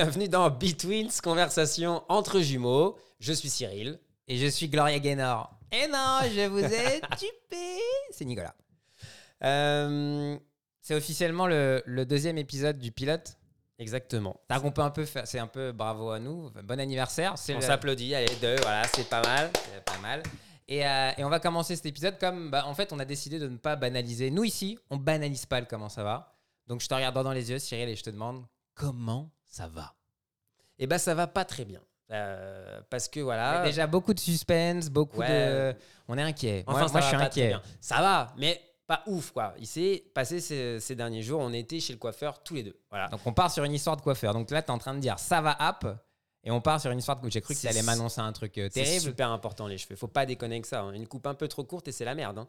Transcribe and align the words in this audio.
Bienvenue 0.00 0.28
dans 0.28 0.48
Betweens, 0.48 1.08
conversation 1.20 2.04
entre 2.08 2.38
jumeaux. 2.38 2.96
Je 3.18 3.32
suis 3.32 3.48
Cyril. 3.48 3.98
Et 4.28 4.36
je 4.38 4.46
suis 4.46 4.68
Gloria 4.68 5.00
Gaynor. 5.00 5.58
Et 5.72 5.88
non, 5.88 6.20
je 6.22 6.46
vous 6.46 6.60
ai 6.64 7.00
tupé. 7.18 7.80
C'est 8.12 8.24
Nicolas. 8.24 8.54
Euh, 9.42 10.38
C'est 10.82 10.94
officiellement 10.94 11.48
le, 11.48 11.82
le 11.84 12.06
deuxième 12.06 12.38
épisode 12.38 12.78
du 12.78 12.92
pilote? 12.92 13.36
exactement. 13.80 14.40
Donc 14.48 14.62
on 14.62 14.70
peut 14.70 14.82
un 14.82 14.90
peu 14.92 15.04
faire, 15.04 15.26
c'est 15.26 15.40
un 15.40 15.48
peu 15.48 15.72
bravo 15.72 16.10
à 16.10 16.20
nous, 16.20 16.48
bon 16.62 16.78
anniversaire. 16.78 17.34
On 17.48 17.54
le- 17.54 17.60
s'applaudit, 17.60 18.14
allez, 18.14 18.32
deux, 18.40 18.54
voilà, 18.62 18.84
c'est 18.94 19.08
pas 19.08 19.22
mal. 19.22 19.50
c'est 19.52 19.82
pas 19.84 19.98
mal. 19.98 20.22
Et, 20.68 20.86
euh, 20.86 21.10
et 21.18 21.24
on 21.24 21.28
va 21.28 21.40
commencer 21.40 21.74
cet 21.74 21.86
épisode 21.86 22.20
comme, 22.20 22.52
bah, 22.52 22.66
en 22.68 22.74
fait, 22.76 22.92
on 22.92 23.00
a 23.00 23.04
décidé 23.04 23.40
de 23.40 23.48
ne 23.48 23.56
pas 23.56 23.74
banaliser. 23.74 24.30
Nous 24.30 24.44
ici, 24.44 24.78
on 24.90 24.96
banalise 24.96 25.46
pas 25.46 25.58
le 25.58 25.66
comment 25.66 25.88
ça 25.88 26.04
va. 26.04 26.36
Donc 26.68 26.82
je 26.82 26.86
te 26.86 26.94
regarde 26.94 27.16
dans 27.20 27.32
les 27.32 27.50
yeux, 27.50 27.58
Cyril, 27.58 27.88
et 27.88 27.96
je 27.96 28.04
te 28.04 28.10
demande 28.10 28.44
comment 28.76 29.32
ça 29.48 29.66
va. 29.66 29.94
Eh 30.78 30.86
ben, 30.86 30.98
ça 30.98 31.14
va 31.14 31.26
pas 31.26 31.44
très 31.44 31.64
bien. 31.64 31.80
Euh, 32.10 32.80
parce 32.88 33.08
que 33.08 33.20
voilà. 33.20 33.62
déjà 33.64 33.86
beaucoup 33.86 34.14
de 34.14 34.20
suspense, 34.20 34.88
beaucoup 34.88 35.18
Ouais. 35.20 35.28
de, 35.28 35.76
on 36.08 36.16
est 36.16 36.22
inquiet. 36.22 36.64
Enfin, 36.66 36.78
moi, 36.78 36.88
ça 36.88 36.92
moi, 36.92 37.00
va 37.00 37.06
je 37.10 37.14
suis 37.16 37.24
inquiet. 37.24 37.56
Ça 37.80 37.96
va, 38.00 38.32
mais 38.38 38.60
pas 38.86 39.02
ouf, 39.06 39.32
quoi. 39.32 39.52
Il 39.58 39.66
s'est 39.66 40.04
passé 40.14 40.40
ces, 40.40 40.80
ces 40.80 40.94
derniers 40.94 41.22
jours, 41.22 41.40
on 41.40 41.52
était 41.52 41.80
chez 41.80 41.92
le 41.92 41.98
coiffeur 41.98 42.42
tous 42.42 42.54
les 42.54 42.62
deux. 42.62 42.78
Voilà. 42.88 43.08
Donc 43.08 43.20
on 43.26 43.32
part 43.34 43.50
sur 43.50 43.64
une 43.64 43.74
histoire 43.74 43.96
de 43.96 44.00
coiffeur. 44.00 44.32
Donc 44.32 44.50
là, 44.50 44.62
tu 44.62 44.68
es 44.68 44.70
en 44.70 44.78
train 44.78 44.94
de 44.94 45.00
dire 45.00 45.18
ça 45.18 45.40
va 45.42 45.52
app. 45.52 45.86
Et 46.44 46.50
on 46.50 46.60
part 46.62 46.80
sur 46.80 46.90
une 46.92 46.98
histoire 46.98 47.20
de 47.20 47.28
J'ai 47.28 47.40
cru 47.42 47.52
que 47.52 47.58
tu 47.58 47.66
C'est- 47.66 47.68
allais 47.68 47.82
m'annoncer 47.82 48.20
un 48.22 48.32
truc 48.32 48.56
euh, 48.56 48.68
C'est 48.72 48.84
terrible. 48.84 49.00
super 49.02 49.30
important 49.30 49.66
les 49.66 49.76
cheveux. 49.76 49.96
Faut 49.96 50.06
pas 50.08 50.24
déconner 50.24 50.54
avec 50.54 50.66
ça. 50.66 50.80
hein. 50.82 50.92
Une 50.92 51.06
coupe 51.06 51.26
un 51.26 51.34
peu 51.34 51.48
trop 51.48 51.64
courte 51.64 51.88
et 51.88 51.92
c'est 51.92 52.04
la 52.06 52.14
merde. 52.14 52.38
hein. 52.38 52.48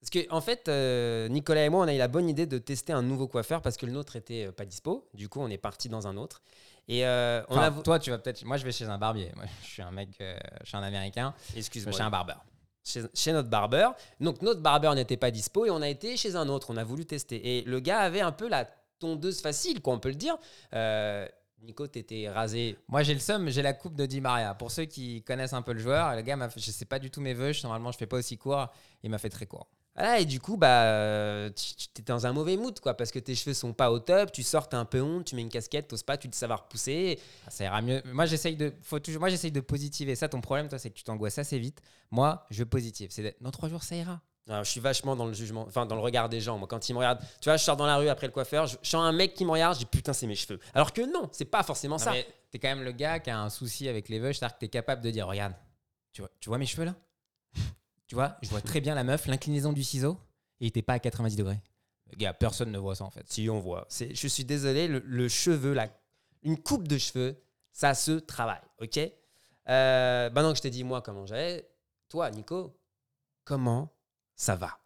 Parce 0.00 0.10
que 0.10 0.30
en 0.30 0.40
fait, 0.40 0.68
euh, 0.68 1.28
Nicolas 1.28 1.64
et 1.64 1.68
moi, 1.68 1.84
on 1.84 1.88
a 1.88 1.94
eu 1.94 1.98
la 1.98 2.08
bonne 2.08 2.28
idée 2.28 2.46
de 2.46 2.58
tester 2.58 2.92
un 2.92 3.02
nouveau 3.02 3.26
coiffeur 3.26 3.60
parce 3.62 3.76
que 3.76 3.86
le 3.86 3.92
nôtre 3.92 4.16
était 4.16 4.46
euh, 4.46 4.52
pas 4.52 4.64
dispo. 4.64 5.08
Du 5.14 5.28
coup, 5.28 5.40
on 5.40 5.48
est 5.48 5.58
parti 5.58 5.88
dans 5.88 6.06
un 6.06 6.16
autre. 6.16 6.42
Et 6.88 7.04
euh, 7.06 7.42
on 7.48 7.54
Enfin, 7.56 7.76
a. 7.78 7.82
Toi, 7.82 7.98
tu 7.98 8.10
vas 8.10 8.18
peut-être. 8.18 8.44
Moi, 8.44 8.56
je 8.58 8.64
vais 8.64 8.72
chez 8.72 8.84
un 8.84 8.98
barbier. 8.98 9.32
Moi, 9.34 9.46
je 9.62 9.66
suis 9.66 9.82
un 9.82 9.90
mec, 9.90 10.10
euh, 10.20 10.38
je 10.62 10.68
suis 10.68 10.76
un 10.76 10.82
américain. 10.82 11.34
Excuse-moi. 11.56 11.92
chez 11.96 12.02
un 12.02 12.10
barbeur. 12.10 12.44
chez, 12.84 13.02
chez 13.14 13.32
notre 13.32 13.48
barbeur. 13.48 13.96
Donc 14.20 14.42
notre 14.42 14.60
barbeur 14.60 14.94
n'était 14.94 15.16
pas 15.16 15.32
dispo 15.32 15.66
et 15.66 15.70
on 15.70 15.82
a 15.82 15.88
été 15.88 16.16
chez 16.16 16.36
un 16.36 16.48
autre. 16.48 16.68
On 16.70 16.76
a 16.76 16.84
voulu 16.84 17.04
tester. 17.04 17.58
Et 17.58 17.62
le 17.62 17.80
gars 17.80 17.98
avait 18.00 18.20
un 18.20 18.32
peu 18.32 18.48
la 18.48 18.68
tondeuse 19.00 19.40
facile, 19.40 19.80
quoi, 19.82 19.94
on 19.94 19.98
peut 19.98 20.08
le 20.10 20.14
dire. 20.14 20.36
Euh, 20.74 21.26
Nico, 21.62 21.86
t'étais 21.88 22.28
rasé. 22.28 22.76
Moi, 22.86 23.02
j'ai 23.02 23.14
le 23.14 23.18
seum, 23.20 23.48
j'ai 23.48 23.62
la 23.62 23.72
coupe 23.72 23.96
de 23.96 24.06
Di 24.06 24.20
Maria. 24.20 24.54
Pour 24.54 24.70
ceux 24.70 24.84
qui 24.84 25.22
connaissent 25.24 25.54
un 25.54 25.62
peu 25.62 25.72
le 25.72 25.80
joueur, 25.80 26.14
le 26.14 26.22
gars 26.22 26.36
m'a 26.36 26.48
fait, 26.48 26.60
je 26.60 26.70
sais 26.70 26.84
pas 26.84 26.98
du 27.00 27.10
tout 27.10 27.20
mes 27.20 27.34
vœux. 27.34 27.52
je- 27.52 27.62
Normalement, 27.64 27.90
je 27.90 27.96
fais 27.98 28.06
pas 28.06 28.18
aussi 28.18 28.38
court. 28.38 28.68
Il 29.02 29.10
m'a 29.10 29.18
fait 29.18 29.30
très 29.30 29.46
court. 29.46 29.66
Voilà, 29.96 30.20
et 30.20 30.24
du 30.26 30.40
coup, 30.40 30.56
bah, 30.58 30.82
euh, 30.84 31.50
tu 31.50 31.88
t'es 31.88 32.02
dans 32.02 32.26
un 32.26 32.32
mauvais 32.32 32.56
mood, 32.56 32.78
quoi, 32.80 32.94
parce 32.94 33.10
que 33.10 33.18
tes 33.18 33.34
cheveux 33.34 33.54
sont 33.54 33.72
pas 33.72 33.90
au 33.90 33.98
top, 33.98 34.30
tu 34.30 34.42
sors, 34.42 34.68
t'as 34.68 34.76
un 34.78 34.84
peu 34.84 35.00
honte, 35.00 35.24
tu 35.24 35.34
mets 35.36 35.42
une 35.42 35.48
casquette, 35.48 35.88
t'oses 35.88 36.02
pas, 36.02 36.18
tu 36.18 36.28
te 36.28 36.36
savoir 36.36 36.64
repousser. 36.64 37.18
Ah, 37.46 37.50
Ça 37.50 37.64
ira 37.64 37.80
mieux. 37.80 38.02
Moi, 38.12 38.26
j'essaye 38.26 38.56
de, 38.56 38.72
faut 38.82 38.98
toujours, 38.98 39.20
moi, 39.20 39.30
j'essaye 39.30 39.52
de 39.52 39.60
positiver. 39.60 40.14
Ça, 40.14 40.28
ton 40.28 40.40
problème, 40.42 40.68
toi, 40.68 40.78
c'est 40.78 40.90
que 40.90 40.94
tu 40.96 41.02
t'angoisses 41.04 41.38
assez 41.38 41.58
vite. 41.58 41.80
Moi, 42.10 42.44
je 42.50 42.62
positive. 42.64 43.08
C'est 43.10 43.22
de- 43.22 43.34
dans 43.40 43.50
trois 43.50 43.68
jours, 43.70 43.82
ça 43.82 43.96
ira. 43.96 44.20
Alors, 44.48 44.62
je 44.64 44.70
suis 44.70 44.80
vachement 44.80 45.16
dans 45.16 45.26
le 45.26 45.32
jugement, 45.32 45.64
enfin, 45.66 45.86
dans 45.86 45.96
le 45.96 46.02
regard 46.02 46.28
des 46.28 46.40
gens. 46.40 46.56
Moi, 46.58 46.68
quand 46.68 46.88
ils 46.88 46.92
me 46.92 46.98
regardent, 46.98 47.20
tu 47.40 47.48
vois, 47.48 47.56
je 47.56 47.64
sors 47.64 47.76
dans 47.76 47.86
la 47.86 47.96
rue 47.96 48.08
après 48.08 48.26
le 48.28 48.32
coiffeur, 48.32 48.66
je, 48.68 48.76
je 48.82 48.88
sens 48.90 49.02
un 49.02 49.10
mec 49.12 49.34
qui 49.34 49.44
me 49.44 49.50
regarde, 49.50 49.74
je 49.74 49.80
dis 49.80 49.86
putain, 49.86 50.12
c'est 50.12 50.26
mes 50.28 50.36
cheveux. 50.36 50.60
Alors 50.74 50.92
que 50.92 51.00
non, 51.02 51.28
c'est 51.32 51.46
pas 51.46 51.62
forcément 51.64 51.96
Non, 51.96 52.04
ça. 52.04 52.12
mais 52.12 52.24
t'es 52.52 52.60
quand 52.60 52.68
même 52.68 52.84
le 52.84 52.92
gars 52.92 53.18
qui 53.18 53.30
a 53.30 53.40
un 53.40 53.50
souci 53.50 53.88
avec 53.88 54.08
les 54.08 54.20
vœux, 54.20 54.32
c'est-à-dire 54.32 54.54
que 54.54 54.60
t'es 54.60 54.68
capable 54.68 55.02
de 55.02 55.10
dire 55.10 55.26
regarde, 55.26 55.54
tu 56.12 56.20
vois, 56.22 56.30
tu 56.38 56.48
vois 56.48 56.58
mes 56.58 56.66
cheveux 56.66 56.84
là? 56.84 56.94
Tu 58.06 58.14
vois, 58.14 58.36
je 58.42 58.48
vois 58.50 58.60
très 58.60 58.80
bien 58.80 58.94
la 58.94 59.04
meuf, 59.04 59.26
l'inclinaison 59.26 59.72
du 59.72 59.82
ciseau, 59.82 60.18
et 60.60 60.66
il 60.66 60.68
était 60.68 60.82
pas 60.82 60.94
à 60.94 60.98
90 60.98 61.36
degrés. 61.36 61.60
Gars, 62.16 62.32
personne 62.32 62.70
ne 62.70 62.78
voit 62.78 62.94
ça 62.94 63.04
en 63.04 63.10
fait. 63.10 63.24
Si 63.30 63.50
on 63.50 63.58
voit, 63.58 63.84
c'est, 63.88 64.14
je 64.14 64.28
suis 64.28 64.44
désolé, 64.44 64.86
le, 64.86 65.00
le 65.04 65.28
cheveu, 65.28 65.72
là, 65.74 65.88
une 66.42 66.56
coupe 66.62 66.86
de 66.86 66.98
cheveux, 66.98 67.42
ça 67.72 67.94
se 67.94 68.12
travaille, 68.12 68.62
ok? 68.80 68.98
Euh, 69.68 70.30
Maintenant 70.30 70.52
que 70.52 70.56
je 70.58 70.62
t'ai 70.62 70.70
dit 70.70 70.84
moi 70.84 71.02
comment 71.02 71.26
j'allais, 71.26 71.68
toi, 72.08 72.30
Nico, 72.30 72.78
comment 73.44 73.92
ça 74.36 74.54
va? 74.54 74.78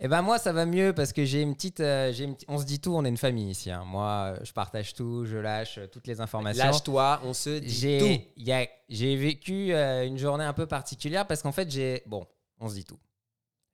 Et 0.00 0.08
ben 0.08 0.22
moi 0.22 0.38
ça 0.38 0.52
va 0.52 0.66
mieux 0.66 0.92
parce 0.92 1.12
que 1.12 1.24
j'ai 1.24 1.40
une 1.40 1.54
petite, 1.54 1.78
euh, 1.80 2.12
j'ai 2.12 2.24
une 2.24 2.36
on 2.48 2.58
se 2.58 2.64
dit 2.64 2.80
tout, 2.80 2.92
on 2.94 3.04
est 3.04 3.08
une 3.08 3.16
famille 3.16 3.50
ici. 3.50 3.70
hein. 3.70 3.84
Moi, 3.86 4.34
je 4.42 4.52
partage 4.52 4.92
tout, 4.92 5.24
je 5.24 5.36
lâche 5.36 5.78
euh, 5.78 5.86
toutes 5.86 6.08
les 6.08 6.20
informations. 6.20 6.64
Lâche-toi, 6.64 7.20
on 7.24 7.32
se 7.32 7.58
dit 7.60 7.66
tout. 7.68 8.06
J'ai, 8.06 8.32
il 8.36 8.44
y 8.44 8.52
a- 8.52 8.66
j'ai 8.88 9.14
vécu 9.16 9.72
euh, 9.72 10.04
une 10.04 10.18
journée 10.18 10.44
un 10.44 10.52
peu 10.52 10.66
particulière 10.66 11.26
parce 11.26 11.42
qu'en 11.42 11.52
fait 11.52 11.70
j'ai, 11.70 12.02
bon, 12.06 12.26
on 12.58 12.68
se 12.68 12.74
dit 12.74 12.84
tout. 12.84 12.98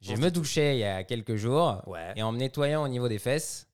Je 0.02 0.14
se 0.14 0.20
me 0.20 0.30
douchais 0.30 0.76
il 0.76 0.80
y 0.80 0.84
a 0.84 1.04
quelques 1.04 1.36
jours. 1.36 1.82
Ouais. 1.86 2.12
Et 2.16 2.22
en 2.22 2.32
me 2.32 2.38
nettoyant 2.38 2.82
au 2.84 2.88
niveau 2.88 3.08
des 3.08 3.18
fesses, 3.18 3.66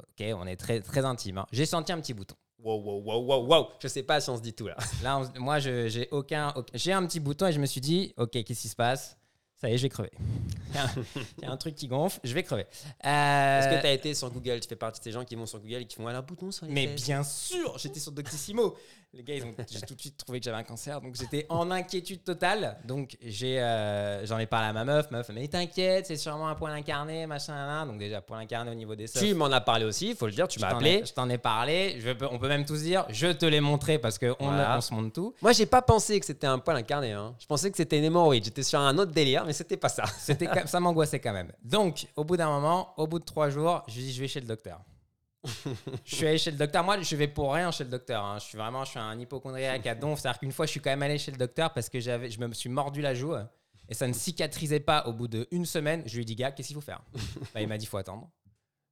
ok, 0.00 0.26
on 0.36 0.46
est 0.48 0.56
très, 0.56 0.80
très 0.80 1.04
intime. 1.04 1.38
hein. 1.38 1.46
J'ai 1.52 1.66
senti 1.66 1.92
un 1.92 2.00
petit 2.00 2.14
bouton. 2.14 2.34
Wow, 2.60 2.80
wow, 2.82 3.00
wow, 3.04 3.22
wow, 3.24 3.46
wow. 3.46 3.68
Je 3.80 3.86
sais 3.86 4.02
pas 4.02 4.20
si 4.20 4.28
on 4.30 4.36
se 4.36 4.42
dit 4.42 4.52
tout 4.52 4.66
là. 4.66 4.76
Là, 5.04 5.20
on 5.20 5.40
moi, 5.40 5.60
je- 5.60 5.86
j'ai 5.88 6.08
aucun, 6.10 6.48
aucun- 6.56 6.72
j'ai 6.74 6.92
un 6.92 7.06
petit 7.06 7.20
bouton 7.20 7.46
et 7.46 7.52
je 7.52 7.60
me 7.60 7.66
suis 7.66 7.80
dit, 7.80 8.12
ok, 8.16 8.30
qu'est-ce 8.32 8.62
qui 8.62 8.68
se 8.68 8.74
passe? 8.74 9.16
Ça 9.60 9.68
y 9.68 9.74
est, 9.74 9.78
je 9.78 9.82
vais 9.82 9.88
crever. 9.88 10.10
Il 10.70 11.42
y 11.42 11.46
a 11.46 11.50
un- 11.50 11.56
truc 11.56 11.74
qui 11.74 11.88
gonfle, 11.88 12.20
je 12.22 12.32
vais 12.32 12.44
crever. 12.44 12.64
Euh, 13.04 13.58
Est-ce 13.58 13.74
que 13.76 13.80
tu 13.80 13.86
as 13.86 13.92
été 13.92 14.14
sur 14.14 14.30
Google? 14.30 14.60
Tu 14.60 14.68
fais 14.68 14.76
partie 14.76 15.00
de 15.00 15.04
ces 15.04 15.10
gens 15.10 15.24
qui 15.24 15.34
vont 15.34 15.46
sur 15.46 15.58
Google 15.58 15.78
et 15.82 15.84
qui 15.84 15.96
font 15.96 16.06
un 16.06 16.22
bouton 16.22 16.52
sur 16.52 16.66
les 16.66 16.72
Mais 16.72 16.86
fesses 16.86 17.04
bien 17.06 17.24
sûr, 17.24 17.76
j'étais 17.78 17.98
sur 17.98 18.12
Doctissimo. 18.12 18.76
Les 19.14 19.22
gars, 19.24 19.34
ils 19.36 19.42
ont 19.42 19.54
j'ai 19.70 19.80
tout 19.80 19.94
de 19.94 20.00
suite 20.00 20.18
trouvé 20.18 20.38
que 20.38 20.44
j'avais 20.44 20.58
un 20.58 20.62
cancer, 20.62 21.00
donc 21.00 21.14
j'étais 21.14 21.46
en 21.48 21.70
inquiétude 21.70 22.22
totale. 22.22 22.76
Donc 22.84 23.16
j'ai, 23.22 23.58
euh, 23.58 24.24
j'en 24.26 24.38
ai 24.38 24.44
parlé 24.44 24.68
à 24.68 24.72
ma 24.74 24.84
meuf. 24.84 25.10
Ma 25.10 25.18
meuf, 25.18 25.30
mais 25.32 25.48
t'inquiète, 25.48 26.04
c'est 26.06 26.16
sûrement 26.16 26.46
un 26.48 26.54
poil 26.54 26.74
incarné, 26.74 27.26
machin, 27.26 27.54
nan. 27.54 27.88
Donc 27.88 27.98
déjà 27.98 28.20
poil 28.20 28.38
incarné 28.42 28.70
au 28.70 28.74
niveau 28.74 28.94
des 28.94 29.06
seins. 29.06 29.20
Tu 29.20 29.32
m'en 29.32 29.46
as 29.46 29.62
parlé 29.62 29.86
aussi, 29.86 30.10
il 30.10 30.14
faut 30.14 30.26
le 30.26 30.32
dire, 30.32 30.46
tu 30.46 30.60
m'as 30.60 30.68
appelé. 30.68 30.90
ai- 30.90 31.06
Je 31.06 31.14
t'en 31.14 31.28
ai 31.30 31.38
parlé. 31.38 31.96
Je 32.00 32.12
peux- 32.12 32.28
on 32.30 32.38
peut 32.38 32.48
même 32.48 32.66
tous 32.66 32.82
dire, 32.82 33.06
je 33.08 33.28
te 33.28 33.46
l'ai 33.46 33.60
montré 33.60 33.98
parce 33.98 34.18
qu'on 34.18 34.36
Voilà. 34.38 34.76
on 34.76 34.80
se 34.82 34.92
montre 34.92 35.12
tout. 35.14 35.34
Moi, 35.40 35.52
j'ai 35.52 35.66
pas 35.66 35.80
pensé 35.80 36.20
que 36.20 36.26
c'était 36.26 36.46
un 36.46 36.58
poil 36.58 36.76
incarné. 36.76 37.12
hein. 37.12 37.34
Je 37.40 37.46
pensais 37.46 37.70
que 37.70 37.78
c'était 37.78 37.96
une 37.96 38.04
hémorroïde. 38.04 38.44
J'étais 38.44 38.62
sur 38.62 38.78
un 38.78 38.98
autre 38.98 39.12
délire, 39.12 39.42
mais 39.46 39.54
c'était 39.54 39.78
pas 39.78 39.88
ça. 39.88 40.04
C'était, 40.18 40.48
ça 40.66 40.80
m'angoissait 40.80 41.18
quand 41.18 41.32
même. 41.32 41.50
Donc, 41.64 42.06
au 42.14 42.24
bout 42.24 42.36
d'un 42.36 42.50
moment, 42.50 42.92
au 42.98 43.06
bout 43.06 43.20
de 43.20 43.24
trois 43.24 43.48
jours, 43.48 43.82
je 43.88 43.94
dis, 43.94 44.12
je 44.12 44.20
vais 44.20 44.28
chez 44.28 44.40
le 44.40 44.46
docteur. 44.46 44.80
Je 46.04 46.14
suis 46.16 46.26
allé 46.26 46.38
chez 46.38 46.50
le 46.50 46.56
docteur. 46.56 46.84
Moi, 46.84 47.00
je 47.00 47.16
vais 47.16 47.28
pour 47.28 47.52
rien 47.54 47.70
chez 47.70 47.84
le 47.84 47.90
docteur. 47.90 48.24
hein. 48.24 48.38
Je 48.38 48.44
suis 48.44 48.58
vraiment, 48.58 48.84
je 48.84 48.90
suis 48.90 48.98
un 48.98 49.18
hypochondriaque 49.18 49.86
à 49.86 49.94
donf. 49.94 50.20
C'est-à-dire 50.20 50.40
qu'une 50.40 50.52
fois, 50.52 50.66
je 50.66 50.70
suis 50.72 50.80
quand 50.80 50.90
même 50.90 51.02
allé 51.02 51.18
chez 51.18 51.30
le 51.30 51.36
docteur 51.36 51.72
parce 51.72 51.88
que 51.88 52.00
j'avais, 52.00 52.30
je 52.30 52.40
me 52.40 52.52
suis 52.54 52.68
mordu 52.70 53.00
la 53.02 53.14
joue 53.14 53.34
et 53.88 53.94
ça 53.94 54.06
ne 54.06 54.12
cicatrisait 54.12 54.80
pas. 54.80 55.04
Au 55.06 55.12
bout 55.12 55.28
d'une 55.28 55.66
semaine, 55.66 56.02
je 56.06 56.14
lui 56.16 56.22
ai 56.22 56.24
dit, 56.24 56.34
gars, 56.36 56.50
qu'est-ce 56.52 56.68
qu'il 56.68 56.74
faut 56.76 56.80
faire? 56.82 57.00
Bah, 57.54 57.60
Il 57.60 57.68
m'a 57.68 57.78
dit, 57.78 57.86
faut 57.86 57.96
attendre. 57.98 58.28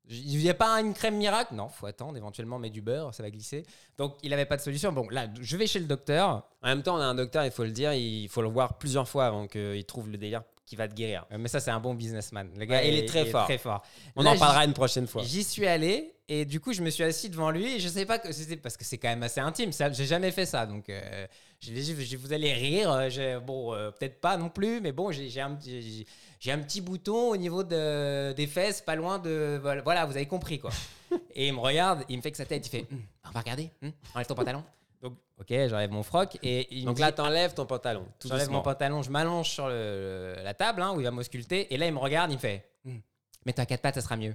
Il 0.09 0.39
n'y 0.39 0.49
a 0.49 0.55
pas 0.55 0.81
une 0.81 0.95
crème 0.95 1.17
miracle? 1.17 1.53
Non, 1.55 1.69
faut 1.69 1.87
attendre. 1.87 2.17
Éventuellement, 2.17 2.61
mais 2.61 2.71
du 2.71 2.81
beurre, 2.81 3.13
ça 3.13 3.25
va 3.25 3.31
glisser. 3.31 3.65
Donc, 3.99 4.15
il 4.23 4.31
n'avait 4.31 4.47
pas 4.47 4.57
de 4.57 4.63
solution. 4.63 4.93
Bon, 4.93 5.09
là, 5.11 5.27
je 5.41 5.57
vais 5.57 5.67
chez 5.67 5.81
le 5.81 5.87
docteur. 5.87 6.47
En 6.63 6.69
même 6.69 6.83
temps, 6.85 6.95
on 6.97 7.01
a 7.01 7.05
un 7.05 7.15
docteur, 7.17 7.45
il 7.45 7.51
faut 7.51 7.65
le 7.65 7.73
dire, 7.73 7.93
il 7.93 8.29
faut 8.29 8.41
le 8.41 8.49
voir 8.49 8.79
plusieurs 8.79 9.09
fois 9.09 9.27
avant 9.27 9.49
qu'il 9.49 9.85
trouve 9.85 10.09
le 10.09 10.17
délire 10.17 10.43
qui 10.65 10.77
va 10.77 10.87
te 10.87 10.95
guérir. 10.95 11.27
Euh, 11.33 11.39
Mais 11.39 11.49
ça, 11.49 11.59
c'est 11.61 11.73
un 11.73 11.81
bon 11.81 11.95
businessman. 11.95 12.49
Le 12.57 12.65
gars, 12.67 12.77
Ouais, 12.79 12.89
il 12.89 12.99
est 12.99 13.07
très 13.09 13.27
fort. 13.27 13.45
Très 13.47 13.59
fort. 13.59 13.83
On 14.15 14.23
Là, 14.23 14.31
en 14.31 14.39
parlera 14.39 14.65
une 14.65 14.73
prochaine 14.75 15.09
fois. 15.09 15.23
J'y 15.25 15.43
suis 15.43 15.67
allé 15.67 16.13
et 16.29 16.45
du 16.45 16.59
coup 16.61 16.73
je 16.73 16.83
me 16.83 16.91
suis 16.91 17.05
assis 17.05 17.29
devant 17.31 17.51
lui 17.51 17.77
et 17.77 17.81
je 17.81 17.89
sais 17.89 18.05
pas 18.07 18.19
que 18.19 18.33
c'était 18.33 18.57
parce 18.57 18.77
que 18.77 18.85
c'est 18.85 18.99
quand 18.99 19.09
même 19.09 19.23
assez 19.23 19.41
intime. 19.41 19.73
Ça, 19.73 19.91
j'ai 19.93 20.07
jamais 20.07 20.31
fait 20.33 20.47
ça 20.47 20.67
donc 20.67 20.89
euh, 20.89 21.27
je 21.61 21.71
lui 21.71 21.79
ai 21.79 21.83
dit, 21.83 22.05
je- 22.07 22.17
vous 22.17 22.33
allez 22.33 22.53
rire. 22.53 22.91
euh, 22.93 23.41
bon 23.41 23.73
euh, 23.75 23.91
peut-être 23.91 24.21
pas 24.21 24.37
non 24.37 24.49
plus 24.49 24.81
mais 24.81 24.93
bon 24.93 25.11
j'ai 25.13 25.41
un, 25.41 25.55
petit- 25.55 25.83
j'ai- 25.83 26.07
j'ai 26.41 26.53
un 26.53 26.59
petit 26.59 26.81
bouton 26.81 27.31
au 27.31 27.37
niveau 27.37 27.63
de, 27.63 28.33
des 28.33 28.47
fesses 28.47 28.81
pas 28.81 28.95
loin 28.97 29.19
de 29.19 29.61
voilà, 29.85 30.05
vous 30.05 30.17
avez 30.17 30.27
compris 30.27 30.59
quoi. 30.59 30.71
et 31.35 31.47
il 31.49 31.53
me 31.55 31.61
regarde 31.61 32.05
il 32.09 32.17
me 32.17 32.23
fait 32.23 32.31
que 32.33 32.37
sa 32.37 32.47
tête 32.47 32.67
il 32.67 32.71
fait 32.71 32.87
Hum, 32.91 33.01
on 33.27 33.31
va 33.31 33.41
regarder 33.41 33.71
hum, 33.83 33.93
enlève 34.15 34.27
ton 34.27 34.35
pantalon. 34.35 34.65
Donc 35.03 35.15
ok 35.39 35.49
j'enlève 35.69 35.91
mon 35.91 36.03
froc 36.03 36.39
et 36.43 36.67
il 36.75 36.81
me 36.81 36.87
Donc 36.87 36.97
dit, 36.97 37.03
là, 37.03 37.13
t'enlèves 37.13 37.55
ton 37.55 37.67
pantalon. 37.67 38.07
Tout 38.19 38.29
J'enlève 38.29 38.51
mon 38.51 38.63
pantalon, 38.63 39.03
je 39.03 39.11
m'allonge 39.11 39.49
sur 39.51 39.69
le- 39.69 40.35
la 40.43 40.55
table 40.55 40.81
hein, 40.83 40.93
où 40.95 41.01
il 41.01 41.05
va 41.05 41.11
m'ausculter. 41.11 41.73
Et 41.73 41.77
là, 41.77 41.87
il 41.87 41.93
me 41.93 41.99
regarde, 41.99 42.31
il 42.33 42.35
me 42.37 42.41
fait 42.41 42.65
Hmm, 42.85 42.97
Mets-toi 43.45 43.63
à 43.63 43.67
quatre 43.67 43.83
pattes, 43.83 43.95
ça 43.97 44.01
sera 44.01 44.17
mieux. 44.17 44.35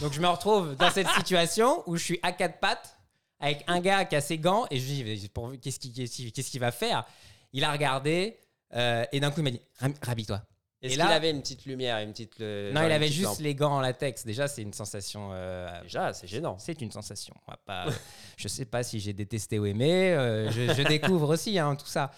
Donc, 0.00 0.12
je 0.12 0.20
me 0.20 0.28
retrouve 0.28 0.76
dans 0.76 0.90
cette 0.90 1.08
situation 1.08 1.82
où 1.86 1.96
je 1.96 2.04
suis 2.04 2.20
à 2.22 2.32
quatre 2.32 2.58
pattes 2.60 2.96
avec 3.40 3.64
un 3.66 3.80
gars 3.80 4.04
qui 4.04 4.16
a 4.16 4.20
ses 4.20 4.38
gants 4.38 4.66
et 4.70 4.78
je 4.78 5.02
lui 5.02 5.18
dis 5.18 5.30
Qu'est-ce 5.60 6.50
qu'il 6.50 6.60
va 6.60 6.70
faire? 6.72 7.04
Il 7.52 7.64
a 7.64 7.72
regardé 7.72 8.36
euh, 8.74 9.04
et 9.12 9.18
d'un 9.20 9.30
coup, 9.30 9.40
il 9.40 9.44
m'a 9.44 9.50
dit 9.50 9.60
Rhabille-toi. 10.02 10.40
Est-ce 10.82 10.94
Et 10.94 10.96
qu'il 10.96 11.06
avait 11.06 11.30
une 11.30 11.42
petite 11.42 11.66
lumière, 11.66 11.98
une 11.98 12.12
petite. 12.12 12.38
le- 12.38 12.70
Non, 12.72 12.82
il 12.86 12.92
avait 12.92 13.08
juste 13.08 13.24
lampe 13.24 13.40
les 13.40 13.54
gants 13.54 13.72
en 13.74 13.80
latex. 13.80 14.24
Déjà, 14.24 14.48
c'est 14.48 14.62
une 14.62 14.72
sensation. 14.72 15.28
euh, 15.32 15.68
Déjà, 15.82 16.14
c'est 16.14 16.26
gênant. 16.26 16.56
c'est 16.58 16.80
une 16.80 16.90
sensation. 16.90 17.34
On 17.46 17.50
va 17.50 17.58
pas, 17.58 17.84
je 18.38 18.48
sais 18.48 18.64
pas 18.64 18.82
si 18.82 18.98
j'ai 18.98 19.12
détesté 19.12 19.58
ou 19.58 19.66
aimé. 19.66 20.12
euh, 20.12 20.50
je, 20.50 20.72
je 20.72 20.82
découvre 20.88 21.34
aussi 21.34 21.58
hein, 21.58 21.76
tout 21.76 21.86
ça. 21.86 22.10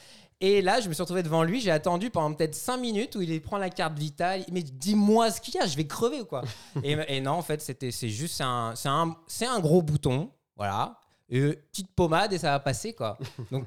Et 0.45 0.61
là, 0.61 0.81
je 0.81 0.89
me 0.89 0.93
suis 0.93 1.01
retrouvé 1.01 1.23
devant 1.23 1.45
lui. 1.45 1.61
J'ai 1.61 1.71
attendu 1.71 2.11
pendant 2.11 2.35
peut-être 2.35 2.57
5 2.57 2.77
minutes 2.77 3.15
où 3.15 3.23
il 3.23 3.41
prend 3.41 3.59
la 3.59 3.71
carte 3.71 3.97
vitale. 3.97 4.45
Il 4.49 4.55
me 4.55 4.61
dit 4.61 4.73
Dis-moi 4.73 5.31
ce 5.31 5.41
qu'il 5.41 5.55
y 5.55 5.59
a, 5.59 5.67
je 5.67 5.77
vais 5.77 5.87
crever 5.87 6.21
ou 6.21 6.25
quoi 6.25 6.43
et, 6.83 6.99
et 7.07 7.21
non, 7.21 7.31
en 7.31 7.43
fait, 7.43 7.63
c'était, 7.63 7.93
c'est 7.93 8.09
juste 8.09 8.41
un, 8.41 8.75
c'est 8.75 8.89
un, 8.89 9.17
c'est 9.29 9.47
un 9.47 9.61
gros 9.61 9.83
bouton. 9.83 10.33
Voilà. 10.57 10.99
Et 11.29 11.53
petite 11.53 11.95
pommade 11.95 12.33
et 12.33 12.39
ça 12.39 12.51
va 12.51 12.59
passer 12.59 12.93
quoi. 12.93 13.17
Donc, 13.53 13.67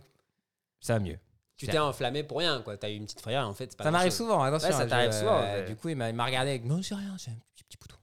ça 0.82 0.94
va 0.94 1.00
mieux. 1.00 1.18
Tu 1.58 1.68
t'es 1.68 1.80
enflammé 1.80 2.24
pour 2.24 2.40
rien, 2.40 2.62
quoi. 2.62 2.76
T'as 2.76 2.90
eu 2.90 2.96
une 2.96 3.06
petite 3.06 3.22
frayeur, 3.22 3.48
en 3.48 3.54
fait. 3.54 3.76
pas 3.78 3.86
Ça 3.86 3.92
m'arrive 3.92 4.12
souvent, 4.12 4.44
attention. 4.44 4.68
Ouais, 4.68 4.76
ça 4.76 4.82
hein, 4.82 4.88
t'arrive 4.88 5.14
souvent, 5.14 5.40
euh, 5.40 5.62
ouais. 5.62 5.68
Du 5.70 5.78
coup, 5.78 5.88
il 5.88 5.96
m'a 5.96 6.10
il 6.10 6.16
m'a 6.16 6.26
regardé 6.26 6.50
avec 6.50 6.66
Non, 6.66 6.82
c'est 6.84 6.96
rien, 6.96 7.16
c'est 7.18 7.32
un 7.32 7.38
petit, 7.56 7.64
petit 7.64 7.78
bouton. 7.78 7.96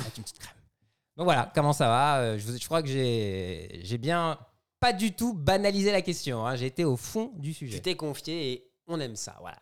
Avec 0.00 0.16
une 0.18 0.24
petite 0.24 0.40
crème. 0.40 0.56
Donc 1.16 1.24
voilà, 1.26 1.52
comment 1.54 1.72
ça 1.72 1.86
va 1.86 2.18
Euh, 2.18 2.38
je, 2.38 2.56
je 2.56 2.64
crois 2.64 2.82
que 2.82 2.88
j'ai 2.88 3.80
j'ai 3.84 3.98
bien 3.98 4.36
pas 4.80 4.92
du 4.92 5.12
tout 5.12 5.34
banalisé 5.34 5.92
la 5.92 6.02
question. 6.02 6.46
hein. 6.46 6.56
J'ai 6.56 6.66
été 6.66 6.84
au 6.84 6.96
fond 6.96 7.30
du 7.36 7.52
sujet. 7.54 7.76
Tu 7.76 7.82
t'es 7.82 7.94
confié 7.96 8.52
et 8.52 8.70
on 8.86 8.98
aime 8.98 9.16
ça. 9.16 9.36
Voilà. 9.40 9.58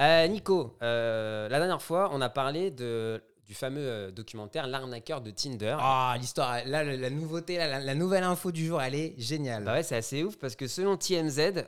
Euh, 0.00 0.26
Nico, 0.28 0.76
euh, 0.82 1.48
la 1.48 1.58
dernière 1.58 1.80
fois, 1.82 2.10
on 2.12 2.20
a 2.20 2.28
parlé 2.28 2.70
de, 2.70 3.22
du 3.46 3.54
fameux 3.54 3.80
euh, 3.80 4.10
documentaire 4.10 4.66
L'arnaqueur 4.66 5.20
de 5.22 5.30
Tinder. 5.30 5.76
Ah, 5.80 6.16
l'histoire, 6.18 6.56
là, 6.66 6.84
la, 6.84 6.96
la 6.96 7.10
nouveauté, 7.10 7.56
là, 7.56 7.66
la, 7.68 7.80
la 7.80 7.94
nouvelle 7.94 8.24
info 8.24 8.50
du 8.52 8.66
jour, 8.66 8.82
elle 8.82 8.94
est 8.94 9.14
géniale. 9.18 9.64
Bah 9.64 9.72
ouais, 9.74 9.82
c'est 9.82 9.96
assez 9.96 10.22
ouf 10.24 10.36
parce 10.36 10.54
que 10.56 10.66
selon 10.68 10.96
TMZ, 10.96 11.64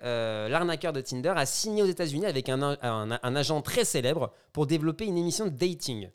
l'arnaqueur 0.51 0.93
de 0.93 1.01
Tinder 1.01 1.33
a 1.37 1.47
signé 1.47 1.83
aux 1.83 1.87
États-Unis 1.87 2.27
avec 2.27 2.49
un, 2.51 2.61
un- 2.63 3.19
un 3.23 3.37
agent 3.37 3.63
très 3.63 3.85
célèbre 3.85 4.33
pour 4.53 4.67
développer 4.67 5.07
une 5.07 5.17
émission 5.17 5.45
de 5.47 5.51
dating. 5.51 6.11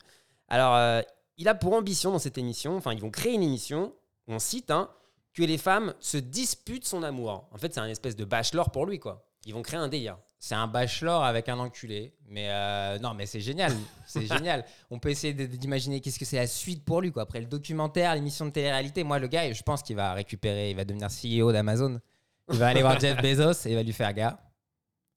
Alors, 0.48 1.02
il 1.36 1.48
a 1.48 1.54
pour 1.56 1.72
ambition 1.72 2.12
dans 2.12 2.18
cette 2.20 2.38
émission, 2.38 2.76
enfin, 2.76 2.92
ils 2.92 3.00
vont 3.00 3.10
créer 3.10 3.32
une 3.34 3.42
émission, 3.42 3.92
on 4.28 4.38
cite, 4.38 4.70
hein, 4.70 4.88
que 5.34 5.42
les 5.42 5.58
femmes 5.58 5.94
se 6.00 6.16
disputent 6.16 6.86
son 6.86 7.02
amour. 7.02 7.48
En 7.52 7.58
fait, 7.58 7.74
c'est 7.74 7.80
un 7.80 7.88
espèce 7.88 8.16
de 8.16 8.24
bachelor 8.24 8.70
pour 8.70 8.86
lui, 8.86 8.98
quoi. 8.98 9.26
Ils 9.44 9.52
vont 9.52 9.62
créer 9.62 9.80
un 9.80 9.88
délire. 9.88 10.16
C'est 10.38 10.54
un 10.54 10.66
bachelor 10.66 11.24
avec 11.24 11.48
un 11.48 11.58
enculé. 11.58 12.14
Mais 12.28 12.48
euh, 12.50 12.98
non, 12.98 13.14
mais 13.14 13.26
c'est 13.26 13.40
génial. 13.40 13.72
C'est 14.06 14.26
génial. 14.26 14.64
On 14.90 14.98
peut 14.98 15.08
essayer 15.08 15.32
d'imaginer 15.32 16.00
qu'est-ce 16.00 16.18
que 16.18 16.24
c'est 16.24 16.36
la 16.36 16.46
suite 16.46 16.84
pour 16.84 17.00
lui. 17.00 17.10
Quoi. 17.10 17.22
Après 17.22 17.40
le 17.40 17.46
documentaire, 17.46 18.14
l'émission 18.14 18.44
de 18.44 18.50
télé-réalité, 18.50 19.02
moi, 19.02 19.18
le 19.18 19.26
gars, 19.26 19.50
je 19.50 19.62
pense 19.62 19.82
qu'il 19.82 19.96
va 19.96 20.12
récupérer, 20.12 20.70
il 20.70 20.76
va 20.76 20.84
devenir 20.84 21.08
CEO 21.08 21.50
d'Amazon. 21.50 22.00
Il 22.52 22.58
va 22.58 22.68
aller 22.68 22.82
voir 22.82 23.00
Jeff 23.00 23.20
Bezos 23.20 23.66
et 23.66 23.70
il 23.70 23.74
va 23.74 23.82
lui 23.82 23.92
faire 23.92 24.12
gars, 24.12 24.38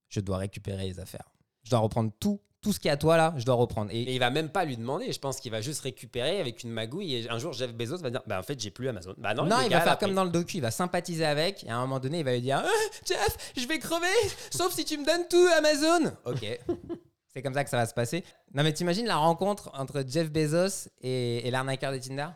je 0.10 0.22
dois 0.22 0.38
récupérer 0.38 0.86
les 0.86 1.00
affaires. 1.00 1.30
Je 1.64 1.70
dois 1.70 1.80
reprendre 1.80 2.12
tout, 2.20 2.40
tout 2.62 2.74
ce 2.74 2.80
qui 2.80 2.88
est 2.88 2.92
à 2.92 2.98
toi 2.98 3.18
là, 3.18 3.34
je 3.38 3.46
dois 3.46 3.56
reprendre. 3.56 3.92
Et 3.92 4.02
Et 4.02 4.14
il 4.14 4.20
va 4.20 4.30
même 4.30 4.50
pas 4.50 4.66
lui 4.66 4.78
demander, 4.78 5.12
je 5.12 5.20
pense 5.20 5.40
qu'il 5.40 5.52
va 5.52 5.62
juste 5.62 5.82
récupérer 5.82 6.40
avec 6.40 6.64
une 6.64 6.72
magouille 6.72 7.16
et 7.16 7.30
un 7.30 7.38
jour 7.40 7.54
Jeff 7.54 7.74
Bezos 7.74 7.98
va 7.98 8.10
dire 8.10 8.24
bah 8.26 8.40
en 8.40 8.44
fait 8.44 8.60
j'ai 8.60 8.72
plus 8.72 8.88
Amazon. 8.88 9.14
Bah 9.18 9.34
non, 9.34 9.46
non, 9.46 9.58
il 9.64 9.70
va 9.70 9.82
faire 9.82 9.98
comme 9.98 10.14
dans 10.14 10.24
le 10.24 10.32
docu, 10.32 10.58
il 10.58 10.62
va 10.62 10.72
sympathiser 10.72 11.26
avec, 11.26 11.64
et 11.64 11.70
à 11.70 11.78
un 11.78 11.82
moment 11.82 12.00
donné, 12.00 12.20
il 12.20 12.26
va 12.26 12.34
lui 12.34 12.42
dire 12.42 12.62
Ah, 12.64 12.70
Jeff, 13.06 13.54
je 13.56 13.68
vais 13.68 13.80
crever, 13.80 14.08
sauf 14.52 14.74
si 14.74 14.86
tu 14.86 14.98
me 14.98 15.06
donnes 15.06 15.28
tout 15.30 15.48
Amazon. 15.58 16.14
Ok. 16.26 16.60
C'est 17.34 17.44
comme 17.44 17.54
ça 17.54 17.64
que 17.64 17.70
ça 17.70 17.78
va 17.78 17.86
se 17.86 17.94
passer. 17.94 18.24
Non, 18.56 18.64
mais 18.64 18.74
t'imagines 18.74 19.06
la 19.06 19.18
rencontre 19.18 19.70
entre 19.76 20.04
Jeff 20.08 20.32
Bezos 20.32 20.90
et, 21.02 21.48
et 21.48 21.52
l'arnaqueur 21.52 21.92
de 21.92 22.00
Tinder? 22.00 22.30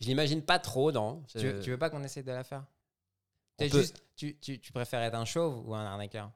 Je 0.00 0.06
l'imagine 0.06 0.42
pas 0.42 0.58
trop 0.58 0.92
non. 0.92 1.22
tu, 1.28 1.38
veux, 1.38 1.60
tu 1.60 1.70
veux 1.70 1.78
pas 1.78 1.88
qu'on 1.88 2.02
essaie 2.04 2.22
de 2.22 2.30
la 2.30 2.44
faire? 2.44 2.64
Juste, 3.60 4.02
tu, 4.16 4.36
tu 4.38 4.72
préfères 4.72 5.00
être 5.00 5.14
un 5.14 5.24
chauve 5.24 5.66
ou 5.66 5.74
un 5.74 5.84
arnaqueur? 5.86 6.30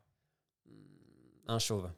Un 1.49 1.59
chauve. 1.59 1.91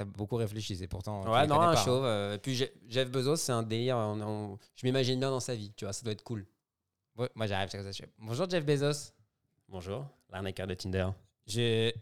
T'as 0.00 0.06
beaucoup 0.06 0.36
réfléchi, 0.36 0.74
c'est 0.76 0.86
pourtant. 0.86 1.30
Ouais, 1.30 1.46
non, 1.46 1.60
un 1.60 1.74
pas, 1.74 1.84
chauve. 1.84 2.06
euh, 2.06 2.36
et 2.36 2.38
puis 2.38 2.54
Je- 2.54 2.64
Jeff 2.88 3.10
Bezos, 3.10 3.36
c'est 3.36 3.52
un 3.52 3.62
délire. 3.62 3.98
on- 3.98 4.18
on- 4.22 4.58
je 4.74 4.86
m'imagine 4.86 5.20
bien 5.20 5.28
dans 5.30 5.40
sa 5.40 5.54
vie, 5.54 5.74
tu 5.76 5.84
vois, 5.84 5.92
ça 5.92 6.02
doit 6.04 6.14
être 6.14 6.22
cool. 6.24 6.46
Ouais, 7.16 7.28
moi, 7.34 7.46
j'arrive, 7.46 7.68
je 7.70 7.92
fais, 7.92 8.08
Bonjour 8.16 8.48
Jeff 8.48 8.64
Bezos. 8.64 9.12
Bonjour, 9.68 10.06
l'arnaqueur 10.30 10.66
de 10.66 10.72
Tinder. 10.72 11.06
Je- 11.46 11.92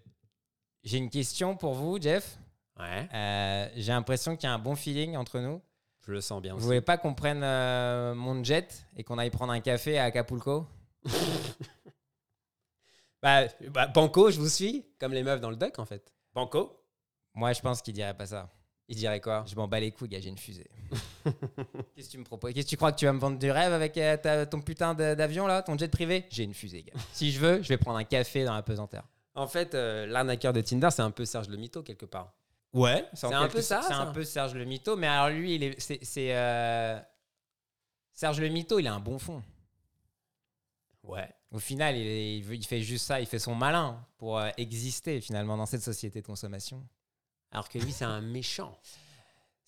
J'ai 0.85 0.99
une 0.99 1.11
question 1.11 1.56
pour 1.56 1.75
vous, 1.75 2.00
Jeff. 2.00 2.39
Ouais, 2.79 3.09
Euh, 3.12 3.69
J'ai 3.75 3.91
l'impression 3.91 4.37
qu'il 4.37 4.45
y 4.49 4.53
a 4.53 4.55
un 4.55 4.61
bon 4.61 4.77
feeling 4.77 5.17
entre 5.17 5.41
nous. 5.41 5.61
je 6.06 6.12
le 6.12 6.21
sens 6.21 6.41
bien 6.41 6.53
Vous 6.53 6.59
aussi. 6.59 6.67
voulez 6.67 6.81
pas 6.81 6.99
qu'on 6.99 7.15
prenne 7.15 7.43
euh, 7.43 8.15
mon 8.15 8.45
jet 8.45 8.87
et 8.97 9.03
qu'on 9.03 9.19
aille 9.19 9.31
prendre 9.31 9.53
un 9.53 9.59
café 9.61 9.99
à 9.99 10.05
Acapulco? 10.05 10.69
Bah, 13.21 13.49
bah, 13.73 13.89
Banco, 13.89 14.31
je 14.31 14.39
vous 14.39 14.49
suis, 14.49 14.87
comme 15.00 15.12
les 15.12 15.25
meufs 15.25 15.41
dans 15.41 15.50
le 15.50 15.56
doc 15.56 15.77
en 15.81 15.85
fait. 15.85 16.12
Banco? 16.33 16.78
Moi, 17.38 17.52
je 17.52 17.61
pense 17.61 17.81
qu'il 17.82 17.94
dirait 17.94 18.14
pas 18.17 18.26
ça. 18.26 18.50
Il 18.88 18.96
dirait 18.96 19.20
quoi? 19.20 19.44
Je 19.46 19.55
m'en 19.55 19.69
bats 19.69 19.79
les 19.79 19.93
couilles, 19.93 20.08
gars, 20.08 20.19
j'ai 20.20 20.29
une 20.31 20.38
fusée. 20.38 20.69
Qu'est-ce 21.94 22.06
que 22.06 22.11
tu 22.12 22.19
me 22.19 22.25
proposes? 22.25 22.52
Qu'est-ce 22.52 22.64
que 22.67 22.70
tu 22.70 22.76
crois 22.76 22.90
que 22.90 22.99
tu 22.99 23.05
vas 23.05 23.12
me 23.12 23.20
vendre 23.20 23.38
du 23.38 23.50
rêve 23.50 23.73
avec 23.73 23.96
euh, 23.99 24.17
ta- 24.17 24.44
ton 24.46 24.61
putain 24.61 24.94
de- 24.94 25.14
d'avion 25.14 25.46
là, 25.46 25.62
ton 25.62 25.76
jet 25.79 25.88
privé? 25.88 26.25
J'ai 26.31 26.43
une 26.44 26.55
fusée, 26.55 26.82
gars. 26.82 26.94
Si 27.12 27.31
je 27.31 27.38
veux, 27.38 27.62
je 27.62 27.69
vais 27.69 27.76
prendre 27.79 27.99
un 27.99 28.05
café 28.05 28.44
dans 28.44 28.55
la 28.55 28.62
pesanteur. 28.62 29.05
En 29.35 29.46
fait, 29.46 29.75
euh, 29.75 30.06
l'arnaqueur 30.06 30.52
de 30.52 30.61
Tinder, 30.62 30.88
c'est 30.90 31.02
un 31.02 31.11
peu 31.12 31.25
Serge 31.25 31.49
le 31.49 31.56
Mito 31.58 31.82
quelque 31.82 32.06
part. 32.06 32.32
Ouais, 32.73 33.05
C'est 33.14 33.26
un 33.32 33.46
peu 33.49 33.62
ça, 33.62 33.82
C'est 33.82 33.88
ça. 33.94 33.99
un 34.00 34.12
peu 34.12 34.25
Serge 34.25 34.55
le 34.55 34.64
Mito, 34.64 34.96
mais 34.96 35.06
alors 35.06 35.29
lui, 35.31 35.55
il 35.55 35.62
est, 35.62 35.81
c'est, 35.81 35.99
c'est, 36.02 36.35
euh, 36.35 36.99
Serge 38.14 38.40
le 38.40 38.49
Mito, 38.49 38.79
il 38.81 38.87
a 38.88 38.94
un 38.94 39.00
bon 39.00 39.19
fond. 39.19 39.43
Ouais. 41.02 41.29
Au 41.50 41.58
final, 41.58 41.96
il, 41.96 42.06
est- 42.06 42.37
il 42.38 42.43
veut- 42.44 42.56
il 42.56 42.67
fait 42.67 42.81
juste 42.82 43.06
ça, 43.06 43.20
il 43.20 43.26
fait 43.26 43.38
son 43.38 43.55
malin 43.55 44.05
pour 44.19 44.38
euh, 44.38 44.50
exister 44.56 45.20
finalement 45.20 45.56
dans 45.56 45.67
cette 45.67 45.82
société 45.82 46.20
de 46.20 46.26
consommation. 46.26 46.85
Alors 47.53 47.69
que 47.69 47.79
lui, 47.79 47.93
c'est 47.93 48.05
un 48.05 48.21
méchant. 48.21 48.77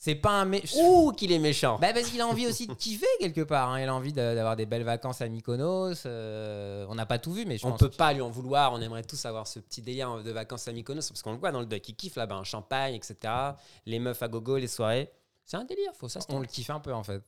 C'est 0.03 0.15
pas 0.15 0.31
un 0.31 0.47
mé- 0.47 0.65
Ouh, 0.83 1.13
qu'il 1.13 1.31
est 1.31 1.39
méchant. 1.39 1.79
Bah 1.79 1.93
parce 1.93 2.07
qu'il 2.09 2.21
a 2.23 2.27
envie 2.27 2.47
aussi 2.47 2.67
de 2.67 2.73
kiffer 2.73 3.05
quelque 3.19 3.43
part. 3.43 3.69
hein. 3.71 3.81
Il 3.83 3.87
a 3.89 3.95
envie 3.95 4.15
d'avoir 4.15 4.57
des 4.57 4.65
belles 4.65 4.83
vacances 4.83 5.21
à 5.21 5.29
Mykonos. 5.29 6.05
euh, 6.07 6.87
on 6.89 6.95
n'a 6.95 7.05
pas 7.05 7.19
tout 7.19 7.35
vu, 7.35 7.45
mais 7.45 7.59
je 7.59 7.67
on 7.67 7.71
pense. 7.73 7.81
peut 7.81 7.91
pas 7.91 8.15
lui 8.15 8.23
en 8.23 8.31
vouloir. 8.31 8.73
On 8.73 8.81
aimerait 8.81 9.03
tous 9.05 9.23
avoir 9.27 9.47
ce 9.47 9.59
petit 9.61 9.83
délire 9.83 10.23
de 10.23 10.31
vacances 10.31 10.67
à 10.69 10.73
Mykonos 10.73 11.07
parce 11.09 11.21
qu'on 11.23 11.33
le 11.33 11.39
voit 11.39 11.53
dans 11.53 11.61
le 11.61 11.67
doc. 11.67 11.87
Il 11.87 11.95
kiffe 11.97 12.17
là-bas, 12.17 12.37
un 12.37 12.45
champagne, 12.45 12.95
etc. 12.95 13.17
Les 13.85 13.99
meufs 13.99 14.23
à 14.23 14.29
gogo, 14.29 14.57
les 14.57 14.69
soirées. 14.69 15.11
C'est 15.45 15.59
un 15.59 15.65
délire, 15.65 15.93
faut 15.95 16.09
ça. 16.09 16.21
On 16.31 16.39
le 16.41 16.47
kiffe 16.47 16.71
un 16.71 16.81
peu 16.81 16.95
en 16.95 17.03
fait. 17.03 17.23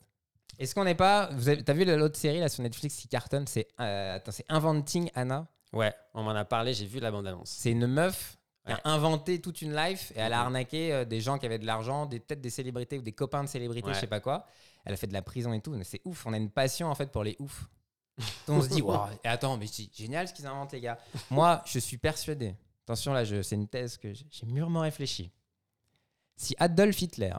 Est-ce 0.58 0.74
qu'on 0.74 0.84
n'est 0.84 0.94
pas. 0.94 1.28
Vous 1.32 1.50
avez... 1.50 1.62
T'as 1.62 1.72
vu 1.74 1.84
l'autre 1.84 2.16
série 2.16 2.40
là 2.40 2.48
sur 2.48 2.62
Netflix 2.62 2.96
qui 2.96 3.06
cartonne 3.08 3.46
C'est 3.46 3.68
euh, 3.80 4.16
attends, 4.16 4.32
c'est 4.32 4.46
Inventing 4.48 5.10
Anna? 5.14 5.46
Ouais, 5.74 5.92
on 6.14 6.22
m'en 6.22 6.30
a 6.30 6.44
parlé. 6.46 6.72
J'ai 6.72 6.86
vu 6.86 7.00
la 7.00 7.10
bande-annonce. 7.10 7.50
C'est 7.50 7.70
une 7.72 7.86
meuf 7.86 8.38
qui 8.66 8.72
a 8.72 8.80
inventé 8.84 9.40
toute 9.40 9.60
une 9.62 9.74
life 9.74 10.12
et 10.14 10.20
elle 10.20 10.32
a 10.32 10.38
Mhm. 10.40 10.44
arnaqué 10.46 10.92
euh, 10.92 11.04
des 11.04 11.20
gens 11.20 11.38
qui 11.38 11.46
avaient 11.46 11.58
de 11.58 11.66
l'argent, 11.66 12.06
des 12.06 12.20
peut-être 12.20 12.40
des 12.40 12.50
célébrités 12.50 12.98
ou 12.98 13.02
des 13.02 13.12
copains 13.12 13.42
de 13.42 13.48
célébrités, 13.48 13.88
Ouais. 13.88 13.94
je 13.94 14.00
sais 14.00 14.06
pas 14.06 14.20
quoi. 14.20 14.46
Elle 14.84 14.94
a 14.94 14.96
fait 14.96 15.06
de 15.08 15.12
la 15.12 15.22
prison 15.22 15.52
et 15.52 15.60
tout. 15.60 15.72
Mais 15.72 15.84
c'est 15.84 16.00
ouf. 16.04 16.26
On 16.26 16.32
a 16.32 16.36
une 16.36 16.50
passion 16.50 16.88
en 16.88 16.94
fait 16.94 17.10
pour 17.10 17.24
les 17.24 17.36
oufs. 17.40 17.66
on 18.48 18.60
se 18.62 18.68
dit, 18.68 18.82
waouh, 18.82 19.08
et 19.24 19.28
attends, 19.28 19.56
mais 19.56 19.66
c'est 19.66 19.88
génial 19.94 20.28
ce 20.28 20.34
qu'ils 20.34 20.46
inventent, 20.46 20.72
les 20.72 20.80
gars. 20.80 20.98
Moi, 21.30 21.62
je 21.66 21.78
suis 21.78 21.96
persuadé. 21.98 22.54
Attention, 22.84 23.12
là, 23.12 23.24
je- 23.24 23.42
c'est 23.42 23.54
une 23.54 23.68
thèse 23.68 23.96
que 23.96 24.12
j'ai 24.12 24.26
j'ai 24.30 24.46
mûrement 24.46 24.80
réfléchi. 24.80 25.30
Si 26.36 26.54
Adolf 26.58 27.00
Hitler 27.00 27.34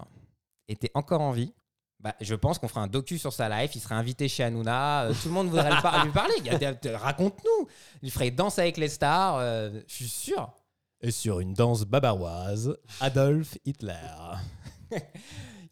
était 0.67 0.91
encore 0.93 1.21
en 1.21 1.31
vie, 1.31 1.53
bah, 1.99 2.15
je 2.21 2.35
pense 2.35 2.59
qu'on 2.59 2.67
ferait 2.67 2.81
un 2.81 2.87
docu 2.87 3.17
sur 3.17 3.31
sa 3.31 3.47
life. 3.49 3.75
Il 3.75 3.79
serait 3.81 3.95
invité 3.95 4.27
chez 4.27 4.43
Hanouna. 4.43 5.03
euh, 5.05 5.13
tout 5.13 5.27
le 5.27 5.33
monde 5.33 5.47
voudrait 5.49 5.69
le 5.73 5.81
par- 5.81 6.03
lui 6.05 6.11
parler. 6.11 6.33
Il 6.39 6.45
y 6.45 6.49
a 6.49 6.57
des- 6.57 6.89
de- 6.89 6.95
Raconte-nous. 6.95 7.67
Il 8.01 8.11
ferait 8.11 8.31
danse 8.31 8.59
avec 8.59 8.77
les 8.77 8.89
stars. 8.89 9.37
euh, 9.37 9.79
je 9.87 9.93
suis 9.93 10.07
sûr. 10.09 10.51
Et 11.03 11.11
sur 11.11 11.41
une 11.41 11.53
danse 11.53 11.83
bavaroise, 11.83 12.77
Adolf 13.01 13.57
Hitler. 13.65 13.93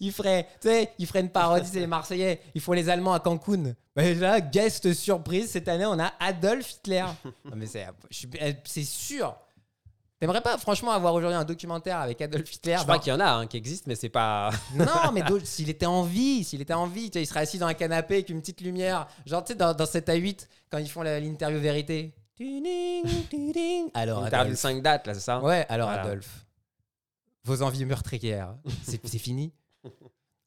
Il 0.03 0.11
ferait, 0.11 0.47
tu 0.59 0.67
sais, 0.67 0.91
il 0.97 1.05
ferait 1.05 1.19
une 1.19 1.29
parodie, 1.29 1.69
c'est 1.71 1.79
les 1.79 1.85
Marseillais. 1.85 2.41
Ils 2.55 2.59
font 2.61 2.71
les 2.71 2.89
Allemands 2.89 3.13
à 3.13 3.19
Cancun. 3.19 3.75
Bah, 3.95 4.11
là, 4.15 4.41
guest 4.41 4.93
surprise, 4.93 5.51
cette 5.51 5.67
année, 5.67 5.85
on 5.85 5.99
a 5.99 6.11
Adolf 6.19 6.71
Hitler. 6.71 7.05
Non, 7.45 7.55
mais 7.55 7.67
c'est, 7.67 7.85
euh, 7.85 8.51
c'est 8.63 8.83
sûr. 8.83 9.35
T'aimerais 10.19 10.41
pas, 10.41 10.57
franchement, 10.57 10.89
avoir 10.89 11.13
aujourd'hui 11.13 11.37
un 11.37 11.43
documentaire 11.45 11.99
avec 11.99 12.19
Adolf 12.19 12.51
Hitler? 12.51 12.77
Je 12.79 12.81
crois 12.83 12.95
dans- 12.95 12.99
qu'il 12.99 13.13
y 13.13 13.15
en 13.15 13.19
a 13.19 13.29
hein, 13.31 13.45
qui 13.45 13.57
existent, 13.57 13.85
mais 13.87 13.93
c'est 13.95 14.09
pas. 14.09 14.49
Non, 14.75 15.11
mais 15.13 15.21
s'il 15.43 15.69
était 15.69 15.85
en 15.85 16.01
vie, 16.01 16.43
s'il 16.43 16.61
était 16.61 16.73
en 16.73 16.87
vie, 16.87 17.11
tu 17.11 17.19
sais, 17.19 17.23
il 17.23 17.27
serait 17.27 17.41
assis 17.41 17.59
dans 17.59 17.67
un 17.67 17.75
canapé 17.75 18.15
avec 18.15 18.29
une 18.29 18.41
petite 18.41 18.61
lumière. 18.61 19.07
Genre, 19.27 19.43
tu 19.43 19.53
sais, 19.53 19.55
dans, 19.55 19.75
dans 19.75 19.85
7 19.85 20.09
à 20.09 20.15
8, 20.15 20.49
quand 20.71 20.79
ils 20.79 20.89
font 20.89 21.03
l'interview 21.03 21.59
vérité. 21.59 22.15
Alors, 23.93 24.23
Adolphe. 24.25 24.55
5 24.57 24.81
dates, 24.81 25.07
là, 25.07 25.13
c'est 25.13 25.19
ça? 25.19 25.39
Ouais, 25.41 25.65
alors 25.69 25.89
Voilà. 25.89 26.03
Adolphe, 26.03 26.45
vos 27.43 27.61
envies 27.61 27.85
meurtrières, 27.85 28.55
c'est 28.83 28.99
fini? 29.17 29.53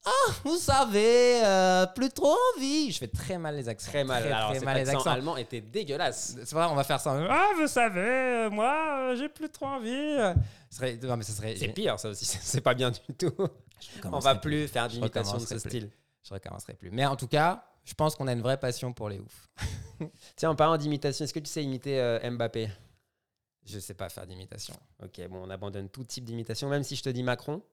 Ah, 0.07 0.31
vous 0.43 0.57
savez, 0.57 1.43
euh, 1.43 1.87
plus 1.87 2.11
trop 2.11 2.35
envie. 2.55 2.91
Je 2.91 2.99
fais 2.99 3.07
très 3.07 3.39
mal 3.39 3.55
les 3.55 3.67
accents. 3.67 3.89
Très 3.89 4.03
mal. 4.03 4.23
Alors, 4.31 4.51
très 4.51 4.59
mal 4.59 4.77
les 4.77 4.87
accent 4.87 4.99
accents. 4.99 5.09
allemand 5.09 5.35
était 5.35 5.61
dégueulasse. 5.61 6.37
C'est 6.45 6.53
vrai, 6.53 6.67
on 6.69 6.75
va 6.75 6.83
faire 6.83 6.99
ça. 6.99 7.17
Ah, 7.27 7.47
vous 7.57 7.65
savez, 7.67 8.01
euh, 8.01 8.49
moi, 8.51 8.97
euh, 8.99 9.15
j'ai 9.15 9.29
plus 9.29 9.49
trop 9.49 9.65
envie. 9.65 10.15
Ce 10.69 10.77
serait, 10.77 10.99
non, 11.01 11.17
mais 11.17 11.23
ça 11.23 11.33
serait. 11.33 11.55
C'est 11.55 11.69
pire, 11.69 11.99
ça 11.99 12.09
aussi. 12.09 12.23
C'est 12.41 12.61
pas 12.61 12.75
bien 12.75 12.91
du 12.91 12.99
tout. 13.17 13.33
On 14.03 14.19
va 14.19 14.35
plus 14.35 14.67
faire 14.67 14.87
d'imitation 14.87 15.37
de 15.37 15.39
ce 15.39 15.55
plus. 15.55 15.59
style. 15.59 15.89
Je 16.21 16.33
recommencerai 16.35 16.73
plus. 16.73 16.91
Mais 16.91 17.07
en 17.07 17.15
tout 17.15 17.27
cas, 17.27 17.63
je 17.85 17.93
pense 17.93 18.15
qu'on 18.15 18.27
a 18.27 18.33
une 18.33 18.41
vraie 18.41 18.59
passion 18.59 18.91
pour 18.93 19.09
les 19.09 19.19
oufs. 19.19 19.47
Tiens, 20.35 20.49
en 20.49 20.55
parlant 20.55 20.77
d'imitation, 20.77 21.23
est-ce 21.23 21.33
que 21.33 21.39
tu 21.39 21.49
sais 21.49 21.63
imiter 21.63 21.99
euh, 21.99 22.31
Mbappé? 22.31 22.69
Je 23.65 23.79
sais 23.79 23.93
pas 23.93 24.09
faire 24.09 24.27
d'imitation. 24.27 24.75
Ok, 25.03 25.21
bon, 25.29 25.43
on 25.45 25.49
abandonne 25.49 25.89
tout 25.89 26.03
type 26.03 26.25
d'imitation, 26.25 26.69
même 26.69 26.83
si 26.83 26.95
je 26.95 27.03
te 27.03 27.09
dis 27.09 27.23
Macron. 27.23 27.63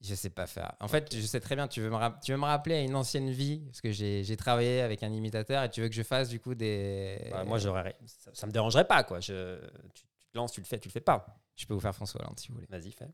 Je 0.00 0.14
sais 0.14 0.30
pas 0.30 0.46
faire. 0.46 0.72
En 0.80 0.88
fait, 0.88 1.14
je 1.14 1.20
sais 1.20 1.40
très 1.40 1.56
bien, 1.56 1.68
tu 1.68 1.80
veux 1.82 1.90
me, 1.90 2.20
tu 2.22 2.32
veux 2.32 2.38
me 2.38 2.44
rappeler 2.44 2.76
à 2.76 2.80
une 2.80 2.94
ancienne 2.94 3.30
vie, 3.30 3.58
parce 3.66 3.82
que 3.82 3.92
j'ai 3.92 4.24
j'ai 4.24 4.36
travaillé 4.36 4.80
avec 4.80 5.02
un 5.02 5.12
imitateur, 5.12 5.62
et 5.62 5.70
tu 5.70 5.82
veux 5.82 5.88
que 5.88 5.94
je 5.94 6.02
fasse 6.02 6.28
du 6.30 6.40
coup 6.40 6.54
des. 6.54 7.28
Bah, 7.30 7.44
moi, 7.44 7.58
j'aurais, 7.58 7.96
ça, 8.06 8.30
ça 8.32 8.46
me 8.46 8.52
dérangerait 8.52 8.86
pas, 8.86 9.04
quoi. 9.04 9.20
Je, 9.20 9.60
tu, 9.94 10.04
tu 10.18 10.26
te 10.28 10.38
lances, 10.38 10.52
tu 10.52 10.60
le 10.60 10.66
fais, 10.66 10.78
tu 10.78 10.88
le 10.88 10.92
fais 10.92 11.00
pas. 11.02 11.26
Je 11.54 11.66
peux 11.66 11.74
vous 11.74 11.80
faire 11.80 11.94
François 11.94 12.22
Hollande 12.22 12.38
si 12.38 12.48
vous 12.48 12.54
voulez. 12.54 12.66
Vas-y, 12.70 12.92
fais. 12.92 13.10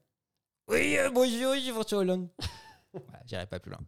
Oui, 0.69 0.97
euh, 0.97 1.11
bonjour, 1.11 1.55
je 1.55 1.61
suis 1.61 1.71
François 1.73 1.99
Hollande. 1.99 2.29
Voilà, 2.93 3.23
J'irai 3.27 3.47
pas 3.47 3.59
plus 3.59 3.71
loin. 3.73 3.81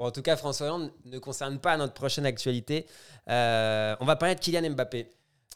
Bon, 0.00 0.06
en 0.06 0.10
tout 0.12 0.22
cas, 0.22 0.34
François 0.34 0.68
Hollande 0.68 0.90
ne 1.04 1.18
concerne 1.18 1.58
pas 1.58 1.76
notre 1.76 1.92
prochaine 1.92 2.24
actualité. 2.24 2.86
Euh, 3.28 3.94
on 4.00 4.06
va 4.06 4.16
parler 4.16 4.34
de 4.34 4.40
Kylian 4.40 4.70
Mbappé. 4.70 5.06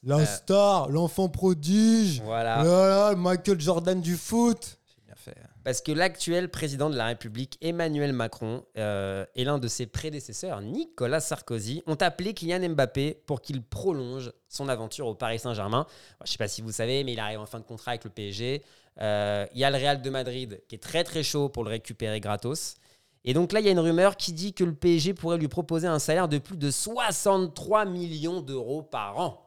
La 0.02 0.26
star, 0.26 0.90
l'enfant 0.90 1.30
prodige. 1.30 2.20
Voilà. 2.20 2.62
Voilà, 2.62 3.12
le 3.12 3.16
Michael 3.16 3.58
Jordan 3.58 4.02
du 4.02 4.18
foot. 4.18 4.76
J'ai 4.86 5.02
bien 5.06 5.14
fait. 5.16 5.34
Parce 5.64 5.80
que 5.80 5.92
l'actuel 5.92 6.50
président 6.50 6.90
de 6.90 6.94
la 6.94 7.06
République, 7.06 7.56
Emmanuel 7.62 8.12
Macron, 8.12 8.66
euh, 8.76 9.24
et 9.34 9.44
l'un 9.44 9.56
de 9.56 9.66
ses 9.66 9.86
prédécesseurs, 9.86 10.60
Nicolas 10.60 11.20
Sarkozy, 11.20 11.82
ont 11.86 11.94
appelé 11.94 12.34
Kylian 12.34 12.68
Mbappé 12.68 13.22
pour 13.24 13.40
qu'il 13.40 13.62
prolonge 13.62 14.30
son 14.50 14.68
aventure 14.68 15.06
au 15.06 15.14
Paris 15.14 15.38
Saint-Germain. 15.38 15.86
Je 16.20 16.24
ne 16.24 16.32
sais 16.32 16.38
pas 16.38 16.48
si 16.48 16.60
vous 16.60 16.72
savez, 16.72 17.02
mais 17.02 17.14
il 17.14 17.18
arrive 17.18 17.40
en 17.40 17.46
fin 17.46 17.60
de 17.60 17.64
contrat 17.64 17.92
avec 17.92 18.04
le 18.04 18.10
PSG. 18.10 18.62
Euh, 19.00 19.46
Il 19.54 19.60
y 19.60 19.64
a 19.64 19.70
le 19.70 19.78
Real 19.78 20.02
de 20.02 20.10
Madrid 20.10 20.60
qui 20.68 20.74
est 20.74 20.82
très 20.82 21.02
très 21.02 21.22
chaud 21.22 21.48
pour 21.48 21.64
le 21.64 21.70
récupérer 21.70 22.20
gratos. 22.20 22.76
Et 23.24 23.32
donc 23.34 23.52
là, 23.52 23.60
il 23.60 23.66
y 23.66 23.68
a 23.68 23.72
une 23.72 23.78
rumeur 23.80 24.16
qui 24.16 24.32
dit 24.32 24.52
que 24.52 24.64
le 24.64 24.74
PSG 24.74 25.14
pourrait 25.14 25.38
lui 25.38 25.48
proposer 25.48 25.86
un 25.86 25.98
salaire 25.98 26.28
de 26.28 26.38
plus 26.38 26.56
de 26.58 26.70
63 26.70 27.84
millions 27.86 28.40
d'euros 28.40 28.82
par 28.82 29.18
an. 29.18 29.40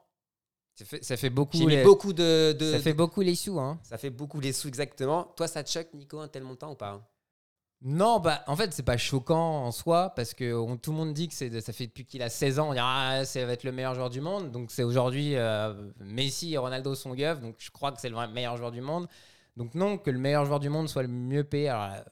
Ça 0.76 0.86
fait, 0.86 1.04
ça 1.04 1.18
fait 1.18 1.30
beaucoup. 1.30 1.58
Les- 1.68 1.84
beaucoup 1.84 2.14
de, 2.14 2.54
de- 2.54 2.72
ça 2.72 2.80
fait 2.80 2.94
beaucoup 2.94 3.22
les 3.22 3.36
sous, 3.36 3.60
hein. 3.60 3.80
ça 3.84 3.98
fait 3.98 4.10
beaucoup 4.12 4.40
les 4.40 4.54
sous 4.54 4.68
exactement. 4.68 5.24
Toi, 5.36 5.48
ça 5.48 5.64
te 5.64 5.70
choque, 5.72 5.94
Nico, 5.94 6.20
un 6.20 6.28
tel 6.28 6.44
montant 6.44 6.72
ou 6.72 6.76
pas 6.76 7.08
Non, 7.84 8.20
bah 8.20 8.44
en 8.48 8.56
fait, 8.56 8.74
c'est 8.74 8.84
pas 8.84 8.98
choquant 8.98 9.64
en 9.66 9.72
soi 9.72 10.12
parce 10.16 10.34
que 10.34 10.54
on- 10.56 10.78
tout 10.78 10.92
le 10.92 10.98
monde 10.98 11.14
dit 11.14 11.28
que 11.28 11.34
c'est, 11.36 11.62
ça 11.62 11.74
fait 11.74 11.88
depuis 11.88 12.06
qu'il 12.06 12.22
a 12.24 12.30
16 12.30 12.60
ans, 12.60 12.70
on 12.70 12.74
dit 12.74 12.80
ah, 12.82 13.24
ça 13.26 13.46
va 13.46 13.54
être 13.54 13.64
le 13.64 13.72
meilleur 13.72 13.94
joueur 13.96 14.10
du 14.12 14.22
monde. 14.22 14.52
Donc 14.52 14.70
c'est 14.72 14.84
aujourd'hui 14.84 15.36
euh, 15.36 15.74
Messi 16.00 16.54
et 16.54 16.58
Ronaldo 16.58 16.94
sont 16.96 17.14
gueufs, 17.16 17.40
donc 17.40 17.56
je 17.60 17.70
crois 17.72 17.92
que 17.92 18.00
c'est 18.00 18.10
le 18.10 18.28
meilleur 18.28 18.58
joueur 18.58 18.72
du 18.72 18.82
monde. 18.82 19.08
Donc 19.56 19.74
non, 19.76 19.98
que 19.98 20.10
le 20.12 20.20
meilleur 20.20 20.46
joueur 20.46 20.60
du 20.60 20.70
monde 20.70 20.88
soit 20.90 21.02
le 21.04 21.08
mieux 21.08 21.44
payé. 21.44 21.70
Alors, 21.70 22.04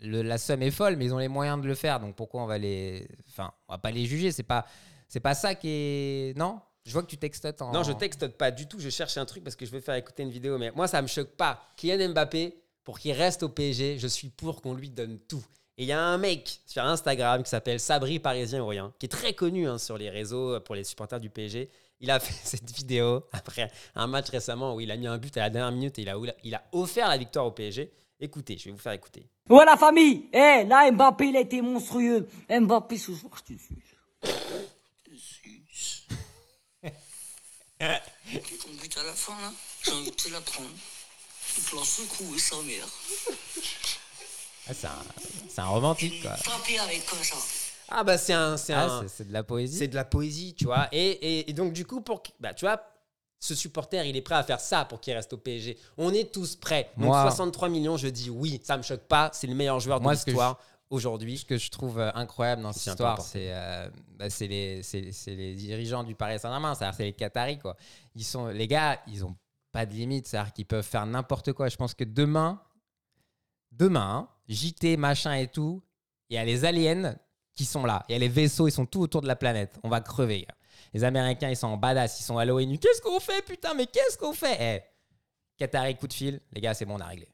la 0.00 0.38
somme 0.38 0.62
est 0.62 0.70
folle, 0.70 0.96
mais 0.96 1.06
ils 1.06 1.14
ont 1.14 1.18
les 1.18 1.28
moyens 1.28 1.60
de 1.60 1.66
le 1.66 1.74
faire. 1.74 2.00
Donc 2.00 2.16
pourquoi 2.16 2.42
on 2.42 2.46
va 2.46 2.58
les, 2.58 3.06
enfin, 3.28 3.52
on 3.68 3.74
va 3.74 3.78
pas 3.78 3.90
les 3.90 4.06
juger? 4.06 4.32
C'est 4.32 4.42
pas, 4.42 4.66
c'est 5.08 5.20
pas 5.20 5.34
ça 5.34 5.54
qui 5.54 5.68
est. 5.68 6.36
Non, 6.36 6.60
je 6.84 6.92
vois 6.92 7.02
que 7.02 7.08
tu 7.08 7.18
textotes. 7.18 7.60
Non, 7.60 7.82
je 7.82 7.92
texte 7.92 8.28
pas 8.28 8.50
du 8.50 8.66
tout. 8.66 8.80
Je 8.80 8.88
cherche 8.88 9.16
un 9.18 9.26
truc 9.26 9.44
parce 9.44 9.56
que 9.56 9.66
je 9.66 9.70
veux 9.70 9.80
faire 9.80 9.94
écouter 9.94 10.22
une 10.22 10.30
vidéo. 10.30 10.58
Mais 10.58 10.70
moi, 10.70 10.88
ça 10.88 11.02
me 11.02 11.06
choque 11.06 11.36
pas. 11.36 11.62
Kylian 11.76 12.10
Mbappé, 12.10 12.54
pour 12.82 12.98
qu'il 12.98 13.12
reste 13.12 13.42
au 13.42 13.48
PSG, 13.48 13.98
je 13.98 14.06
suis 14.06 14.30
pour 14.30 14.62
qu'on 14.62 14.74
lui 14.74 14.88
donne 14.88 15.18
tout. 15.18 15.44
Et 15.76 15.82
il 15.82 15.86
y 15.86 15.92
a 15.92 16.00
un 16.00 16.18
mec 16.18 16.60
sur 16.66 16.82
Instagram 16.82 17.42
qui 17.42 17.50
s'appelle 17.50 17.78
Sabri 17.78 18.18
Parisien 18.18 18.62
ou 18.62 18.66
rien, 18.66 18.92
qui 18.98 19.06
est 19.06 19.10
très 19.10 19.32
connu 19.32 19.68
hein, 19.68 19.78
sur 19.78 19.96
les 19.96 20.10
réseaux 20.10 20.58
pour 20.60 20.74
les 20.74 20.82
supporters 20.82 21.20
du 21.20 21.30
PSG. 21.30 21.68
Il 22.00 22.10
a 22.10 22.18
fait 22.20 22.34
cette 22.42 22.70
vidéo 22.74 23.24
après 23.32 23.70
un 23.94 24.06
match 24.06 24.30
récemment 24.30 24.74
où 24.74 24.80
il 24.80 24.90
a 24.90 24.96
mis 24.96 25.06
un 25.06 25.18
but 25.18 25.36
à 25.36 25.40
la 25.40 25.50
dernière 25.50 25.72
minute 25.72 25.98
et 25.98 26.02
il 26.02 26.08
a, 26.08 26.16
il 26.42 26.54
a 26.54 26.64
offert 26.72 27.08
la 27.08 27.16
victoire 27.16 27.46
au 27.46 27.52
PSG. 27.52 27.92
Écoutez, 28.18 28.58
je 28.58 28.64
vais 28.64 28.70
vous 28.72 28.78
faire 28.78 28.92
écouter. 28.92 29.28
Ouais 29.48 29.64
la 29.64 29.76
famille 29.76 30.28
Eh, 30.32 30.64
là 30.64 30.90
Mbappé 30.90 31.28
il 31.28 31.36
a 31.36 31.40
été 31.40 31.60
monstrueux. 31.62 32.28
Mbappé 32.50 32.96
ce 32.98 33.14
soir 33.14 33.32
je 33.36 33.54
te 33.54 33.58
suis. 33.58 33.76
Ton 37.78 38.70
but 38.80 38.98
à 38.98 39.02
la 39.04 39.12
fin 39.12 39.32
là, 39.40 39.52
j'ai 39.84 39.92
envie 39.92 40.10
de 40.10 40.14
te 40.16 40.28
la 40.30 40.40
prendre. 40.40 40.68
Il 41.56 41.62
peut 41.64 41.78
en 41.78 41.84
secouer 41.84 42.38
sa 42.38 42.56
mère. 42.62 42.86
Ah, 44.68 44.74
c'est, 44.74 44.86
un, 44.86 45.04
c'est 45.48 45.60
un 45.60 45.66
romantique 45.66 46.22
quoi. 46.22 46.32
Taper 46.32 46.78
avec 46.80 47.06
quoi 47.06 47.18
ça 47.22 47.36
Ah 47.88 48.04
bah 48.04 48.18
c'est 48.18 48.32
un, 48.34 48.56
c'est 48.56 48.74
Ah, 48.74 48.84
un, 48.84 49.02
c'est, 49.02 49.08
c'est 49.08 49.28
de 49.28 49.32
la 49.32 49.42
poésie. 49.42 49.78
c'est 49.78 49.88
de 49.88 49.94
la 49.94 50.04
poésie, 50.04 50.54
tu 50.54 50.64
vois. 50.66 50.88
Et, 50.92 51.08
et- 51.10 51.48
et 51.50 51.52
donc 51.54 51.72
du 51.72 51.86
coup, 51.86 52.00
pour, 52.02 52.22
bah, 52.40 52.52
tu 52.52 52.64
vois, 52.66 52.82
ce 53.40 53.54
supporter, 53.54 54.04
il 54.08 54.16
est 54.16 54.20
prêt 54.22 54.34
à 54.34 54.42
faire 54.42 54.60
ça 54.60 54.84
pour 54.84 55.00
qu'il 55.00 55.14
reste 55.14 55.32
au 55.32 55.36
PSG. 55.38 55.76
On 55.96 56.12
est 56.12 56.32
tous 56.32 56.56
prêts. 56.56 56.90
Donc 56.96 57.06
Moi- 57.06 57.22
63 57.22 57.68
millions, 57.68 57.96
je 57.96 58.08
dis 58.08 58.30
oui, 58.30 58.60
ça 58.64 58.76
me 58.76 58.82
choque 58.82 59.02
pas. 59.02 59.30
C'est 59.32 59.46
le 59.46 59.54
meilleur 59.54 59.78
joueur 59.80 60.00
de 60.00 60.04
l'histoire 60.26 60.58
aujourd'hui. 60.90 61.38
Ce 61.38 61.44
que 61.44 61.56
je 61.56 61.70
trouve 61.70 62.00
euh, 62.00 62.10
incroyable 62.14 62.62
dans 62.62 62.72
cette 62.72 62.82
histoire, 62.92 63.16
c'est 63.22 63.52
euh, 63.52 63.88
bah, 64.16 64.28
c'est 64.30 64.46
les, 64.48 64.82
c'est- 64.82 65.12
c'est 65.12 65.34
les 65.36 65.54
dirigeants 65.54 66.02
du 66.02 66.14
Paris 66.14 66.38
Saint-Germain, 66.40 66.74
c'est-à-dire 66.74 66.96
c'est 66.96 67.04
les 67.04 67.12
Qataris. 67.12 67.58
Quoi. 67.58 67.76
Ils 68.16 68.24
sont, 68.24 68.48
les 68.48 68.66
gars, 68.66 69.00
ils 69.06 69.24
ont 69.24 69.36
pas 69.70 69.86
de 69.86 69.92
limite, 69.92 70.26
c'est-à-dire 70.26 70.52
qu'ils 70.52 70.66
peuvent 70.66 70.84
faire 70.84 71.06
n'importe 71.06 71.52
quoi. 71.52 71.68
Je 71.68 71.76
pense 71.76 71.94
que 71.94 72.04
demain, 72.04 72.60
demain, 73.72 74.26
hein, 74.26 74.28
JT, 74.48 74.96
machin 74.96 75.34
et 75.34 75.46
tout, 75.46 75.82
il 76.30 76.34
y 76.34 76.38
a 76.38 76.44
les 76.44 76.64
aliens 76.64 77.14
qui 77.54 77.64
sont 77.64 77.84
là. 77.84 78.04
Il 78.08 78.12
y 78.12 78.14
a 78.16 78.18
les 78.18 78.28
vaisseaux, 78.28 78.66
ils 78.68 78.72
sont 78.72 78.86
tout 78.86 79.00
autour 79.00 79.20
de 79.22 79.26
la 79.26 79.36
planète. 79.36 79.78
On 79.82 79.88
va 79.88 80.00
crever. 80.00 80.42
gars. 80.42 80.54
Les 80.94 81.04
Américains, 81.04 81.50
ils 81.50 81.56
sont 81.56 81.66
en 81.68 81.76
badass, 81.76 82.20
ils 82.20 82.24
sont 82.24 82.38
à 82.38 82.44
l'ONU. 82.44 82.78
Qu'est-ce 82.78 83.00
qu'on 83.02 83.20
fait, 83.20 83.42
putain, 83.44 83.74
mais 83.74 83.86
qu'est-ce 83.86 84.16
qu'on 84.18 84.32
fait? 84.32 84.56
Eh, 84.60 84.82
Qatari, 85.58 85.96
coup 85.96 86.06
de 86.08 86.12
fil, 86.12 86.40
les 86.52 86.60
gars, 86.60 86.74
c'est 86.74 86.84
bon, 86.84 86.96
on 86.96 87.00
a 87.00 87.06
réglé. 87.06 87.28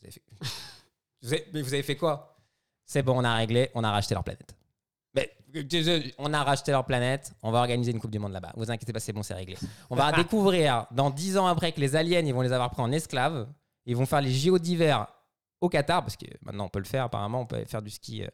Vous 0.00 0.06
avez 0.06 0.12
fait, 0.12 0.22
Vous 1.22 1.32
avez- 1.34 1.46
mais 1.52 1.62
vous 1.62 1.74
avez 1.74 1.82
fait 1.82 1.96
quoi? 1.96 2.36
C'est 2.84 3.02
bon, 3.02 3.20
on 3.20 3.24
a 3.24 3.34
réglé, 3.34 3.70
on 3.74 3.84
a 3.84 3.90
racheté 3.90 4.14
leur 4.14 4.24
planète. 4.24 4.54
Mais 5.14 5.30
on 6.18 6.32
a 6.32 6.42
racheté 6.44 6.70
leur 6.72 6.84
planète, 6.84 7.32
on 7.42 7.50
va 7.50 7.58
organiser 7.60 7.90
une 7.92 8.00
Coupe 8.00 8.10
du 8.10 8.18
Monde 8.18 8.32
là-bas. 8.32 8.52
Vous 8.56 8.70
inquiétez 8.70 8.92
pas, 8.92 9.00
c'est 9.00 9.12
bon, 9.12 9.22
c'est 9.22 9.34
réglé. 9.34 9.56
On 9.90 9.96
va 9.96 10.10
découvrir 10.22 10.86
dans 10.90 11.10
10 11.10 11.36
ans 11.38 11.46
après 11.46 11.72
que 11.72 11.80
les 11.80 11.94
aliens, 11.96 12.20
ils 12.20 12.32
vont 12.34 12.40
les 12.42 12.52
avoir 12.52 12.70
pris 12.70 12.82
en 12.82 12.90
esclaves. 12.92 13.46
Ils 13.86 13.96
vont 13.96 14.06
faire 14.06 14.20
les 14.20 14.32
JO 14.32 14.58
d'hiver 14.58 15.06
au 15.60 15.68
Qatar, 15.68 16.02
parce 16.02 16.16
que 16.16 16.26
maintenant 16.42 16.64
on 16.66 16.68
peut 16.68 16.78
le 16.78 16.84
faire, 16.86 17.04
apparemment, 17.04 17.42
on 17.42 17.46
peut 17.46 17.64
faire 17.66 17.82
du 17.82 17.90
ski. 17.90 18.22
euh. 18.24 18.28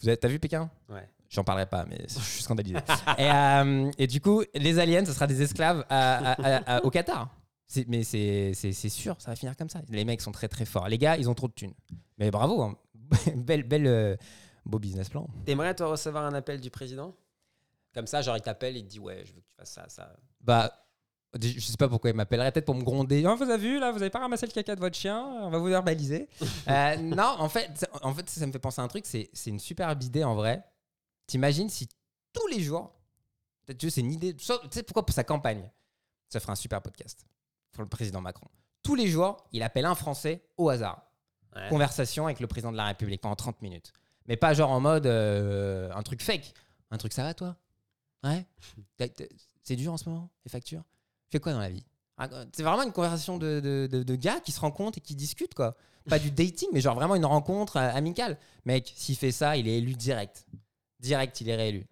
Vous 0.00 0.08
avez, 0.08 0.16
t'as 0.16 0.28
vu 0.28 0.38
Pékin? 0.38 0.70
Ouais. 0.88 1.08
J'en 1.32 1.44
parlerai 1.44 1.66
pas, 1.66 1.86
mais 1.88 1.98
je 2.08 2.18
suis 2.20 2.42
scandalisé. 2.42 2.76
et, 3.18 3.30
euh, 3.30 3.90
et 3.96 4.06
du 4.06 4.20
coup, 4.20 4.42
les 4.54 4.78
aliens, 4.78 5.04
ce 5.04 5.12
sera 5.14 5.26
des 5.26 5.40
esclaves 5.40 5.84
à- 5.88 6.32
à- 6.32 6.32
à- 6.56 6.76
à- 6.76 6.84
au 6.84 6.90
Qatar. 6.90 7.34
Mais 7.88 8.04
c'est 8.04 8.52
sûr, 8.90 9.16
ça 9.18 9.30
va 9.30 9.36
finir 9.36 9.56
comme 9.56 9.70
ça. 9.70 9.80
Les 9.88 10.04
mecs 10.04 10.20
sont 10.20 10.32
très 10.32 10.48
très 10.48 10.66
forts. 10.66 10.88
Les 10.88 10.98
gars, 10.98 11.16
ils 11.16 11.30
ont 11.30 11.34
trop 11.34 11.48
de 11.48 11.54
thunes. 11.54 11.72
Mais 12.18 12.30
bravo, 12.30 12.60
hein. 12.62 12.76
belle, 13.36 13.62
belle, 13.62 13.86
euh, 13.86 14.16
beau 14.66 14.78
business 14.78 15.08
plan. 15.08 15.26
T'aimerais 15.46 15.74
toi 15.74 15.88
recevoir 15.88 16.24
un 16.26 16.34
appel 16.34 16.60
du 16.60 16.70
président? 16.70 17.14
Comme 17.94 18.06
ça, 18.06 18.20
genre 18.22 18.36
il 18.36 18.42
t'appelle, 18.42 18.76
il 18.76 18.84
te 18.84 18.88
dit 18.90 18.98
ouais, 19.00 19.22
je 19.24 19.32
veux 19.32 19.40
que 19.40 19.46
tu 19.48 19.54
fasses 19.56 19.72
ça, 19.72 19.84
ça. 19.88 20.14
Bah, 20.42 20.70
je 21.40 21.60
sais 21.60 21.76
pas 21.78 21.88
pourquoi 21.88 22.10
il 22.10 22.16
m'appellerait, 22.16 22.52
peut-être 22.52 22.66
pour 22.66 22.74
me 22.74 22.82
gronder. 22.82 23.24
Ah, 23.26 23.34
vous 23.34 23.42
avez 23.44 23.56
vu, 23.56 23.78
là, 23.78 23.90
vous 23.90 24.00
avez 24.02 24.10
pas 24.10 24.18
ramassé 24.20 24.44
le 24.46 24.52
caca 24.52 24.74
de 24.74 24.80
votre 24.80 24.96
chien, 24.96 25.18
on 25.40 25.48
va 25.50 25.56
vous 25.58 25.66
verbaliser. 25.66 26.28
Euh, 26.68 26.96
non, 26.96 27.36
en 27.38 27.48
fait, 27.48 27.70
ça- 27.74 27.88
en 28.02 28.14
fait, 28.14 28.28
ça 28.28 28.46
me 28.46 28.52
fait 28.52 28.58
penser 28.58 28.80
à 28.80 28.84
un 28.84 28.88
truc, 28.88 29.04
c'est 29.06 29.30
une 29.46 29.58
superbe 29.58 30.02
idée 30.02 30.24
en 30.24 30.34
vrai. 30.34 30.62
T'imagines 31.32 31.70
si 31.70 31.88
tous 32.34 32.46
les 32.48 32.60
jours, 32.60 32.92
peut-être 33.64 33.88
c'est 33.88 34.02
une 34.02 34.12
idée, 34.12 34.36
tu 34.36 34.44
sais 34.70 34.82
pourquoi 34.82 35.06
pour 35.06 35.14
sa 35.14 35.24
campagne, 35.24 35.66
ça 36.28 36.40
ferait 36.40 36.52
un 36.52 36.56
super 36.56 36.82
podcast 36.82 37.24
pour 37.70 37.82
le 37.82 37.88
président 37.88 38.20
Macron. 38.20 38.48
Tous 38.82 38.94
les 38.94 39.06
jours, 39.08 39.38
il 39.50 39.62
appelle 39.62 39.86
un 39.86 39.94
Français 39.94 40.44
au 40.58 40.68
hasard. 40.68 41.10
Ouais. 41.56 41.70
Conversation 41.70 42.26
avec 42.26 42.38
le 42.38 42.46
président 42.46 42.70
de 42.70 42.76
la 42.76 42.84
République 42.84 43.22
pendant 43.22 43.34
30 43.34 43.62
minutes. 43.62 43.94
Mais 44.26 44.36
pas 44.36 44.52
genre 44.52 44.70
en 44.72 44.80
mode 44.80 45.06
euh, 45.06 45.90
un 45.94 46.02
truc 46.02 46.20
fake. 46.20 46.52
Un 46.90 46.98
truc, 46.98 47.14
ça 47.14 47.22
va 47.22 47.32
toi? 47.32 47.56
Ouais? 48.24 48.44
C'est 49.62 49.76
dur 49.76 49.90
en 49.90 49.96
ce 49.96 50.10
moment, 50.10 50.28
les 50.44 50.50
factures? 50.50 50.82
Fais 51.30 51.40
quoi 51.40 51.52
dans 51.54 51.60
la 51.60 51.70
vie? 51.70 51.86
Ah, 52.18 52.28
C'est 52.52 52.62
vraiment 52.62 52.82
une 52.82 52.92
conversation 52.92 53.38
de, 53.38 53.60
de- 53.60 53.88
de- 53.90 54.02
de 54.02 54.16
gars 54.16 54.40
qui 54.40 54.52
se 54.52 54.60
rencontrent 54.60 54.98
et 54.98 55.00
qui 55.00 55.14
discutent, 55.14 55.54
quoi. 55.54 55.78
Pas 56.10 56.18
du 56.18 56.30
dating, 56.30 56.68
mais 56.74 56.82
genre 56.82 56.94
vraiment 56.94 57.14
une 57.14 57.24
rencontre 57.24 57.78
euh, 57.78 57.90
amicale. 57.94 58.36
Mec, 58.66 58.92
s'il 58.96 59.16
fait 59.16 59.32
ça, 59.32 59.56
il 59.56 59.66
est 59.66 59.78
élu 59.78 59.94
direct. 59.94 60.44
Direct, 61.02 61.40
il 61.40 61.48
est 61.50 61.56
réélu. 61.56 61.86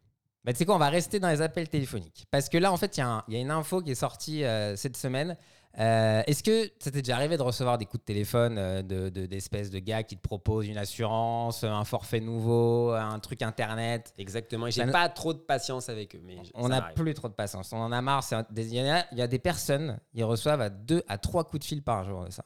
Bah, 0.45 0.52
tu 0.52 0.59
sais 0.59 0.64
quoi, 0.64 0.76
on 0.76 0.79
va 0.79 0.88
rester 0.88 1.21
dans 1.21 1.29
les 1.29 1.43
appels 1.43 1.69
téléphoniques. 1.69 2.25
Parce 2.31 2.49
que 2.49 2.57
là, 2.57 2.73
en 2.73 2.76
fait, 2.79 2.97
il 2.97 3.00
y, 3.00 3.02
a 3.02 3.25
y 3.29 3.37
une 3.37 3.50
info 3.50 3.83
qui 3.83 3.90
est 3.90 3.95
sortie 3.95 4.43
euh, 4.45 4.75
cette 4.76 4.97
semaine. 4.97 5.37
Euh, 5.79 6.23
Est-ce 6.26 6.43
que 6.43 6.64
ça 6.81 6.90
t'est 6.90 7.02
déjà 7.02 7.14
arrivé 7.17 7.37
de 7.37 7.43
recevoir 7.43 7.76
des 7.79 7.85
coups 7.85 8.00
de 8.00 8.05
téléphone 8.07 8.57
euh, 8.59 8.83
de- 8.83 9.09
de- 9.11 9.26
d'espèces 9.26 9.71
de, 9.71 9.79
gars 9.79 10.02
qui 10.02 10.17
te 10.17 10.21
proposent 10.23 10.67
une 10.67 10.79
assurance, 10.79 11.62
un 11.62 11.85
forfait 11.85 12.21
nouveau, 12.21 12.90
un 12.93 13.19
truc 13.21 13.43
internet? 13.43 14.12
Exactement. 14.19 14.69
J'ai 14.71 14.81
pas 14.93 15.09
trop 15.11 15.33
de 15.35 15.38
patience 15.38 15.88
avec 15.88 16.17
eux, 16.17 16.21
mais 16.25 16.38
on 16.55 16.69
n'a 16.71 16.81
plus 16.95 17.14
trop 17.14 17.29
de 17.29 17.35
patience. 17.35 17.73
On 17.73 17.79
en 17.79 17.93
a 17.93 18.00
marre. 18.00 18.25
Il 18.57 18.73
y, 18.75 18.81
a- 18.81 19.07
il 19.12 19.19
y 19.19 19.23
a 19.23 19.26
des 19.29 19.38
personnes, 19.38 20.00
ils 20.14 20.25
reçoivent 20.25 20.61
à 20.62 20.71
deux 20.71 21.05
à 21.07 21.19
trois 21.19 21.45
coups 21.45 21.61
de 21.61 21.64
fil 21.67 21.83
par 21.83 22.05
jour 22.05 22.25
de 22.25 22.31
ça. 22.31 22.45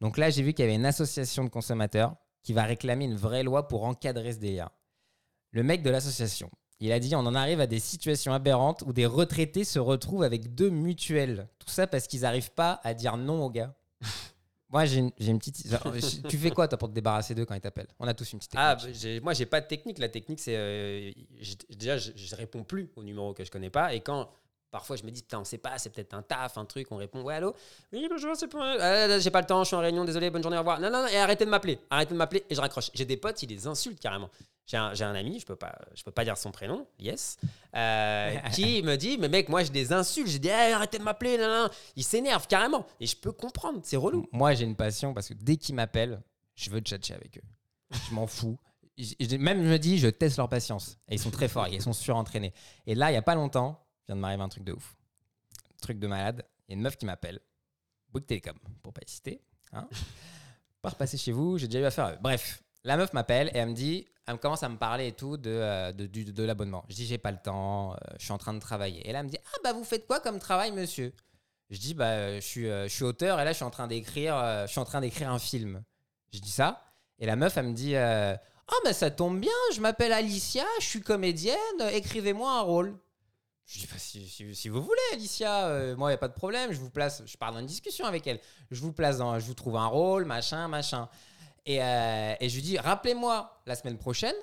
Donc 0.00 0.16
là, 0.18 0.30
j'ai 0.30 0.42
vu 0.42 0.52
qu'il 0.54 0.64
y 0.64 0.68
avait 0.68 0.74
une 0.76 0.86
association 0.86 1.44
de 1.44 1.50
consommateurs 1.50 2.16
qui 2.42 2.52
va 2.54 2.64
réclamer 2.64 3.04
une 3.04 3.16
vraie 3.16 3.42
loi 3.42 3.68
pour 3.68 3.84
encadrer 3.84 4.32
ce 4.32 4.38
délire. 4.38 4.70
Le 5.54 5.62
mec 5.62 5.82
de 5.84 5.90
l'association, 5.90 6.50
il 6.80 6.90
a 6.90 6.98
dit 6.98 7.14
on 7.14 7.20
en 7.20 7.34
arrive 7.36 7.60
à 7.60 7.68
des 7.68 7.78
situations 7.78 8.32
aberrantes 8.34 8.82
où 8.86 8.92
des 8.92 9.06
retraités 9.06 9.62
se 9.62 9.78
retrouvent 9.78 10.24
avec 10.24 10.54
deux 10.56 10.68
mutuelles. 10.68 11.48
Tout 11.60 11.70
ça 11.70 11.86
parce 11.86 12.08
qu'ils 12.08 12.22
n'arrivent 12.22 12.50
pas 12.50 12.80
à 12.82 12.92
dire 12.92 13.16
non 13.16 13.44
aux 13.44 13.50
gars. 13.50 13.72
Moi, 14.70 14.84
j'ai 14.86 14.98
une, 14.98 15.12
une 15.20 15.38
petite. 15.38 15.68
genre, 15.68 15.94
tu 16.28 16.36
fais 16.36 16.50
quoi, 16.50 16.66
toi, 16.66 16.76
pour 16.76 16.88
te 16.88 16.94
débarrasser 16.94 17.36
d'eux 17.36 17.44
quand 17.44 17.54
ils 17.54 17.60
t'appellent? 17.60 17.86
On 18.00 18.08
a 18.08 18.14
tous 18.14 18.32
une 18.32 18.40
petite 18.40 18.50
technique. 18.50 18.66
Ah, 18.68 18.74
bah, 18.74 19.20
moi, 19.22 19.32
j'ai 19.32 19.46
pas 19.46 19.60
de 19.60 19.68
technique. 19.68 19.98
La 19.98 20.08
technique, 20.08 20.40
c'est. 20.40 20.56
euh, 20.56 21.12
déjà, 21.70 21.96
je, 21.96 22.10
je 22.16 22.34
réponds 22.34 22.64
plus 22.64 22.90
aux 22.96 23.04
numéros 23.04 23.34
que 23.34 23.44
je 23.44 23.52
connais 23.52 23.70
pas. 23.70 23.94
Et 23.94 24.00
quand 24.00 24.28
parfois 24.74 24.96
je 24.96 25.04
me 25.04 25.10
dis, 25.12 25.22
putain, 25.22 25.38
on 25.38 25.44
sait 25.44 25.58
pas, 25.58 25.78
c'est 25.78 25.90
peut-être 25.90 26.14
un 26.14 26.22
taf, 26.22 26.58
un 26.58 26.64
truc, 26.64 26.88
on 26.90 26.96
répond, 26.96 27.22
ouais, 27.22 27.34
allô? 27.34 27.54
Oui, 27.92 28.08
bonjour, 28.10 28.34
c'est 28.34 28.48
pour. 28.48 28.60
Euh, 28.60 29.20
j'ai 29.20 29.30
pas 29.30 29.40
le 29.40 29.46
temps, 29.46 29.62
je 29.62 29.68
suis 29.68 29.76
en 29.76 29.78
réunion, 29.78 30.04
désolé, 30.04 30.30
bonne 30.30 30.42
journée, 30.42 30.56
au 30.56 30.60
revoir. 30.60 30.80
Non, 30.80 30.90
non, 30.90 31.02
non, 31.02 31.06
et 31.06 31.16
arrêtez 31.16 31.44
de 31.44 31.50
m'appeler. 31.50 31.78
Arrêtez 31.90 32.12
de 32.12 32.18
m'appeler 32.18 32.44
et 32.50 32.56
je 32.56 32.60
raccroche. 32.60 32.90
J'ai 32.92 33.04
des 33.04 33.16
potes, 33.16 33.40
ils 33.44 33.48
les 33.48 33.68
insultent 33.68 34.00
carrément. 34.00 34.28
J'ai 34.66 34.76
un, 34.76 35.14
ami, 35.14 35.38
je 35.38 35.46
peux 35.46 35.54
pas, 35.54 35.78
je 35.94 36.02
peux 36.02 36.10
pas 36.10 36.24
dire 36.24 36.36
son 36.36 36.50
prénom, 36.50 36.88
yes, 36.98 37.36
euh, 37.76 38.34
qui 38.52 38.82
me 38.82 38.96
dit, 38.96 39.16
mais 39.16 39.28
mec, 39.28 39.48
moi 39.48 39.62
je 39.62 39.70
les 39.70 39.92
insulte. 39.92 40.26
J'ai 40.26 40.40
dit, 40.40 40.48
Eh, 40.48 40.72
arrêtez 40.72 40.98
de 40.98 41.04
m'appeler, 41.04 41.38
non, 41.38 41.46
non. 41.46 41.68
Il 41.94 42.02
s'énerve 42.02 42.48
carrément. 42.48 42.84
Et 42.98 43.06
je 43.06 43.16
peux 43.16 43.30
comprendre, 43.30 43.78
c'est 43.84 43.96
relou. 43.96 44.26
Moi, 44.32 44.54
j'ai 44.54 44.64
une 44.64 44.74
passion 44.74 45.14
parce 45.14 45.28
que 45.28 45.34
dès 45.34 45.56
qu'ils 45.56 45.76
m'appellent, 45.76 46.20
je 46.56 46.68
veux 46.70 46.80
tchatcher 46.80 47.14
avec 47.14 47.38
eux. 47.38 47.96
Je 48.08 48.12
m'en 48.12 48.26
fous. 48.26 48.58
Même, 49.38 49.62
je 49.62 49.68
me 49.68 49.78
dis, 49.78 49.98
je 49.98 50.08
teste 50.08 50.36
leur 50.38 50.48
patience. 50.48 50.98
Et 51.08 51.14
ils 51.14 51.20
sont 51.20 51.30
très 51.30 51.46
forts, 51.46 51.68
ils 51.68 51.80
sont 51.80 51.92
surentraînés. 51.92 52.52
Et 52.88 52.96
là, 52.96 53.12
il 53.12 53.14
y 53.14 53.18
a 53.18 53.22
pas 53.22 53.36
longtemps, 53.36 53.83
vient 54.06 54.16
de 54.16 54.20
m'arriver 54.20 54.42
un 54.42 54.48
truc 54.48 54.64
de 54.64 54.72
ouf. 54.72 54.96
Truc 55.80 55.98
de 55.98 56.06
malade. 56.06 56.44
Il 56.68 56.72
y 56.72 56.74
a 56.74 56.76
une 56.76 56.82
meuf 56.82 56.96
qui 56.96 57.06
m'appelle. 57.06 57.40
Bouygues 58.10 58.26
Télécom, 58.26 58.58
pour 58.82 58.92
pas 58.92 59.00
citer. 59.06 59.42
hein. 59.72 59.88
pas 60.82 60.90
repasser 60.90 61.16
chez 61.16 61.32
vous, 61.32 61.58
j'ai 61.58 61.66
déjà 61.66 61.80
eu 61.80 61.84
affaire 61.86 62.04
à 62.04 62.12
eux. 62.12 62.18
Bref, 62.20 62.62
la 62.84 62.96
meuf 62.96 63.12
m'appelle 63.12 63.50
et 63.54 63.58
elle 63.58 63.70
me 63.70 63.74
dit, 63.74 64.06
elle 64.26 64.34
me 64.34 64.38
commence 64.38 64.62
à 64.62 64.68
me 64.68 64.76
parler 64.76 65.08
et 65.08 65.12
tout 65.12 65.36
de, 65.36 65.50
euh, 65.50 65.92
de, 65.92 66.42
l'abonnement. 66.42 66.84
Je 66.88 66.94
dis, 66.94 67.06
j'ai 67.06 67.18
pas 67.18 67.30
le 67.30 67.38
temps, 67.42 67.92
euh, 67.92 67.96
je 68.18 68.24
suis 68.24 68.32
en 68.32 68.38
train 68.38 68.54
de 68.54 68.58
travailler. 68.60 69.08
Et 69.08 69.12
là, 69.12 69.20
elle 69.20 69.26
me 69.26 69.30
dit, 69.30 69.38
ah 69.44 69.58
bah 69.62 69.72
vous 69.72 69.84
faites 69.84 70.06
quoi 70.06 70.20
comme 70.20 70.38
travail, 70.38 70.72
monsieur? 70.72 71.12
Je 71.70 71.78
dis, 71.78 71.94
bah 71.94 72.10
euh, 72.10 72.36
je 72.36 72.46
suis, 72.46 72.68
euh, 72.68 72.84
je 72.88 72.94
suis 72.94 73.04
auteur 73.04 73.40
et 73.40 73.44
là, 73.44 73.52
je 73.52 73.56
suis 73.56 73.64
en 73.64 73.70
train 73.70 73.86
d'écrire, 73.86 74.36
je 74.66 74.70
suis 74.70 74.80
en 74.80 74.84
train 74.84 75.00
d'écrire 75.00 75.30
un 75.30 75.38
film. 75.38 75.82
Je 76.32 76.38
dis 76.38 76.50
ça 76.50 76.84
et 77.18 77.26
la 77.26 77.36
meuf, 77.36 77.56
elle 77.56 77.68
me 77.68 77.74
dit, 77.74 77.96
ah 77.96 78.38
bah 78.84 78.92
ça 78.92 79.10
tombe 79.10 79.40
bien, 79.40 79.52
je 79.74 79.80
m'appelle 79.80 80.12
Alicia, 80.12 80.64
je 80.80 80.86
suis 80.86 81.00
comédienne, 81.00 81.56
écrivez-moi 81.92 82.58
un 82.58 82.60
rôle. 82.62 82.98
Je 83.66 83.78
dis, 83.78 83.86
bah, 83.86 83.98
si, 83.98 84.28
si- 84.28 84.54
si 84.54 84.68
vous 84.68 84.82
voulez, 84.82 85.00
Alicia, 85.12 85.66
euh, 85.68 85.96
moi, 85.96 86.10
il 86.10 86.12
n'y 86.12 86.16
a 86.16 86.18
pas 86.18 86.28
de 86.28 86.34
problème, 86.34 86.72
je 86.72 86.78
vous 86.78 86.90
place, 86.90 87.22
je 87.24 87.36
pars 87.36 87.52
dans 87.52 87.60
une 87.60 87.66
discussion 87.66 88.04
avec 88.04 88.26
elle. 88.26 88.40
Je 88.70 88.80
vous 88.80 88.92
place 88.92 89.18
dans, 89.18 89.38
je 89.38 89.46
vous 89.46 89.54
trouve 89.54 89.76
un 89.76 89.86
rôle, 89.86 90.26
machin, 90.26 90.68
machin. 90.68 91.08
Et, 91.64 91.82
euh, 91.82 92.34
et 92.40 92.48
je 92.50 92.54
lui 92.56 92.62
dis, 92.62 92.78
rappelez-moi 92.78 93.62
la 93.66 93.74
semaine 93.74 93.96
prochaine 93.96 94.34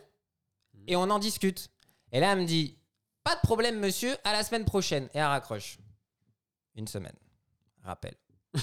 et 0.88 0.96
on 0.96 1.04
en 1.04 1.20
discute. 1.20 1.70
Et 2.12 2.20
là, 2.20 2.32
elle 2.34 2.40
me 2.40 2.46
dit, 2.46 2.76
pas 3.24 3.36
de 3.36 3.42
problème, 3.42 3.80
monsieur, 3.80 4.18
à 4.24 4.32
la 4.34 4.44
semaine 4.44 4.66
prochaine. 4.66 5.06
Et 5.14 5.20
elle 5.20 5.26
raccroche. 5.26 5.78
Une 6.76 6.88
semaine. 6.88 7.16
Rappel. 7.84 8.16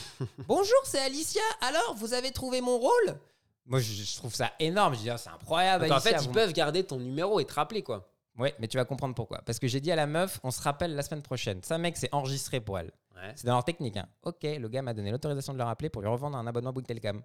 Bonjour, 0.48 0.80
c'est 0.84 0.98
Alicia. 1.00 1.40
Alors, 1.60 1.94
vous 1.94 2.14
avez 2.14 2.32
trouvé 2.32 2.60
mon 2.60 2.78
rôle? 2.78 3.18
Moi, 3.64 3.78
je, 3.80 3.92
je 3.92 4.16
trouve 4.16 4.34
ça 4.34 4.52
énorme. 4.58 4.94
Je 4.96 5.00
dis, 5.00 5.10
ah, 5.10 5.18
c'est 5.18 5.30
incroyable, 5.30 5.84
en 5.92 6.00
fait, 6.00 6.10
ils 6.24 6.30
peuvent 6.32 6.52
garder 6.52 6.82
ton 6.84 6.96
numéro 6.98 7.38
et 7.38 7.44
te 7.44 7.54
rappeler, 7.54 7.82
quoi. 7.84 8.10
Ouais, 8.38 8.54
mais 8.60 8.68
tu 8.68 8.76
vas 8.76 8.84
comprendre 8.84 9.14
pourquoi. 9.14 9.40
Parce 9.44 9.58
que 9.58 9.66
j'ai 9.66 9.80
dit 9.80 9.90
à 9.90 9.96
la 9.96 10.06
meuf, 10.06 10.38
on 10.44 10.50
se 10.50 10.62
rappelle 10.62 10.94
la 10.94 11.02
semaine 11.02 11.22
prochaine. 11.22 11.60
Ça, 11.62 11.76
mec, 11.78 11.96
c'est 11.96 12.12
enregistré 12.14 12.60
pour 12.60 12.78
elle. 12.78 12.92
Ouais. 13.16 13.32
C'est 13.34 13.46
dans 13.46 13.54
leur 13.54 13.64
technique. 13.64 13.96
hein. 13.96 14.06
Ok, 14.22 14.42
le 14.44 14.68
gars 14.68 14.80
m'a 14.82 14.94
donné 14.94 15.10
l'autorisation 15.10 15.52
de 15.52 15.58
le 15.58 15.64
rappeler 15.64 15.88
pour 15.88 16.02
lui 16.02 16.08
revendre 16.08 16.36
un 16.38 16.46
abonnement 16.46 16.72
Bouygues 16.72 16.86
Telecom. 16.86 17.20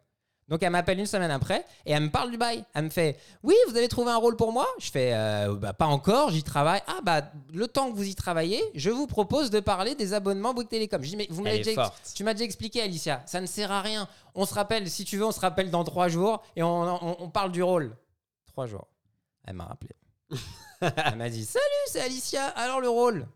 Donc 0.49 0.61
elle 0.61 0.71
m'appelle 0.71 0.99
une 0.99 1.05
semaine 1.05 1.31
après 1.31 1.63
et 1.85 1.93
elle 1.93 2.03
me 2.03 2.09
parle 2.09 2.29
du 2.29 2.37
bail. 2.37 2.65
Elle 2.73 2.85
me 2.85 2.89
fait 2.89 3.17
Oui, 3.43 3.55
vous 3.69 3.77
avez 3.77 3.87
trouvé 3.87 4.11
un 4.11 4.17
rôle 4.17 4.35
pour 4.35 4.51
moi? 4.51 4.67
Je 4.77 4.91
fais 4.91 5.11
Euh, 5.13 5.55
bah, 5.55 5.71
Pas 5.71 5.85
encore, 5.85 6.31
j'y 6.31 6.43
travaille. 6.43 6.81
Ah, 6.87 6.99
bah, 7.01 7.21
le 7.53 7.65
temps 7.67 7.89
que 7.91 7.95
vous 7.95 8.07
y 8.09 8.13
travaillez, 8.13 8.61
je 8.75 8.89
vous 8.89 9.07
propose 9.07 9.51
de 9.51 9.61
parler 9.61 9.95
des 9.95 10.13
abonnements 10.13 10.53
Bouygues 10.53 10.67
Télécom. 10.67 11.01
Je 11.01 11.09
dis 11.09 11.15
Mais 11.15 11.27
vous 11.29 11.43
m'avez 11.43 11.59
déjà, 11.63 11.93
tu 12.13 12.23
m'as 12.25 12.33
déjà 12.33 12.43
expliqué, 12.43 12.81
Alicia, 12.81 13.21
ça 13.25 13.39
ne 13.39 13.45
sert 13.45 13.71
à 13.71 13.81
rien. 13.81 14.05
On 14.35 14.45
se 14.45 14.53
rappelle, 14.53 14.89
si 14.89 15.05
tu 15.05 15.15
veux, 15.17 15.25
on 15.25 15.31
se 15.31 15.39
rappelle 15.39 15.71
dans 15.71 15.85
trois 15.85 16.09
jours 16.09 16.41
et 16.57 16.63
on, 16.63 16.67
on- 16.83 17.17
on 17.21 17.29
parle 17.29 17.51
du 17.53 17.63
rôle. 17.63 17.95
Trois 18.47 18.65
jours. 18.65 18.87
Elle 19.47 19.53
m'a 19.55 19.65
rappelé. 19.65 19.91
Elle 20.81 21.15
m'a 21.15 21.29
dit 21.29 21.45
Salut, 21.45 21.63
c'est 21.87 22.01
Alicia, 22.01 22.47
alors 22.47 22.81
le 22.81 22.89
rôle? 22.89 23.27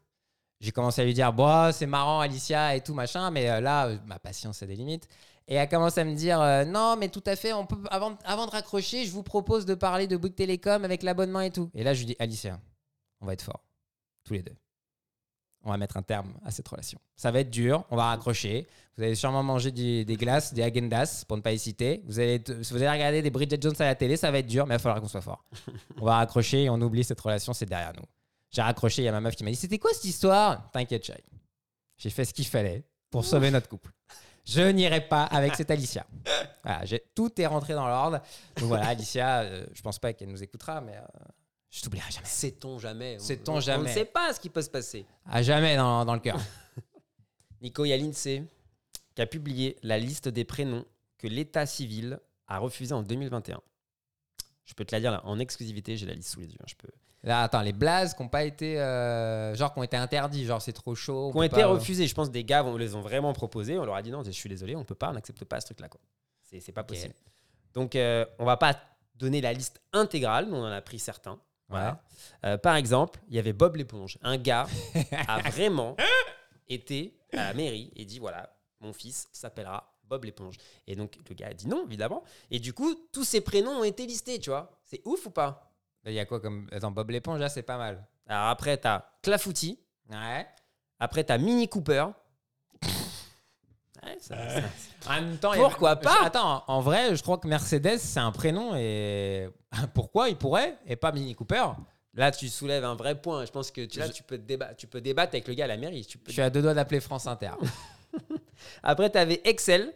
J'ai 0.60 0.72
commencé 0.72 1.02
à 1.02 1.06
lui 1.06 1.14
dire 1.14 1.34
c'est 1.74 1.86
marrant, 1.86 2.20
Alicia 2.20 2.76
et 2.76 2.82
tout, 2.82 2.94
machin, 2.94 3.30
mais 3.30 3.50
euh, 3.50 3.62
là, 3.62 3.88
euh, 3.88 3.98
ma 4.06 4.18
patience 4.18 4.64
a 4.64 4.66
des 4.66 4.76
limites. 4.76 5.08
Et 5.48 5.56
elle 5.56 5.70
commence 5.70 5.98
à 5.98 6.04
me 6.04 6.16
dire 6.16 6.42
euh, 6.42 6.66
Non, 6.66 6.98
mais 6.98 7.10
tout 7.10 7.24
à 7.26 7.36
fait, 7.36 7.54
on 7.54 7.66
peut, 7.66 7.78
avant, 7.90 8.18
avant 8.26 8.48
de 8.48 8.52
raccrocher, 8.52 9.06
je 9.06 9.12
vous 9.12 9.24
propose 9.24 9.66
de 9.66 9.76
parler 9.76 10.08
de 10.08 10.18
Bouygues 10.18 10.36
Télécom 10.36 10.84
avec 10.84 11.04
l'abonnement 11.04 11.42
et 11.42 11.52
tout. 11.52 11.70
Et 11.74 11.84
là, 11.84 11.94
je 11.94 12.00
lui 12.00 12.08
dis 12.08 12.16
Alicia, 12.20 12.60
on 13.22 13.28
va 13.28 13.34
être 13.34 13.44
forts, 13.44 13.64
tous 14.26 14.34
les 14.34 14.42
deux. 14.42 14.56
On 15.68 15.72
va 15.72 15.78
mettre 15.78 15.98
un 15.98 16.02
terme 16.02 16.34
à 16.46 16.52
cette 16.52 16.66
relation. 16.66 16.98
Ça 17.18 17.30
va 17.30 17.42
être 17.42 17.50
dur, 17.50 17.84
on 17.92 17.98
va 17.98 18.06
raccrocher. 18.06 18.66
Vous 18.96 19.04
allez 19.04 19.16
sûrement 19.16 19.44
manger 19.44 19.70
du- 19.72 20.06
des 20.06 20.16
glaces, 20.16 20.54
des 20.54 20.64
Agendas, 20.64 21.26
pour 21.28 21.36
ne 21.36 21.42
pas 21.42 21.52
y 21.52 21.60
citer. 21.60 22.02
Vous 22.06 22.22
allez, 22.22 22.42
te- 22.42 22.54
vous 22.54 22.76
allez 22.78 22.90
regarder 22.90 23.22
des 23.22 23.30
Bridget 23.30 23.60
Jones 23.62 23.76
à 23.80 23.84
la 23.84 23.96
télé, 23.96 24.16
ça 24.16 24.32
va 24.32 24.38
être 24.40 24.48
dur, 24.48 24.66
mais 24.66 24.76
il 24.76 24.78
va 24.78 24.80
falloir 24.80 25.02
qu'on 25.02 25.10
soit 25.10 25.20
fort. 25.20 25.44
on 26.02 26.06
va 26.06 26.16
raccrocher 26.16 26.64
et 26.64 26.70
on 26.70 26.80
oublie 26.80 27.04
cette 27.04 27.20
relation, 27.20 27.52
c'est 27.54 27.66
derrière 27.66 27.92
nous. 27.98 28.06
J'ai 28.50 28.62
raccroché, 28.62 29.02
il 29.02 29.06
y 29.06 29.08
a 29.10 29.12
ma 29.12 29.20
meuf 29.20 29.36
qui 29.36 29.44
m'a 29.44 29.50
dit 29.50 29.58
C'était 29.58 29.78
quoi 29.78 29.92
cette 29.94 30.06
histoire? 30.06 30.72
T'inquiète, 30.72 31.06
chérie. 31.06 31.22
J'ai 31.98 32.12
fait 32.12 32.24
ce 32.24 32.34
qu'il 32.34 32.48
fallait 32.48 32.86
pour 33.12 33.26
sauver 33.26 33.52
notre 33.52 33.68
couple. 33.68 33.92
Je 34.46 34.62
n'irai 34.62 35.02
pas 35.02 35.24
avec 35.26 35.54
cette 35.56 35.70
Alicia. 35.70 36.06
Voilà, 36.64 36.84
tout 37.14 37.42
est 37.42 37.46
rentré 37.46 37.74
dans 37.74 37.88
l'ordre. 37.90 38.22
Donc 38.56 38.70
voilà, 38.70 38.88
Alicia, 38.88 39.42
euh, 39.42 39.66
je 39.74 39.82
pense 39.82 40.00
pas 40.00 40.14
qu'elle 40.14 40.30
nous 40.30 40.42
écoutera, 40.42 40.80
mais 40.80 40.96
euh, 40.96 41.02
je 41.70 41.82
t'oublierai 41.82 42.12
jamais. 42.12 42.26
Sait-on 42.28 42.80
jamais. 42.80 43.20
Sait-on 43.20 43.52
On- 43.52 43.56
On 43.56 43.58
ne 43.58 43.62
jamais. 43.62 43.94
sait 43.94 44.06
pas 44.06 44.34
ce 44.34 44.40
qui 44.40 44.50
peut 44.50 44.62
se 44.62 44.70
passer. 44.70 45.06
À 45.26 45.42
jamais 45.44 45.76
dans, 45.76 46.06
dans 46.06 46.14
le 46.14 46.20
cœur. 46.20 46.40
Nico, 47.62 47.86
il 47.86 47.90
y 47.90 47.94
a 47.94 47.98
l'INSEE 47.98 48.44
qui 49.16 49.22
a 49.22 49.26
publié 49.26 49.78
la 49.84 49.98
liste 49.98 50.28
des 50.28 50.44
prénoms 50.46 50.86
que 51.18 51.28
l'état 51.28 51.66
civil 51.66 52.20
a 52.48 52.60
refusé 52.60 52.94
en 52.94 53.02
2021. 53.04 53.60
Je 54.66 54.74
peux 54.74 54.86
te 54.86 54.94
la 54.94 55.00
dire 55.00 55.12
là, 55.12 55.22
en 55.26 55.40
exclusivité, 55.40 55.98
j'ai 55.98 56.06
la 56.06 56.14
liste 56.14 56.30
sous 56.30 56.40
les 56.40 56.48
yeux. 56.48 56.58
hein, 56.62 56.66
Je 56.68 56.76
peux. 56.76 56.90
Là, 57.24 57.42
attends, 57.44 57.62
les 57.62 57.74
blazes 57.74 58.14
qui 58.14 58.22
n'ont 58.22 58.30
pas 58.30 58.44
été. 58.44 58.80
euh, 58.80 59.56
genre, 59.56 59.74
qui 59.74 59.80
ont 59.80 59.84
été 59.84 59.98
interdits, 59.98 60.46
genre 60.46 60.62
c'est 60.62 60.72
trop 60.74 60.94
chaud. 60.94 61.30
on 61.30 61.32
Qui 61.32 61.38
ont 61.40 61.44
été 61.44 61.56
pas- 61.62 61.68
refusés. 61.68 62.06
Je 62.08 62.14
pense 62.14 62.30
des 62.30 62.44
gars 62.44 62.62
vont- 62.62 62.78
les 62.78 62.94
ont 62.96 63.02
vraiment 63.02 63.34
proposés. 63.34 63.78
On 63.80 63.86
leur 63.86 63.96
a 63.96 64.02
dit 64.02 64.12
non, 64.12 64.24
je 64.24 64.32
suis 64.32 64.50
désolé, 64.50 64.76
on 64.76 64.84
peut 64.86 64.94
pas, 64.96 65.10
on 65.10 65.14
n'accepte 65.14 65.44
pas 65.46 65.60
ce 65.60 65.66
truc-là. 65.66 65.90
quoi. 65.90 66.00
C'est 66.44 66.60
c'est 66.60 66.72
pas 66.72 66.84
possible. 66.84 67.16
Donc, 67.74 67.96
euh, 67.96 68.26
on 68.40 68.46
va 68.46 68.56
pas 68.56 68.80
donner 69.16 69.42
la 69.42 69.52
liste 69.52 69.82
intégrale, 69.94 70.46
mais 70.46 70.56
on 70.58 70.62
en 70.64 70.72
a 70.72 70.82
pris 70.82 71.00
certains. 71.00 71.40
Voilà. 71.70 72.02
Euh, 72.46 72.58
par 72.58 72.76
exemple, 72.76 73.20
il 73.28 73.36
y 73.36 73.40
avait 73.40 73.54
Bob 73.54 73.76
l'éponge. 73.76 74.18
Un 74.22 74.38
gars 74.38 74.68
a 75.28 75.42
vraiment 75.50 75.96
été 76.68 77.18
à 77.34 77.50
la 77.50 77.54
mairie 77.54 77.92
et 77.96 78.06
dit 78.06 78.20
voilà, 78.20 78.56
mon 78.80 78.94
fils 78.94 79.28
s'appellera 79.32 79.94
Bob 80.04 80.24
l'éponge. 80.24 80.56
Et 80.88 80.96
donc, 80.96 81.18
le 81.28 81.36
gars 81.36 81.48
a 81.48 81.54
dit 81.54 81.68
non, 81.68 81.86
évidemment. 81.86 82.24
Et 82.50 82.60
du 82.60 82.74
coup, 82.74 82.96
tous 83.12 83.24
ces 83.24 83.42
prénoms 83.42 83.80
ont 83.80 83.84
été 83.84 84.06
listés, 84.06 84.40
tu 84.40 84.50
vois. 84.50 84.80
C'est 84.84 85.02
ouf 85.06 85.26
ou 85.26 85.32
pas? 85.32 85.74
Il 86.06 86.14
y 86.14 86.20
a 86.20 86.26
quoi 86.26 86.40
comme. 86.40 86.70
Attends, 86.72 86.92
Bob 86.92 87.10
l'éponge, 87.10 87.40
là, 87.40 87.50
c'est 87.50 87.64
pas 87.64 87.78
mal. 87.78 88.08
Alors 88.28 88.48
après, 88.48 88.78
t'as 88.78 89.06
Clafouti. 89.22 89.80
Ouais. 90.10 90.48
Après, 91.00 91.24
t'as 91.24 91.38
Mini 91.38 91.68
Cooper. 91.68 92.06
Ouais, 94.08 94.18
ça- 94.20 94.36
ça- 94.62 94.62
En 95.10 95.22
même 95.22 95.38
temps, 95.38 95.52
Pourquoi 95.54 95.96
pas? 95.98 96.24
Attends, 96.26 96.64
en 96.68 96.82
vrai, 96.82 97.16
je 97.16 97.22
crois 97.24 97.38
que 97.38 97.48
Mercedes, 97.48 97.98
c'est 97.98 98.20
un 98.20 98.32
prénom 98.32 98.76
et. 98.76 99.50
Pourquoi 99.94 100.30
il 100.30 100.38
pourrait 100.38 100.78
et 100.86 100.96
pas 100.96 101.12
Mini 101.12 101.36
Cooper? 101.36 101.66
Là, 102.14 102.32
tu 102.32 102.50
soulèves 102.50 102.84
un 102.84 102.96
vrai 102.96 103.20
point. 103.22 103.46
Je 103.46 103.52
pense 103.52 103.70
que 103.70 103.86
tu, 103.86 104.00
là, 104.00 104.08
Je- 104.08 104.12
tu, 104.14 104.24
peux 104.24 104.38
déba- 104.38 104.74
tu 104.76 104.88
peux 104.88 105.02
débattre 105.02 105.36
avec 105.36 105.48
le 105.48 105.54
gars 105.54 105.66
à 105.66 105.68
la 105.68 105.78
mairie. 105.78 106.06
Tu 106.06 106.18
peux- 106.18 106.30
Je 106.30 106.34
suis 106.34 106.42
à 106.42 106.50
deux 106.50 106.62
doigts 106.64 106.74
d'appeler 106.74 107.00
France 107.00 107.28
Inter. 107.28 107.52
Après, 108.84 109.10
tu 109.12 109.18
avais 109.18 109.42
Excel. 109.44 109.94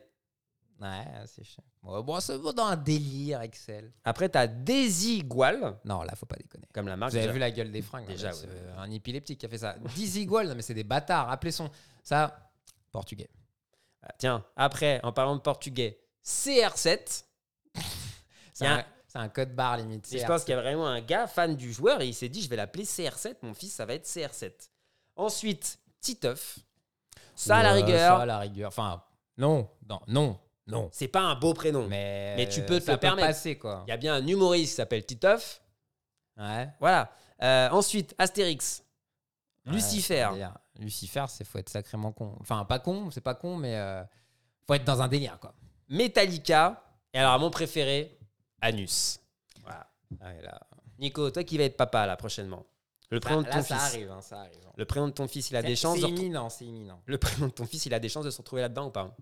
ouais, 0.80 0.88
c'est 1.26 1.44
chiant. 1.44 1.64
Bon, 1.82 2.00
bon, 2.02 2.20
va 2.20 2.52
dans 2.54 2.66
un 2.66 2.76
délire, 2.76 3.42
Excel. 3.42 3.92
Après, 4.04 4.30
tu 4.30 4.38
as 4.38 4.46
Daisy 4.46 5.24
Gual, 5.24 5.78
Non, 5.84 6.04
là, 6.04 6.14
faut 6.16 6.28
pas 6.28 6.36
déconner. 6.36 6.68
comme 6.74 6.88
la 6.88 6.96
marque. 6.96 7.12
Vous 7.12 7.18
avez 7.18 7.26
déjà. 7.26 7.34
vu 7.34 7.40
la 7.40 7.50
gueule 7.52 7.72
des 7.72 7.82
fringues 7.82 8.06
Déjà, 8.06 8.28
ouais. 8.28 8.34
c'est, 8.34 8.48
euh, 8.50 8.78
Un 8.80 8.92
épileptique 8.92 9.40
qui 9.40 9.46
a 9.48 9.50
fait 9.50 9.58
ça. 9.58 9.76
Dizzy 9.96 10.26
Gual, 10.28 10.48
non 10.48 10.54
mais 10.56 10.62
c'est 10.62 10.76
des 10.76 10.84
bâtards. 10.84 11.32
Appelez 11.32 11.52
son. 11.52 11.72
Ça, 12.04 12.52
portugais. 12.92 13.30
Ah, 14.04 14.14
Tiens, 14.18 14.46
après, 14.56 15.00
en 15.04 15.12
parlant 15.12 15.36
de 15.36 15.42
portugais, 15.42 16.00
CR7. 16.26 17.24
C'est 18.54 19.18
un, 19.18 19.30
code 19.30 19.54
barre 19.54 19.78
limite. 19.78 20.12
Et 20.14 20.20
je 20.20 20.26
pense 20.26 20.44
qu'il 20.44 20.54
y 20.54 20.58
a 20.58 20.62
vraiment 20.62 20.88
un 20.88 21.02
gars 21.02 21.28
fan 21.28 21.56
du 21.56 21.74
joueur 21.74 22.02
et 22.02 22.08
il 22.08 22.14
s'est 22.14 22.30
dit 22.30 22.42
je 22.42 22.50
vais 22.50 22.56
l'appeler 22.56 22.86
CR7. 22.86 23.36
Mon 23.42 23.54
fils, 23.54 23.74
ça 23.74 23.86
va 23.86 23.94
être 23.94 24.06
CR7. 24.06 24.52
Ensuite, 25.16 25.80
Titeuf. 26.00 26.60
Ça, 27.36 27.58
à 27.58 27.64
la 27.64 27.74
rigueur, 27.74 28.18
Ça, 28.18 28.22
à 28.22 28.26
la 28.26 28.40
rigueur. 28.40 28.70
Enfin, 28.70 29.04
non, 29.38 29.70
non, 29.90 30.00
non, 30.08 30.40
non. 30.68 30.90
c'est 30.92 31.08
pas 31.08 31.22
un 31.22 31.36
beau 31.36 31.54
prénom. 31.54 31.88
Mais, 31.88 32.36
Mais 32.38 32.48
tu 32.48 32.62
peux 32.64 32.80
te 32.80 32.92
le 32.92 32.98
permettre. 32.98 33.28
passer, 33.28 33.58
quoi. 33.58 33.84
Il 33.88 33.90
y 33.90 33.94
a 33.94 33.98
bien 33.98 34.14
un 34.16 34.26
humoriste 34.26 34.72
qui 34.72 34.76
s'appelle 34.76 35.06
Titeuf. 35.06 35.62
Ouais. 36.38 36.70
Voilà. 36.80 37.12
Euh, 37.42 37.70
ensuite, 37.70 38.16
Astérix. 38.18 38.84
Ouais, 39.66 39.74
Lucifer. 39.74 40.30
Lucifer, 40.82 41.26
c'est 41.30 41.44
faut 41.44 41.58
être 41.60 41.70
sacrément 41.70 42.12
con. 42.12 42.36
Enfin, 42.40 42.66
pas 42.66 42.80
con, 42.80 43.10
c'est 43.12 43.22
pas 43.22 43.36
con, 43.36 43.58
mais 43.58 43.76
euh, 43.76 44.04
faut 44.68 44.74
être 44.74 44.84
dans 44.84 45.02
un 45.02 45.08
délire, 45.08 45.40
quoi. 45.40 45.54
Metallica. 45.90 46.84
Et 47.14 47.20
alors, 47.20 47.40
mon 47.40 47.50
préféré, 47.52 48.18
Anus. 48.62 49.20
Voilà. 49.64 49.88
Là, 50.42 50.60
Nico, 51.00 51.30
toi 51.32 51.44
qui 51.44 51.58
vas 51.58 51.66
être 51.66 51.78
papa 51.78 52.06
là 52.06 52.16
prochainement. 52.16 52.66
Le 53.10 53.20
prénom 53.20 53.42
de 53.42 53.48
ton 53.50 53.58
là, 53.58 53.64
ça 53.64 53.76
fils. 53.76 53.84
arrive, 53.96 54.12
hein, 54.12 54.22
ça 54.22 54.40
arrive. 54.40 54.60
Le 54.78 54.86
prénom 54.86 55.08
de 55.08 55.14
ton 55.14 55.28
fils, 55.28 55.50
il 55.50 55.56
a 55.58 55.62
des 55.62 55.76
chances. 55.76 56.00
C'est 56.00 56.08
imminent, 56.10 56.50
c'est 56.50 56.66
imminent. 56.66 57.02
Le 57.06 57.18
prénom 57.18 57.48
de 57.48 57.52
ton 57.52 57.66
fils, 57.66 57.86
il 57.86 57.94
a 57.94 58.00
des 58.00 58.08
chances 58.08 58.24
de 58.24 58.30
se 58.30 58.38
retrouver 58.38 58.62
là-dedans 58.62 58.88
ou 58.88 58.92
pas? 58.92 59.16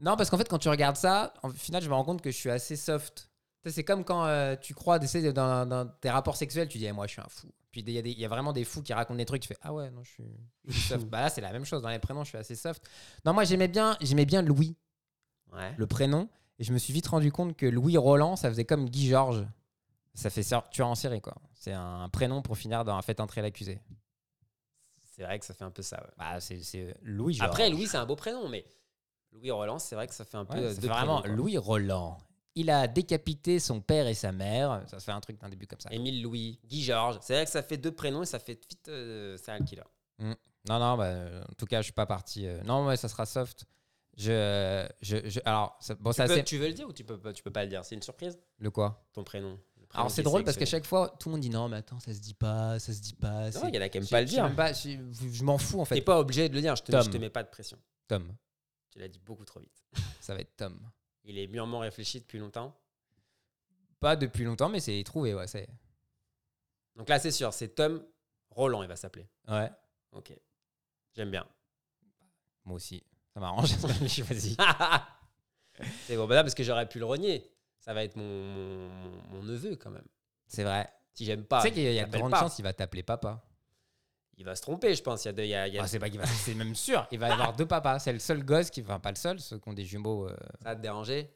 Non, 0.00 0.16
parce 0.16 0.28
qu'en 0.30 0.38
fait, 0.38 0.48
quand 0.48 0.58
tu 0.58 0.68
regardes 0.68 0.96
ça, 0.96 1.32
en 1.44 1.50
final, 1.50 1.82
je 1.82 1.88
me 1.88 1.94
rends 1.94 2.02
compte 2.04 2.20
que 2.20 2.32
je 2.32 2.36
suis 2.36 2.50
assez 2.50 2.74
soft. 2.74 3.28
C'est 3.64 3.84
comme 3.84 4.04
quand 4.04 4.24
euh, 4.26 4.56
tu 4.56 4.74
crois 4.74 4.98
d'essayer 4.98 5.32
dans, 5.32 5.64
dans 5.66 5.86
tes 5.86 6.10
rapports 6.10 6.34
sexuels, 6.36 6.66
tu 6.66 6.78
dis 6.78 6.86
Eh, 6.86 6.92
moi 6.92 7.06
je 7.06 7.12
suis 7.12 7.20
un 7.20 7.28
fou. 7.28 7.46
Puis 7.72 7.80
il 7.80 7.90
y, 7.90 7.98
a 7.98 8.02
y 8.02 8.26
vraiment 8.26 8.52
des 8.52 8.64
fous 8.64 8.82
qui 8.82 8.92
racontent 8.92 9.16
des 9.16 9.24
trucs, 9.24 9.42
tu 9.42 9.48
fais 9.48 9.56
ah 9.62 9.72
ouais 9.72 9.90
non 9.90 10.02
je 10.04 10.10
suis, 10.10 10.24
je 10.66 10.72
suis 10.72 10.88
soft. 10.88 11.06
bah 11.08 11.22
là 11.22 11.28
c'est 11.30 11.40
la 11.40 11.52
même 11.52 11.64
chose 11.64 11.82
dans 11.82 11.88
les 11.88 11.98
prénoms, 11.98 12.22
je 12.22 12.28
suis 12.28 12.38
assez 12.38 12.54
soft. 12.54 12.86
Non 13.24 13.32
moi 13.32 13.42
j'aimais 13.44 13.66
bien 13.68 13.96
j'aimais 14.00 14.26
bien 14.26 14.42
Louis 14.42 14.76
Ouais. 15.52 15.74
le 15.76 15.86
prénom 15.86 16.28
et 16.58 16.64
je 16.64 16.72
me 16.72 16.78
suis 16.78 16.92
vite 16.94 17.06
rendu 17.08 17.30
compte 17.32 17.56
que 17.56 17.66
Louis 17.66 17.96
Roland 17.96 18.36
ça 18.36 18.48
faisait 18.48 18.64
comme 18.64 18.88
Guy 18.88 19.08
Georges. 19.08 19.44
Ça 20.14 20.28
fait 20.30 20.44
tueur 20.70 20.88
en 20.88 20.94
série 20.94 21.20
quoi. 21.22 21.34
C'est 21.54 21.72
un 21.72 22.08
prénom 22.10 22.42
pour 22.42 22.56
finir 22.58 22.84
dans 22.84 22.94
un 22.94 23.02
fait 23.02 23.18
entrer 23.20 23.40
l'accusé. 23.42 23.80
C'est 25.14 25.24
vrai 25.24 25.38
que 25.38 25.44
ça 25.44 25.54
fait 25.54 25.64
un 25.64 25.70
peu 25.70 25.82
ça. 25.82 25.96
ouais. 26.02 26.10
Bah 26.18 26.40
c'est 26.40 26.94
Louis 27.02 27.34
Georges. 27.34 27.48
Après, 27.50 27.68
Louis, 27.70 27.86
c'est 27.86 27.98
un 27.98 28.06
beau 28.06 28.16
prénom, 28.16 28.48
mais 28.48 28.64
Louis 29.32 29.50
Roland, 29.50 29.78
c'est 29.78 29.94
vrai 29.94 30.06
que 30.06 30.14
ça 30.14 30.24
fait 30.24 30.36
un 30.38 30.44
peu. 30.44 30.58
Ouais, 30.58 30.64
euh, 30.64 30.88
vraiment 30.88 31.20
prénoms. 31.20 31.36
Louis 31.36 31.58
Roland. 31.58 32.18
Il 32.54 32.68
a 32.70 32.86
décapité 32.86 33.58
son 33.58 33.80
père 33.80 34.06
et 34.06 34.14
sa 34.14 34.30
mère. 34.32 34.82
Ça 34.86 34.98
se 35.00 35.04
fait 35.04 35.12
un 35.12 35.20
truc 35.20 35.40
d'un 35.40 35.48
début 35.48 35.66
comme 35.66 35.80
ça. 35.80 35.88
Émile 35.92 36.22
Louis, 36.22 36.60
Guy 36.66 36.82
Georges. 36.82 37.18
C'est 37.22 37.32
vrai 37.34 37.44
que 37.46 37.50
ça 37.50 37.62
fait 37.62 37.78
deux 37.78 37.92
prénoms 37.92 38.22
et 38.22 38.26
ça 38.26 38.38
fait 38.38 38.60
vite 38.68 38.88
euh, 38.88 39.36
serial 39.38 39.64
killer. 39.64 39.82
Non, 40.18 40.78
non, 40.78 40.96
bah, 40.96 41.04
euh, 41.06 41.42
en 41.42 41.54
tout 41.54 41.66
cas, 41.66 41.78
je 41.80 41.84
suis 41.84 41.92
pas 41.92 42.06
parti. 42.06 42.46
euh, 42.46 42.62
Non, 42.62 42.86
ouais, 42.86 42.96
ça 42.96 43.08
sera 43.08 43.24
soft. 43.26 43.64
Je, 44.16 44.86
je, 45.00 45.16
je- 45.28 45.40
alors, 45.46 45.76
ça- 45.80 45.94
bon, 45.94 46.12
Tu, 46.12 46.22
peux, 46.22 46.28
c'est 46.28 46.44
tu 46.44 46.58
veux 46.58 46.68
le 46.68 46.74
dire 46.74 46.86
ou 46.86 46.92
tu 46.92 47.02
peux, 47.02 47.18
pas- 47.18 47.32
tu 47.32 47.42
peux 47.42 47.50
pas 47.50 47.62
le 47.64 47.70
dire? 47.70 47.84
C'est 47.84 47.94
une 47.94 48.02
surprise? 48.02 48.38
Le 48.58 48.70
quoi? 48.70 49.02
Ton 49.14 49.24
prénom. 49.24 49.58
le 49.80 49.86
prénom 49.86 50.00
Alors 50.00 50.08
qui 50.08 50.14
c'est 50.16 50.20
est 50.20 50.24
drôle 50.24 50.44
parce 50.44 50.56
qu'à 50.58 50.66
sélectionné. 50.66 50.82
chaque 50.82 50.86
fois, 50.88 51.16
tout 51.18 51.30
le 51.30 51.32
monde 51.32 51.40
dit 51.40 51.48
non, 51.50 51.68
mais 51.68 51.78
attends, 51.78 51.98
ça 51.98 52.12
se 52.12 52.20
dit 52.20 52.34
pas, 52.34 52.78
ça 52.78 52.92
se 52.92 53.00
dit 53.00 53.14
pas. 53.14 53.50
Non, 53.50 53.68
il 53.68 53.74
y 53.74 53.78
en 53.78 53.80
a 53.80 53.88
qui 53.88 53.96
aiment 53.98 54.04
Je- 54.04 54.10
pas 54.10 54.20
le 54.20 54.26
je 54.26 54.30
sais 54.32 54.36
dire. 54.36 54.44
même 54.44 54.54
pas, 54.54 54.72
je, 54.74 54.90
je 55.32 55.42
m'en 55.44 55.56
fous 55.56 55.80
en 55.80 55.86
T'es 55.86 55.94
fait. 55.96 56.00
pas 56.02 56.20
obligé 56.20 56.48
de 56.50 56.54
le 56.54 56.60
dire, 56.60 56.76
je 56.76 56.82
te, 56.82 56.92
je 56.92 56.98
Tom. 56.98 57.10
te 57.10 57.16
mets 57.16 57.30
pas 57.30 57.42
de 57.42 57.48
pression. 57.48 57.78
Tom, 58.06 58.30
Tu 58.90 58.98
l'as 58.98 59.08
dit 59.08 59.18
beaucoup 59.24 59.46
trop 59.46 59.60
vite. 59.60 59.82
ça 60.20 60.34
va 60.34 60.40
être 60.40 60.54
Tom. 60.56 60.78
Il 61.24 61.38
est 61.38 61.46
mûrement 61.46 61.78
réfléchi 61.80 62.20
depuis 62.20 62.38
longtemps. 62.38 62.76
Pas 64.00 64.16
depuis 64.16 64.44
longtemps, 64.44 64.68
mais 64.68 64.80
c'est 64.80 65.02
trouvé, 65.04 65.34
ouais. 65.34 65.46
c'est- 65.46 65.68
Donc 66.96 67.08
là, 67.08 67.18
c'est 67.18 67.30
sûr, 67.30 67.52
c'est 67.52 67.68
Tom 67.68 68.04
Roland, 68.50 68.82
il 68.82 68.88
va 68.88 68.96
s'appeler. 68.96 69.28
Ouais, 69.48 69.70
Ok. 70.12 70.32
J'aime 71.14 71.30
bien. 71.30 71.46
moi 72.64 72.76
aussi. 72.76 73.02
Ça 73.34 73.40
m'arrange, 73.40 73.68
je 73.80 74.00
l'ai 74.02 74.08
choisi. 74.26 74.56
c'est 76.06 76.16
bon, 76.16 76.26
bah 76.26 76.34
là, 76.34 76.42
parce 76.42 76.54
que 76.54 76.62
j'aurais 76.62 76.88
pu 76.88 76.98
le 76.98 77.04
renier. 77.06 77.50
Ça 77.78 77.94
va 77.94 78.04
être 78.04 78.16
mon, 78.16 78.88
mon, 79.30 79.42
neveu 79.42 79.76
quand 79.76 79.90
même. 79.90 80.06
C'est 80.46 80.62
vrai. 80.64 80.88
Si 81.14 81.24
j'aime 81.24 81.44
pas, 81.44 81.60
tu 81.62 81.68
sais 81.68 81.74
qu'il 81.74 81.82
y 81.82 81.98
a 81.98 82.02
il 82.02 82.10
de 82.10 82.16
grandes 82.16 82.34
chances 82.34 82.54
qu'il 82.54 82.62
va 82.64 82.72
t'appeler 82.72 83.02
papa. 83.02 83.44
Il 84.38 84.44
va 84.44 84.56
se 84.56 84.62
tromper, 84.62 84.94
je 84.94 85.02
pense. 85.02 85.24
Il 85.24 85.28
y 85.28 85.28
a, 85.28 85.32
deux- 85.32 85.42
il 85.44 85.48
y 85.50 85.54
a- 85.54 85.68
il 85.68 85.74
y 85.74 85.78
a- 85.78 85.82
Ah, 85.82 85.86
c'est 85.86 85.98
pas 85.98 86.08
qu'il 86.10 86.18
va, 86.18 86.26
c'est 86.26 86.54
même 86.54 86.74
sûr. 86.74 87.06
Il 87.12 87.18
va 87.18 87.28
y 87.28 87.32
avoir 87.32 87.52
deux 87.54 87.66
papas. 87.66 87.98
C'est 87.98 88.12
le 88.12 88.18
seul 88.18 88.42
gosse 88.44 88.70
qui, 88.70 88.80
enfin 88.82 88.98
pas 88.98 89.10
le 89.10 89.16
seul, 89.16 89.38
ceux 89.40 89.58
qui 89.58 89.68
ont 89.68 89.72
des 89.74 89.84
jumeaux. 89.84 90.26
euh, 90.28 90.36
Ça 90.62 90.70
va 90.70 90.76
te 90.76 90.80
déranger? 90.80 91.30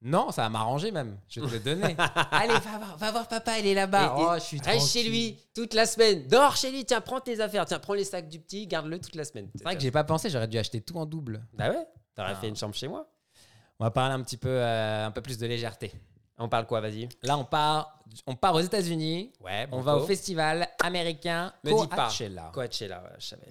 Non, 0.00 0.30
ça 0.30 0.42
va 0.42 0.48
m'arranger 0.48 0.92
même. 0.92 1.18
Je 1.28 1.40
vais 1.40 1.48
te 1.48 1.52
le 1.54 1.58
donner. 1.58 1.96
Allez, 2.30 2.52
va 2.54 2.78
voir, 2.78 2.96
va 2.96 3.10
voir 3.10 3.26
papa, 3.28 3.58
il 3.58 3.66
est 3.66 3.74
là-bas. 3.74 4.14
Et- 4.16 4.20
et 4.20 4.24
oh, 4.28 4.34
je 4.36 4.40
suis 4.40 4.60
Reste 4.60 4.86
chez 4.86 5.00
tranquille. 5.00 5.10
lui 5.10 5.38
toute 5.54 5.74
la 5.74 5.86
semaine. 5.86 6.26
Dors 6.28 6.54
chez 6.56 6.70
lui. 6.70 6.84
Tiens, 6.84 7.00
prends 7.00 7.20
tes 7.20 7.40
affaires. 7.40 7.66
Tiens, 7.66 7.80
prends 7.80 7.94
les 7.94 8.04
sacs 8.04 8.28
du 8.28 8.38
petit. 8.38 8.68
Garde-le 8.68 9.00
toute 9.00 9.16
la 9.16 9.24
semaine. 9.24 9.50
C'est 9.56 9.64
vrai 9.64 9.74
que 9.74 9.82
j'ai 9.82 9.90
pas 9.90 10.04
pensé. 10.04 10.30
J'aurais 10.30 10.46
dû 10.46 10.56
acheter 10.56 10.80
tout 10.80 10.96
en 10.98 11.06
double. 11.06 11.44
Bah 11.54 11.70
ouais. 11.70 11.86
T'aurais 12.14 12.32
Ah. 12.32 12.36
fait 12.36 12.48
une 12.48 12.56
chambre 12.56 12.74
chez 12.76 12.86
moi. 12.86 13.10
On 13.80 13.84
va 13.84 13.90
parler 13.90 14.14
un 14.14 14.22
petit 14.22 14.36
peu, 14.36 14.48
euh, 14.48 15.06
un 15.06 15.10
peu 15.10 15.20
plus 15.20 15.36
de 15.38 15.46
légèreté. 15.46 15.92
On 16.38 16.48
parle 16.48 16.66
quoi 16.66 16.80
Vas-y. 16.80 17.08
Là, 17.22 17.36
on 17.36 17.44
part, 17.44 17.98
on 18.26 18.34
part 18.34 18.54
aux 18.54 18.60
États-Unis. 18.60 19.32
Ouais. 19.44 19.66
On 19.72 19.80
va 19.80 19.96
au 19.96 20.06
festival 20.06 20.68
américain 20.82 21.52
Me 21.64 21.70
dis 21.70 21.88
pas. 21.88 22.06
Coachella. 22.06 22.50
Coachella, 22.52 23.02
ouais, 23.02 23.16
je 23.18 23.26
savais. 23.26 23.48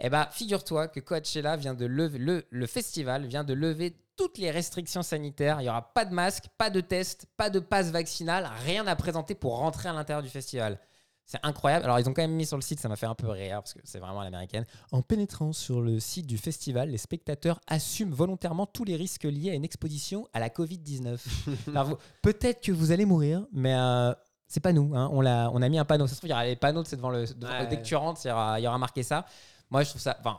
Eh 0.00 0.10
ben, 0.10 0.26
figure-toi 0.30 0.88
que 0.88 1.00
Coachella 1.00 1.56
vient 1.56 1.74
de 1.74 1.86
lever 1.86 2.18
le, 2.18 2.44
le 2.50 2.66
festival 2.66 3.24
vient 3.26 3.44
de 3.44 3.54
lever 3.54 3.96
toutes 4.16 4.38
les 4.38 4.50
restrictions 4.50 5.02
sanitaires. 5.02 5.60
Il 5.60 5.64
y 5.64 5.68
aura 5.68 5.82
pas 5.92 6.04
de 6.04 6.14
masque, 6.14 6.44
pas 6.58 6.70
de 6.70 6.80
test, 6.80 7.26
pas 7.36 7.50
de 7.50 7.60
passe 7.60 7.90
vaccinal, 7.90 8.50
rien 8.64 8.86
à 8.86 8.96
présenter 8.96 9.34
pour 9.34 9.58
rentrer 9.58 9.88
à 9.88 9.92
l'intérieur 9.92 10.22
du 10.22 10.28
festival. 10.28 10.78
C'est 11.28 11.40
incroyable. 11.42 11.84
Alors, 11.86 11.98
ils 11.98 12.08
ont 12.08 12.14
quand 12.14 12.22
même 12.22 12.34
mis 12.36 12.46
sur 12.46 12.56
le 12.56 12.62
site, 12.62 12.78
ça 12.78 12.88
m'a 12.88 12.94
fait 12.94 13.06
un 13.06 13.16
peu 13.16 13.28
rire 13.28 13.56
parce 13.56 13.74
que 13.74 13.80
c'est 13.82 13.98
vraiment 13.98 14.20
à 14.20 14.24
l'américaine. 14.24 14.64
En 14.92 15.02
pénétrant 15.02 15.52
sur 15.52 15.80
le 15.80 15.98
site 15.98 16.26
du 16.28 16.38
festival, 16.38 16.88
les 16.90 16.98
spectateurs 16.98 17.60
assument 17.66 18.12
volontairement 18.14 18.64
tous 18.66 18.84
les 18.84 18.94
risques 18.94 19.24
liés 19.24 19.50
à 19.50 19.54
une 19.54 19.64
exposition 19.64 20.28
à 20.32 20.38
la 20.38 20.48
Covid-19. 20.50 21.18
Alors, 21.68 21.84
vous- 21.86 21.96
Peut-être 22.22 22.62
que 22.62 22.70
vous 22.70 22.92
allez 22.92 23.04
mourir, 23.06 23.44
mais 23.52 23.74
euh, 23.74 24.12
c'est 24.46 24.60
pas 24.60 24.72
nous. 24.72 24.94
hein. 24.94 25.08
On, 25.12 25.20
l'a- 25.20 25.50
on 25.52 25.62
a 25.62 25.68
mis 25.68 25.78
un 25.80 25.84
panneau. 25.84 26.06
Ça 26.06 26.14
se 26.14 26.20
trouve, 26.20 26.28
il 26.28 26.30
y 26.30 26.34
aura 26.34 26.44
les 26.44 26.54
panneaux 26.54 26.84
sais, 26.84 26.94
devant 26.94 27.10
le. 27.10 27.26
devant- 27.26 27.52
Ouais. 27.52 27.66
Dès 27.66 27.78
que 27.78 27.84
tu 27.84 27.96
rentres, 27.96 28.20
il 28.24 28.28
y 28.28 28.30
aura, 28.30 28.60
il 28.60 28.62
y 28.62 28.68
aura 28.68 28.78
marqué 28.78 29.02
ça. 29.02 29.26
Moi, 29.70 29.82
je 29.82 29.88
trouve 29.90 30.00
ça. 30.02 30.16
Enfin, 30.20 30.38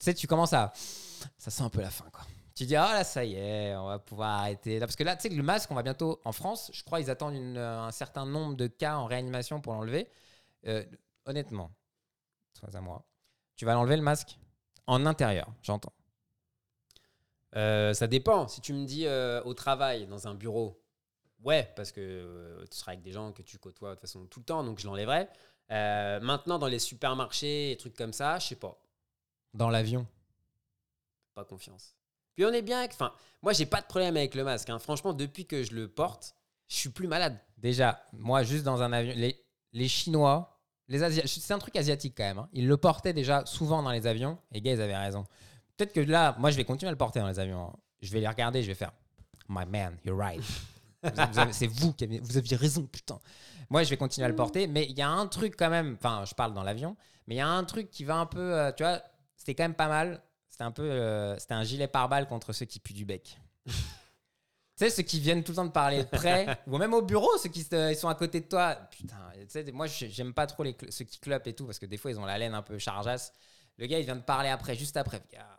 tu 0.00 0.06
sais, 0.06 0.14
tu 0.14 0.26
commences 0.26 0.52
à. 0.52 0.72
Ça 1.38 1.52
sent 1.52 1.62
un 1.62 1.70
peu 1.70 1.80
la 1.80 1.90
fin, 1.90 2.06
quoi. 2.12 2.22
Tu 2.56 2.66
dis, 2.66 2.74
ah 2.76 2.92
là, 2.92 3.04
ça 3.04 3.24
y 3.24 3.34
est, 3.34 3.74
on 3.76 3.86
va 3.86 3.98
pouvoir 4.00 4.40
arrêter. 4.40 4.78
Là, 4.80 4.86
parce 4.86 4.94
que 4.96 5.02
là, 5.04 5.14
tu 5.16 5.22
sais 5.22 5.28
que 5.28 5.34
le 5.34 5.42
masque, 5.44 5.70
on 5.70 5.74
va 5.76 5.82
bientôt. 5.84 6.20
En 6.24 6.32
France, 6.32 6.70
je 6.72 6.82
crois, 6.84 7.00
ils 7.00 7.08
attendent 7.10 7.34
une- 7.34 7.56
un 7.58 7.90
certain 7.92 8.26
nombre 8.26 8.54
de 8.56 8.66
cas 8.66 8.96
en 8.96 9.06
réanimation 9.06 9.60
pour 9.60 9.74
l'enlever. 9.74 10.08
Euh, 10.66 10.84
honnêtement, 11.26 11.70
sois 12.58 12.76
à 12.76 12.80
moi. 12.80 13.04
Tu 13.56 13.64
vas 13.64 13.74
l'enlever 13.74 13.96
le 13.96 14.02
masque 14.02 14.38
En 14.86 15.06
intérieur, 15.06 15.52
j'entends. 15.62 15.92
Euh, 17.56 17.94
ça 17.94 18.06
dépend. 18.06 18.48
Si 18.48 18.60
tu 18.60 18.72
me 18.72 18.84
dis 18.84 19.06
euh, 19.06 19.42
au 19.44 19.54
travail, 19.54 20.06
dans 20.06 20.26
un 20.26 20.34
bureau, 20.34 20.82
ouais, 21.42 21.72
parce 21.76 21.92
que 21.92 22.00
euh, 22.00 22.64
tu 22.70 22.76
seras 22.76 22.92
avec 22.92 23.02
des 23.02 23.12
gens 23.12 23.32
que 23.32 23.42
tu 23.42 23.58
côtoies 23.58 23.90
de 23.90 23.94
toute 23.94 24.00
façon 24.00 24.26
tout 24.26 24.40
le 24.40 24.44
temps, 24.44 24.64
donc 24.64 24.80
je 24.80 24.86
l'enlèverai. 24.86 25.28
Maintenant, 25.70 26.58
dans 26.58 26.66
les 26.66 26.78
supermarchés 26.78 27.72
et 27.72 27.76
trucs 27.76 27.96
comme 27.96 28.12
ça, 28.12 28.38
je 28.38 28.48
sais 28.48 28.56
pas. 28.56 28.78
Dans 29.54 29.70
l'avion. 29.70 30.06
Pas 31.34 31.44
confiance. 31.44 31.96
Puis 32.34 32.44
on 32.44 32.52
est 32.52 32.62
bien 32.62 32.80
avec. 32.80 32.92
Enfin, 32.92 33.14
moi, 33.42 33.52
j'ai 33.52 33.66
pas 33.66 33.80
de 33.80 33.86
problème 33.86 34.16
avec 34.16 34.34
le 34.34 34.44
masque. 34.44 34.68
hein. 34.70 34.78
Franchement, 34.78 35.12
depuis 35.12 35.46
que 35.46 35.62
je 35.62 35.74
le 35.74 35.88
porte, 35.88 36.34
je 36.68 36.76
suis 36.76 36.88
plus 36.90 37.06
malade. 37.06 37.38
Déjà, 37.58 38.04
moi, 38.12 38.42
juste 38.42 38.64
dans 38.64 38.82
un 38.82 38.92
avion, 38.92 39.14
les, 39.16 39.40
les 39.72 39.88
Chinois, 39.88 40.53
les 40.88 41.26
c'est 41.26 41.52
un 41.54 41.58
truc 41.58 41.76
asiatique 41.76 42.14
quand 42.16 42.24
même. 42.24 42.38
hein. 42.38 42.48
Ils 42.52 42.66
le 42.68 42.76
portaient 42.76 43.12
déjà 43.12 43.44
souvent 43.46 43.82
dans 43.82 43.90
les 43.90 44.06
avions. 44.06 44.38
Et 44.50 44.56
les 44.56 44.60
gars, 44.62 44.72
ils 44.72 44.80
avaient 44.80 44.96
raison. 44.96 45.24
Peut-être 45.76 45.92
que 45.92 46.00
là, 46.00 46.36
moi, 46.38 46.50
je 46.50 46.56
vais 46.56 46.64
continuer 46.64 46.88
à 46.88 46.92
le 46.92 46.98
porter 46.98 47.20
dans 47.20 47.28
les 47.28 47.38
avions. 47.38 47.68
hein. 47.68 47.72
Je 48.02 48.12
vais 48.12 48.20
les 48.20 48.28
regarder, 48.28 48.62
je 48.62 48.68
vais 48.68 48.74
faire 48.74 48.92
My 49.48 49.64
man, 49.66 49.96
you're 50.04 50.16
right. 50.18 50.42
C'est 51.52 51.66
vous 51.66 51.92
qui 51.92 52.04
avez, 52.04 52.18
vous 52.20 52.36
aviez 52.36 52.56
raison, 52.56 52.86
putain. 52.86 53.18
Moi, 53.70 53.82
je 53.82 53.90
vais 53.90 53.96
continuer 53.96 54.24
à 54.24 54.28
le 54.28 54.36
porter, 54.36 54.66
mais 54.66 54.84
il 54.88 54.96
y 54.96 55.02
a 55.02 55.08
un 55.08 55.26
truc 55.26 55.54
quand 55.58 55.70
même. 55.70 55.96
Enfin, 55.98 56.24
je 56.26 56.34
parle 56.34 56.54
dans 56.54 56.62
l'avion, 56.62 56.96
mais 57.26 57.34
il 57.34 57.38
y 57.38 57.42
a 57.42 57.48
un 57.48 57.64
truc 57.64 57.90
qui 57.90 58.04
va 58.04 58.16
un 58.16 58.26
peu. 58.26 58.40
euh, 58.40 58.72
tu 58.72 58.82
vois, 58.82 59.02
c'était 59.36 59.54
quand 59.54 59.64
même 59.64 59.74
pas 59.74 59.88
mal. 59.88 60.22
C'était 60.48 60.64
un 60.64 60.70
peu. 60.70 60.82
euh, 60.82 61.36
c'était 61.38 61.54
un 61.54 61.64
gilet 61.64 61.88
pare-balles 61.88 62.26
contre 62.28 62.52
ceux 62.52 62.66
qui 62.66 62.78
puent 62.80 62.94
du 62.94 63.04
bec. 63.04 63.38
tu 64.76 64.84
sais, 64.84 64.90
ceux 64.90 65.02
qui 65.02 65.20
viennent 65.20 65.42
tout 65.44 65.52
le 65.52 65.56
temps 65.56 65.64
de 65.64 65.70
parler 65.70 65.98
de 66.04 66.08
près, 66.08 66.46
ou 66.66 66.78
même 66.78 66.94
au 66.94 67.02
bureau, 67.02 67.36
ceux 67.38 67.48
qui 67.48 67.60
ils 67.60 67.96
sont 67.96 68.08
à 68.08 68.14
côté 68.14 68.40
de 68.40 68.46
toi. 68.46 68.74
Putain, 68.90 69.16
tu 69.34 69.44
sais, 69.48 69.64
moi, 69.72 69.86
j'ai- 69.86 70.10
j'aime 70.10 70.32
pas 70.34 70.46
trop 70.46 70.62
les, 70.62 70.76
ceux 70.90 71.04
qui 71.04 71.18
clopent 71.20 71.46
et 71.46 71.52
tout, 71.54 71.66
parce 71.66 71.78
que 71.78 71.86
des 71.86 71.96
fois, 71.96 72.10
ils 72.10 72.18
ont 72.18 72.24
la 72.26 72.38
laine 72.38 72.54
un 72.54 72.62
peu 72.62 72.78
chargeasse. 72.78 73.32
Le 73.78 73.86
gars, 73.86 73.98
il 73.98 74.04
vient 74.04 74.16
de 74.16 74.22
parler 74.22 74.48
après, 74.48 74.74
juste 74.74 74.96
après. 74.96 75.22
Gars, 75.32 75.58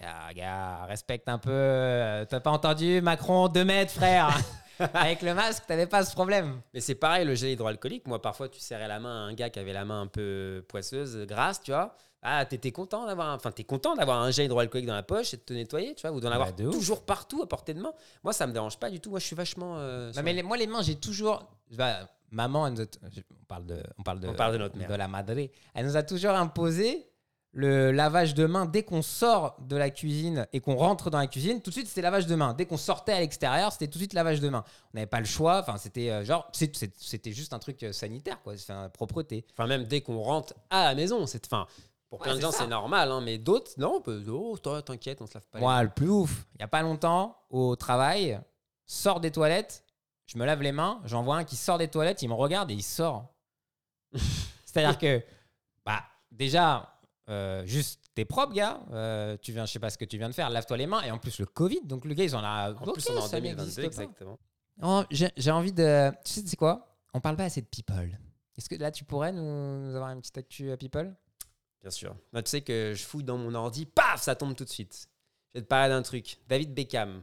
gars, 0.00 0.32
gars, 0.34 0.84
respecte 0.86 1.28
un 1.28 1.38
peu. 1.38 1.50
euh, 1.52 2.24
T'as 2.24 2.40
pas 2.40 2.50
entendu 2.50 3.00
Macron, 3.00 3.48
2 3.48 3.64
mètres, 3.64 3.92
frère? 3.92 4.36
Avec 4.94 5.20
le 5.20 5.34
masque, 5.34 5.64
t'avais 5.66 5.86
pas 5.86 6.04
ce 6.04 6.12
problème. 6.12 6.62
Mais 6.72 6.80
c'est 6.80 6.94
pareil, 6.94 7.26
le 7.26 7.34
gel 7.34 7.50
hydroalcoolique. 7.50 8.06
Moi, 8.06 8.20
parfois, 8.22 8.48
tu 8.48 8.60
serrais 8.60 8.88
la 8.88 8.98
main 8.98 9.10
à 9.26 9.28
un 9.28 9.34
gars 9.34 9.50
qui 9.50 9.58
avait 9.58 9.74
la 9.74 9.84
main 9.84 10.02
un 10.02 10.06
peu 10.06 10.64
poisseuse, 10.68 11.26
grasse, 11.26 11.60
tu 11.62 11.70
vois. 11.72 11.96
Ah, 12.22 12.44
t'étais 12.44 12.70
content 12.72 13.06
d'avoir 13.06 13.28
un... 13.30 13.34
Enfin, 13.36 13.50
t'es 13.50 13.64
content 13.64 13.94
d'avoir 13.96 14.20
un 14.22 14.30
gel 14.30 14.44
hydroalcoolique 14.46 14.86
dans 14.86 14.94
la 14.94 15.02
poche 15.02 15.32
et 15.32 15.38
de 15.38 15.42
te 15.42 15.52
nettoyer, 15.54 15.94
tu 15.94 16.06
vois, 16.06 16.14
ou 16.14 16.20
d'en 16.20 16.30
avoir 16.30 16.52
de 16.52 16.66
ouf. 16.66 16.74
toujours 16.74 17.02
partout 17.04 17.42
à 17.42 17.48
portée 17.48 17.72
de 17.72 17.80
main. 17.80 17.92
Moi, 18.24 18.32
ça 18.34 18.46
me 18.46 18.52
dérange 18.52 18.78
pas 18.78 18.90
du 18.90 19.00
tout. 19.00 19.10
Moi, 19.10 19.20
je 19.20 19.24
suis 19.26 19.36
vachement... 19.36 19.76
euh, 19.78 20.12
sur- 20.12 20.22
mais 20.22 20.32
les- 20.34 20.42
moi, 20.42 20.56
les 20.58 20.66
mains, 20.66 20.82
j'ai 20.82 20.96
toujours. 20.96 21.46
bah, 21.76 22.08
maman, 22.30 22.66
elle 22.66 22.74
nous 22.74 22.82
a- 22.82 22.84
on 22.84 23.44
parle 23.48 23.66
de, 23.66 23.82
on 23.98 24.02
parle 24.02 24.20
de, 24.20 24.28
On 24.28 24.34
parle 24.34 24.52
de 24.52 24.58
notre 24.58 24.76
mère. 24.76 24.88
de 24.88 24.94
la 24.94 25.08
madre. 25.08 25.32
Elle 25.74 25.86
nous 25.86 25.96
a 25.96 26.02
toujours 26.02 26.32
imposé 26.32 27.06
le 27.52 27.90
lavage 27.90 28.34
de 28.34 28.46
main 28.46 28.64
dès 28.64 28.84
qu'on 28.84 29.02
sort 29.02 29.56
de 29.58 29.74
la 29.74 29.90
cuisine 29.90 30.46
et 30.52 30.60
qu'on 30.60 30.76
rentre 30.76 31.10
dans 31.10 31.18
la 31.18 31.26
cuisine. 31.26 31.60
Tout 31.60 31.70
de 31.70 31.74
suite, 31.74 31.88
c'était 31.88 32.02
lavage 32.02 32.26
de 32.28 32.36
main. 32.36 32.54
Dès 32.54 32.64
qu'on 32.64 32.76
sortait 32.76 33.10
à 33.12 33.18
l'extérieur, 33.18 33.72
c'était 33.72 33.88
tout 33.88 33.94
de 33.98 34.02
suite 34.02 34.12
lavage 34.12 34.38
de 34.40 34.48
main. 34.48 34.62
On 34.94 34.98
n'avait 34.98 35.08
pas 35.08 35.18
le 35.18 35.26
choix. 35.26 35.58
Enfin, 35.58 35.76
c'était 35.76 36.10
euh, 36.10 36.24
genre, 36.24 36.48
c'est- 36.52 36.76
c'est- 36.76 36.94
c'était 36.96 37.32
juste 37.32 37.52
un 37.52 37.58
truc 37.58 37.82
euh, 37.82 37.92
sanitaire, 37.92 38.40
quoi. 38.42 38.52
Enfin, 38.52 38.88
propreté. 38.90 39.44
Enfin, 39.52 39.66
même 39.66 39.82
dès 39.84 40.00
qu'on 40.00 40.20
rentre 40.20 40.54
à 40.70 40.84
la 40.84 40.94
maison. 40.94 41.26
C'est... 41.26 41.44
Enfin, 41.46 41.66
pour 42.10 42.20
Ouais, 42.20 42.24
plein 42.24 42.34
de 42.34 42.40
c'est 42.40 42.42
gens, 42.46 42.52
c'est 42.52 42.66
normal, 42.66 43.10
hein, 43.10 43.20
mais 43.22 43.38
d'autres, 43.38 43.70
non, 43.78 43.94
on 43.96 44.00
peut... 44.02 44.22
Oh, 44.28 44.58
toi, 44.58 44.82
t'inquiète, 44.82 45.22
on 45.22 45.26
se 45.26 45.34
lave 45.34 45.46
pas 45.48 45.58
les 45.58 45.62
Moi, 45.62 45.72
mains. 45.74 45.82
le 45.84 45.90
plus 45.90 46.08
ouf, 46.10 46.44
il 46.56 46.60
y 46.60 46.64
a 46.64 46.68
pas 46.68 46.82
longtemps, 46.82 47.38
au 47.48 47.76
travail, 47.76 48.38
sors 48.84 49.20
des 49.20 49.30
toilettes, 49.30 49.84
je 50.26 50.36
me 50.36 50.44
lave 50.44 50.60
les 50.62 50.72
mains, 50.72 51.00
j'en 51.06 51.22
vois 51.22 51.36
un 51.36 51.44
qui 51.44 51.56
sort 51.56 51.78
des 51.78 51.88
toilettes, 51.88 52.20
il 52.22 52.28
me 52.28 52.34
regarde 52.34 52.70
et 52.70 52.74
il 52.74 52.82
sort. 52.82 53.32
C'est-à-dire 54.64 54.98
que, 54.98 55.22
bah, 55.84 56.02
déjà, 56.30 56.98
euh, 57.28 57.64
juste, 57.64 58.00
t'es 58.14 58.24
propre, 58.24 58.52
gars. 58.52 58.80
euh, 58.92 59.36
tu 59.40 59.52
viens, 59.52 59.66
je 59.66 59.72
sais 59.72 59.78
pas 59.78 59.90
ce 59.90 59.98
que 59.98 60.04
tu 60.04 60.18
viens 60.18 60.28
de 60.28 60.34
faire, 60.34 60.50
lave-toi 60.50 60.76
les 60.76 60.86
mains. 60.86 61.02
Et 61.02 61.10
en 61.10 61.18
plus, 61.18 61.38
le 61.38 61.46
Covid, 61.46 61.80
donc 61.84 62.04
le 62.04 62.14
gars, 62.14 62.24
ils 62.24 62.34
en 62.36 62.42
a. 62.44 62.72
En 62.72 62.92
plus, 62.92 63.08
on 63.10 63.16
est 63.16 63.20
en 63.20 63.28
2022, 63.28 63.84
exactement. 63.84 64.38
Oh, 64.82 65.02
j'ai 65.10 65.30
j'ai 65.36 65.50
envie 65.50 65.72
de. 65.72 66.10
Tu 66.24 66.32
sais, 66.32 66.42
c'est 66.46 66.56
quoi? 66.56 66.96
On 67.12 67.20
parle 67.20 67.36
pas 67.36 67.44
assez 67.44 67.60
de 67.60 67.66
people. 67.66 68.18
Est-ce 68.56 68.68
que 68.68 68.76
là, 68.76 68.90
tu 68.90 69.04
pourrais 69.04 69.32
nous, 69.32 69.42
nous 69.88 69.94
avoir 69.94 70.10
une 70.10 70.20
petite 70.20 70.38
actu 70.38 70.70
à 70.70 70.76
people? 70.76 71.14
Bien 71.82 71.90
sûr. 71.90 72.14
Bah, 72.32 72.42
tu 72.42 72.50
sais 72.50 72.60
que 72.60 72.92
je 72.94 73.02
fouille 73.04 73.24
dans 73.24 73.38
mon 73.38 73.54
ordi, 73.54 73.86
paf, 73.86 74.20
ça 74.22 74.34
tombe 74.34 74.54
tout 74.54 74.64
de 74.64 74.70
suite. 74.70 75.08
Je 75.54 75.58
vais 75.58 75.62
te 75.62 75.68
parler 75.68 75.88
d'un 75.88 76.02
truc. 76.02 76.38
David 76.48 76.74
Beckham, 76.74 77.22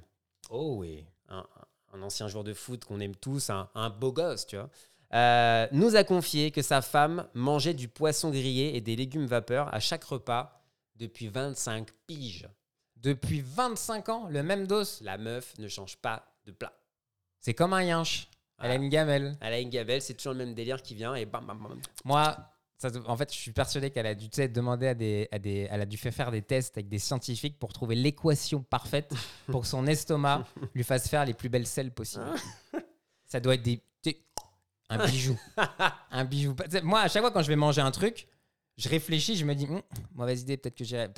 Oh 0.50 0.76
oui. 0.80 1.06
un, 1.30 1.46
un 1.94 2.02
ancien 2.02 2.28
joueur 2.28 2.44
de 2.44 2.54
foot 2.54 2.84
qu'on 2.86 3.00
aime 3.00 3.16
tous, 3.16 3.50
un, 3.50 3.70
un 3.76 3.90
beau 3.90 4.12
gosse, 4.12 4.48
tu 4.48 4.56
vois, 4.58 4.70
euh, 5.14 5.68
nous 5.72 5.96
a 5.96 6.04
confié 6.04 6.52
que 6.52 6.62
sa 6.62 6.82
femme 6.82 7.28
mangeait 7.34 7.74
du 7.74 7.88
poisson 7.88 8.30
grillé 8.30 8.76
et 8.76 8.82
des 8.82 8.96
légumes 8.96 9.26
vapeur 9.26 9.74
à 9.74 9.80
chaque 9.80 10.04
repas 10.04 10.62
depuis 10.96 11.28
25 11.30 11.90
piges. 12.08 12.48
Depuis 12.98 13.42
25 13.42 14.10
ans, 14.10 14.28
le 14.30 14.42
même 14.44 14.66
dos. 14.68 14.84
La 15.02 15.18
meuf 15.18 15.58
ne 15.60 15.68
change 15.68 15.96
pas 15.98 16.26
de 16.46 16.52
plat. 16.52 16.74
C'est 17.40 17.54
comme 17.54 17.74
un 17.74 17.84
yinche. 17.84 18.28
Elle 18.60 18.66
a 18.66 18.68
Voilà. 18.70 18.84
une 18.84 18.90
gamelle. 18.90 19.38
Elle 19.40 19.54
a 19.54 19.60
une 19.60 19.70
gabelle, 19.70 20.02
c'est 20.02 20.16
toujours 20.16 20.34
le 20.34 20.40
même 20.40 20.56
délire 20.56 20.82
qui 20.82 20.96
vient 20.96 21.14
et 21.14 21.26
bam 21.26 21.46
bam 21.46 21.60
bam. 21.62 21.80
Moi, 22.04 22.36
ça, 22.78 22.90
en 23.08 23.18
fait, 23.18 23.34
je 23.34 23.38
suis 23.38 23.52
persuadé 23.52 23.90
qu'elle 23.90 24.06
a 24.06 24.14
dû 24.16 24.28
demander 24.50 24.88
à 24.88 24.94
des, 24.94 25.28
à 25.32 25.40
des, 25.40 25.68
elle 25.70 25.82
a 25.82 25.86
dû 25.86 25.98
faire 25.98 26.14
faire 26.14 26.32
des 26.32 26.42
tests 26.44 26.78
avec 26.78 26.88
des 26.90 27.00
scientifiques 27.00 27.58
pour 27.58 27.74
trouver 27.74 27.96
l'équation 27.96 28.62
parfaite 28.62 29.14
pour 29.48 29.62
que 29.62 29.68
son 29.68 29.86
estomac 29.88 30.46
lui 30.76 30.84
fasse 30.84 31.08
faire 31.08 31.26
les 31.26 31.34
plus 31.34 31.50
belles 31.50 31.68
selles 31.68 31.92
possibles. 31.92 32.26
ça 33.26 33.40
doit 33.40 33.56
être 33.56 33.64
des, 33.64 33.82
un 34.90 35.06
bijou, 35.06 35.38
un 36.12 36.24
bijou. 36.24 36.56
Moi, 36.84 37.02
à 37.02 37.08
chaque 37.10 37.22
fois 37.22 37.32
quand 37.32 37.42
je 37.42 37.50
vais 37.50 37.58
manger 37.58 37.82
un 37.82 37.92
truc, 37.92 38.28
je 38.78 38.88
réfléchis, 38.88 39.36
je 39.36 39.44
me 39.44 39.54
dis, 39.56 39.66
Hum, 39.66 39.82
mauvaise 40.14 40.44
idée, 40.44 40.56
peut-être 40.56 40.76
que 40.78 40.84
j'irai. 40.86 41.10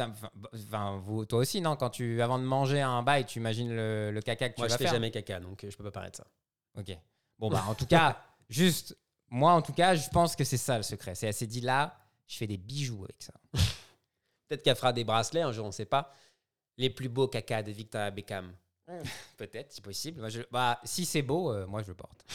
Enfin, 0.54 0.98
vous, 1.04 1.26
toi 1.26 1.40
aussi, 1.40 1.62
non? 1.62 1.76
Quand 1.76 1.90
tu, 1.90 2.22
avant 2.22 2.40
de 2.40 2.46
manger 2.46 2.82
un 2.82 3.04
bail, 3.04 3.26
tu 3.26 3.38
imagines 3.40 3.70
le, 3.70 4.12
le 4.12 4.22
caca 4.22 4.50
que 4.50 4.56
tu 4.56 4.62
Moi, 4.62 4.68
je 4.70 4.72
vas 4.72 4.78
fais 4.78 4.86
faire. 4.86 4.94
jamais 4.94 5.12
caca, 5.12 5.40
donc 5.40 5.64
euh, 5.64 5.70
je 5.70 5.78
peux 5.78 5.84
pas 5.84 5.92
parler 5.92 6.10
de 6.10 6.16
ça. 6.16 6.26
Ok. 6.78 6.98
Bon, 7.38 7.50
bah, 7.50 7.64
en 7.68 7.76
tout 7.76 7.86
cas, 7.86 8.18
juste, 8.50 8.98
moi, 9.32 9.54
en 9.54 9.62
tout 9.62 9.74
cas, 9.74 9.96
je 9.96 10.10
pense 10.10 10.36
que 10.36 10.44
c'est 10.44 10.58
ça 10.58 10.78
le 10.78 10.84
secret. 10.84 11.16
C'est, 11.16 11.28
elle 11.28 11.34
s'est 11.34 11.48
dit 11.48 11.62
là, 11.62 11.98
je 12.28 12.38
fais 12.38 12.48
des 12.48 12.58
bijoux 12.58 13.04
avec 13.04 13.22
ça. 13.22 13.34
Peut-être 14.48 14.64
qu'elle 14.64 14.76
fera 14.76 14.94
des 14.94 15.04
bracelets 15.04 15.42
un 15.42 15.52
jour, 15.52 15.66
on 15.66 15.72
sait 15.72 15.86
pas. 15.86 16.12
Les 16.78 16.90
plus 16.90 17.10
beaux 17.10 17.28
caca 17.28 17.62
de 17.62 17.72
Victoria 17.72 18.10
Beckham. 18.12 18.52
Peut-être, 19.38 19.72
si 19.72 19.82
possible. 19.82 20.20
Moi, 20.20 20.30
je- 20.30 20.42
bah, 20.52 20.80
si 20.84 21.06
c'est 21.06 21.22
beau, 21.22 21.52
euh, 21.54 21.68
moi, 21.68 21.84
je 21.84 21.88
le 21.90 21.94
porte. 21.94 22.26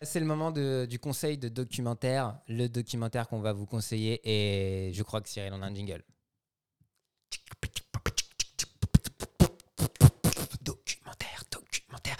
c'est 0.00 0.20
le 0.20 0.26
moment 0.26 0.50
de- 0.50 0.86
du 0.88 0.98
conseil 0.98 1.36
de 1.36 1.48
documentaire. 1.48 2.38
Le 2.48 2.66
documentaire 2.68 3.28
qu'on 3.28 3.40
va 3.40 3.52
vous 3.52 3.66
conseiller. 3.66 4.20
Et 4.24 4.92
je 4.94 5.02
crois 5.02 5.20
que 5.20 5.28
Cyril 5.28 5.52
en 5.52 5.60
a 5.62 5.66
un 5.66 5.74
jingle. 5.74 6.02
Documentaire, 10.62 11.42
documentaire. 11.50 12.16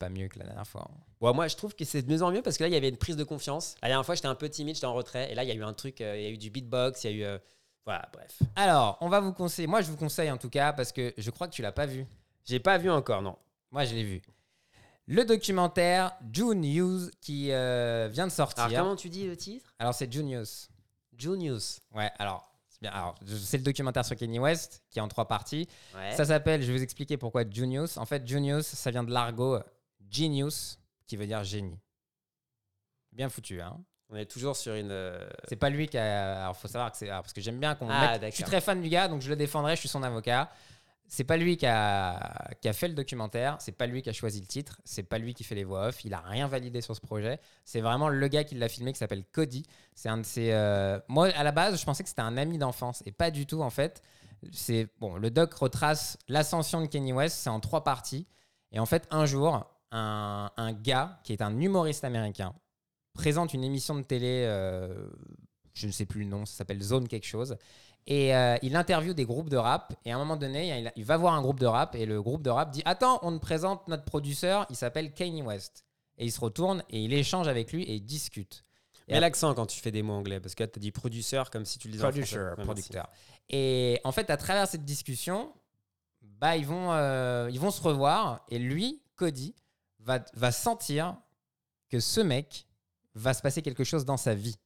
C'est 0.00 0.06
pas 0.06 0.10
mieux 0.10 0.28
que 0.28 0.38
la 0.38 0.44
dernière 0.44 0.66
fois. 0.66 0.88
hein. 0.88 0.96
Bon, 1.20 1.34
moi, 1.34 1.48
je 1.48 1.56
trouve 1.56 1.74
que 1.74 1.84
c'est 1.84 2.02
de 2.02 2.12
mieux 2.12 2.22
en 2.22 2.30
mieux 2.30 2.40
parce 2.42 2.56
que 2.56 2.62
là, 2.62 2.68
il 2.68 2.72
y 2.72 2.76
avait 2.76 2.88
une 2.88 2.96
prise 2.96 3.16
de 3.16 3.24
confiance. 3.24 3.74
La 3.82 3.88
dernière 3.88 4.06
fois, 4.06 4.14
j'étais 4.14 4.28
un 4.28 4.36
peu 4.36 4.48
timide, 4.48 4.76
j'étais 4.76 4.86
en 4.86 4.94
retrait. 4.94 5.32
Et 5.32 5.34
là, 5.34 5.42
il 5.42 5.48
y 5.48 5.50
a 5.52 5.54
eu 5.56 5.64
un 5.64 5.72
truc, 5.74 6.00
euh, 6.00 6.16
il 6.16 6.22
y 6.22 6.26
a 6.26 6.30
eu 6.30 6.38
du 6.38 6.50
beatbox, 6.50 7.02
il 7.02 7.10
y 7.10 7.14
a 7.14 7.16
eu. 7.16 7.24
euh, 7.24 7.38
voilà, 7.84 8.08
bref. 8.12 8.38
Alors, 8.54 8.96
on 9.00 9.08
va 9.08 9.18
vous 9.18 9.32
conseiller. 9.32 9.66
Moi, 9.66 9.80
je 9.80 9.90
vous 9.90 9.96
conseille 9.96 10.30
en 10.30 10.36
tout 10.36 10.50
cas 10.50 10.72
parce 10.72 10.92
que 10.92 11.12
je 11.18 11.30
crois 11.30 11.48
que 11.48 11.52
tu 11.54 11.62
l'as 11.62 11.72
pas 11.72 11.86
vu. 11.86 12.06
J'ai 12.44 12.60
pas 12.60 12.78
vu 12.78 12.90
encore, 12.90 13.22
non. 13.22 13.36
Moi, 13.72 13.84
je 13.86 13.94
l'ai 13.94 14.04
vu. 14.04 14.22
Le 15.06 15.24
documentaire 15.24 16.12
June 16.32 16.60
News 16.60 17.10
qui 17.20 17.50
euh, 17.50 18.08
vient 18.12 18.26
de 18.26 18.32
sortir. 18.32 18.64
Alors, 18.64 18.78
comment 18.84 18.96
tu 18.96 19.08
dis 19.08 19.26
le 19.26 19.36
titre? 19.36 19.74
Alors, 19.80 19.94
c'est 19.94 20.12
June 20.12 20.28
News. 20.28 20.44
Junius. 21.16 21.80
Ouais, 21.94 22.10
alors, 22.18 22.52
c'est 22.68 22.80
bien. 22.82 22.92
Alors, 22.92 23.14
je- 23.26 23.34
c'est 23.36 23.56
le 23.58 23.64
documentaire 23.64 24.04
sur 24.04 24.14
Kanye 24.16 24.38
West 24.38 24.82
qui 24.90 24.98
est 24.98 25.02
en 25.02 25.08
trois 25.08 25.26
parties. 25.26 25.66
Ouais. 25.96 26.12
Ça 26.14 26.24
s'appelle, 26.26 26.62
je 26.62 26.70
vais 26.70 26.76
vous 26.78 26.82
expliquer 26.84 27.16
pourquoi 27.16 27.42
Junius. 27.48 27.96
En 27.96 28.04
fait, 28.04 28.26
Junius, 28.28 28.66
ça 28.66 28.90
vient 28.90 29.02
de 29.02 29.10
l'argot 29.10 29.58
genius, 30.10 30.78
qui 31.06 31.16
veut 31.16 31.26
dire 31.26 31.42
génie. 31.44 31.78
Bien 33.12 33.28
foutu, 33.28 33.60
hein. 33.60 33.78
On 34.10 34.16
est 34.16 34.26
toujours 34.26 34.56
sur 34.56 34.74
une. 34.74 34.90
euh, 34.90 35.28
C'est 35.48 35.56
pas 35.56 35.68
lui 35.70 35.86
qui 35.88 35.98
a. 35.98 36.42
Alors, 36.44 36.56
faut 36.56 36.68
savoir 36.68 36.90
que 36.90 36.96
c'est. 36.96 37.08
alors, 37.10 37.22
Parce 37.22 37.32
que 37.32 37.40
j'aime 37.40 37.58
bien 37.60 37.74
qu'on. 37.74 37.88
Ah, 37.90 38.12
mette- 38.12 38.20
d'accord. 38.20 38.30
Je 38.30 38.34
suis 38.36 38.44
très 38.44 38.60
fan 38.60 38.80
du 38.80 38.88
gars, 38.88 39.08
donc 39.08 39.20
je 39.22 39.28
le 39.28 39.36
défendrai, 39.36 39.74
je 39.76 39.80
suis 39.80 39.88
son 39.88 40.02
avocat. 40.02 40.50
C'est 41.10 41.24
pas 41.24 41.38
lui 41.38 41.56
qui 41.56 41.64
a, 41.66 42.50
qui 42.60 42.68
a 42.68 42.74
fait 42.74 42.86
le 42.88 42.92
documentaire, 42.94 43.56
c'est 43.60 43.72
pas 43.72 43.86
lui 43.86 44.02
qui 44.02 44.10
a 44.10 44.12
choisi 44.12 44.40
le 44.42 44.46
titre, 44.46 44.78
c'est 44.84 45.02
pas 45.02 45.16
lui 45.16 45.32
qui 45.32 45.42
fait 45.42 45.54
les 45.54 45.64
voix 45.64 45.86
off, 45.88 46.04
il 46.04 46.12
a 46.12 46.20
rien 46.20 46.46
validé 46.48 46.82
sur 46.82 46.94
ce 46.94 47.00
projet. 47.00 47.40
C'est 47.64 47.80
vraiment 47.80 48.10
le 48.10 48.28
gars 48.28 48.44
qui 48.44 48.54
l'a 48.56 48.68
filmé 48.68 48.92
qui 48.92 48.98
s'appelle 48.98 49.24
Cody. 49.32 49.64
C'est 49.94 50.10
un 50.10 50.18
de 50.18 50.22
ses. 50.22 50.52
euh, 50.52 51.00
Moi, 51.08 51.28
à 51.28 51.42
la 51.44 51.52
base, 51.52 51.80
je 51.80 51.84
pensais 51.84 52.02
que 52.02 52.10
c'était 52.10 52.20
un 52.20 52.36
ami 52.36 52.58
d'enfance, 52.58 53.02
et 53.06 53.12
pas 53.12 53.30
du 53.30 53.46
tout 53.46 53.62
en 53.62 53.70
fait. 53.70 54.02
C'est 54.52 54.88
bon, 55.00 55.16
le 55.16 55.30
doc 55.30 55.52
retrace 55.54 56.18
l'ascension 56.28 56.80
de 56.82 56.86
Kanye 56.86 57.12
West, 57.12 57.38
c'est 57.38 57.50
en 57.50 57.60
trois 57.60 57.84
parties. 57.84 58.26
Et 58.72 58.78
en 58.78 58.86
fait, 58.86 59.06
un 59.10 59.24
jour, 59.26 59.64
un, 59.90 60.50
un 60.56 60.72
gars 60.72 61.20
qui 61.24 61.32
est 61.32 61.42
un 61.42 61.58
humoriste 61.58 62.04
américain 62.04 62.54
présente 63.18 63.52
une 63.52 63.64
émission 63.64 63.96
de 63.96 64.02
télé, 64.02 64.44
euh, 64.46 65.10
je 65.74 65.86
ne 65.86 65.92
sais 65.92 66.06
plus 66.06 66.22
le 66.22 66.28
nom, 66.28 66.46
ça 66.46 66.58
s'appelle 66.58 66.80
Zone 66.80 67.08
quelque 67.08 67.26
chose. 67.26 67.56
Et 68.06 68.34
euh, 68.34 68.56
il 68.62 68.74
interviewe 68.74 69.12
des 69.12 69.26
groupes 69.26 69.50
de 69.50 69.56
rap. 69.56 69.92
Et 70.04 70.12
à 70.12 70.14
un 70.14 70.18
moment 70.18 70.36
donné, 70.36 70.78
il, 70.78 70.92
il 70.96 71.04
va 71.04 71.18
voir 71.18 71.34
un 71.34 71.42
groupe 71.42 71.60
de 71.60 71.66
rap. 71.66 71.94
Et 71.94 72.06
le 72.06 72.22
groupe 72.22 72.42
de 72.42 72.48
rap 72.48 72.70
dit 72.70 72.80
Attends, 72.86 73.18
on 73.22 73.32
te 73.32 73.42
présente 73.42 73.86
notre 73.88 74.04
producteur, 74.04 74.66
il 74.70 74.76
s'appelle 74.76 75.12
Kanye 75.12 75.42
West. 75.42 75.84
Et 76.16 76.24
il 76.24 76.32
se 76.32 76.40
retourne 76.40 76.82
et 76.88 77.02
il 77.02 77.12
échange 77.12 77.48
avec 77.48 77.72
lui 77.72 77.82
et 77.82 77.96
il 77.96 78.04
discute. 78.04 78.64
Et 79.08 79.12
Mets 79.12 79.20
l'accent 79.20 79.54
quand 79.54 79.66
tu 79.66 79.80
fais 79.80 79.90
des 79.90 80.02
mots 80.02 80.14
anglais 80.14 80.40
parce 80.40 80.54
que 80.54 80.64
tu 80.64 80.78
as 80.78 80.80
dit 80.80 80.90
produceur 80.90 81.50
comme 81.50 81.64
si 81.64 81.78
tu 81.78 81.88
le 81.88 81.92
disais 81.92 82.02
Producer, 82.02 82.54
producteur. 82.62 83.08
Et 83.48 84.00
en 84.04 84.12
fait, 84.12 84.30
à 84.30 84.36
travers 84.36 84.66
cette 84.68 84.84
discussion, 84.84 85.52
bah, 86.22 86.56
ils, 86.56 86.66
vont, 86.66 86.92
euh, 86.92 87.48
ils 87.52 87.60
vont 87.60 87.70
se 87.70 87.80
revoir 87.82 88.44
et 88.48 88.58
lui, 88.58 89.02
Cody, 89.16 89.54
va, 90.00 90.52
sentir 90.52 91.16
que 91.88 92.00
ce 92.00 92.20
mec 92.20 92.66
va 93.14 93.34
se 93.34 93.42
passer 93.42 93.62
quelque 93.62 93.84
chose 93.84 94.04
dans 94.04 94.16
sa 94.16 94.34
vie. 94.34 94.56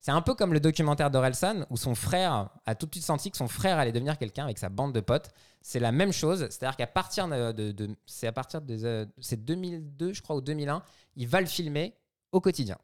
C'est 0.00 0.12
un 0.12 0.22
peu 0.22 0.34
comme 0.34 0.52
le 0.52 0.60
documentaire 0.60 1.10
d'Orelsan 1.10 1.66
où 1.68 1.76
son 1.76 1.94
frère 1.94 2.50
a 2.64 2.74
tout 2.74 2.86
de 2.86 2.94
suite 2.94 3.04
senti 3.04 3.30
que 3.30 3.36
son 3.36 3.48
frère 3.48 3.78
allait 3.78 3.92
devenir 3.92 4.18
quelqu'un 4.18 4.44
avec 4.44 4.58
sa 4.58 4.68
bande 4.68 4.92
de 4.94 5.00
potes. 5.00 5.30
C'est 5.62 5.80
la 5.80 5.90
même 5.90 6.12
chose, 6.12 6.40
c'est-à-dire 6.48 6.76
qu'à 6.76 6.86
partir 6.86 7.26
de- 7.28 7.96
c'est 8.06 8.28
à 8.28 8.32
partir 8.32 8.62
de 8.62 8.78
euh, 8.84 9.06
c'est 9.20 9.44
2002 9.44 10.12
je 10.12 10.22
crois 10.22 10.36
ou 10.36 10.40
2001, 10.40 10.82
il 11.16 11.26
va 11.26 11.40
le 11.40 11.46
filmer 11.46 11.96
au 12.30 12.40
quotidien. 12.40 12.78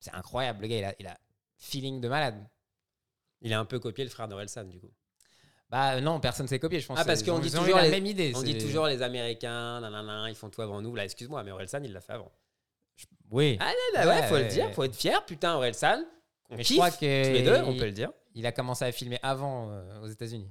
C'est 0.00 0.14
incroyable, 0.14 0.62
le 0.62 0.68
gars 0.68 0.78
il 0.78 0.84
a, 0.84 0.94
il 0.98 1.06
a 1.06 1.18
feeling 1.56 2.00
de 2.00 2.08
malade. 2.08 2.42
Il 3.42 3.52
a 3.52 3.60
un 3.60 3.66
peu 3.66 3.78
copié 3.78 4.04
le 4.04 4.10
frère 4.10 4.26
d'Orelsan, 4.26 4.64
du 4.64 4.80
coup. 4.80 4.90
Bah 5.74 5.94
euh, 5.96 6.00
non, 6.00 6.20
personne 6.20 6.46
s'est 6.46 6.60
copié, 6.60 6.78
je 6.78 6.86
pense. 6.86 6.96
Ah, 7.00 7.04
parce 7.04 7.24
qu'on 7.24 7.40
dit 7.40 7.50
toujours 7.50 7.74
la 7.76 7.82
les- 7.82 7.90
même 7.90 8.06
idée. 8.06 8.32
On 8.36 8.42
dit 8.42 8.56
toujours 8.58 8.86
les 8.86 9.02
Américains, 9.02 9.80
nanana, 9.80 10.26
ils 10.28 10.36
font 10.36 10.48
tout 10.48 10.62
avant 10.62 10.80
nous. 10.80 10.94
Là, 10.94 11.02
excuse-moi, 11.04 11.42
mais 11.42 11.50
Orelsan, 11.50 11.80
il 11.82 11.92
l'a 11.92 12.00
fait 12.00 12.12
avant. 12.12 12.30
Oui. 13.32 13.56
Ah, 13.60 13.72
là, 13.94 14.04
là, 14.04 14.08
ouais, 14.14 14.20
Ouais, 14.20 14.26
faut 14.28 14.36
le 14.36 14.44
dire, 14.44 14.70
faut 14.72 14.84
être 14.84 14.94
fier. 14.94 15.24
Putain, 15.26 15.56
Orelsan, 15.56 16.04
on 16.50 16.56
Mais 16.56 16.62
je 16.62 16.74
crois 16.74 16.92
que 16.92 16.96
tous 17.26 17.32
les 17.32 17.42
deux, 17.42 17.56
on 17.66 17.76
peut 17.76 17.86
le 17.86 17.90
dire. 17.92 18.12
Il 18.36 18.46
a 18.46 18.52
commencé 18.52 18.84
à 18.84 18.92
filmer 18.92 19.18
avant 19.24 19.70
euh, 19.72 20.00
aux 20.02 20.06
États-Unis. 20.06 20.48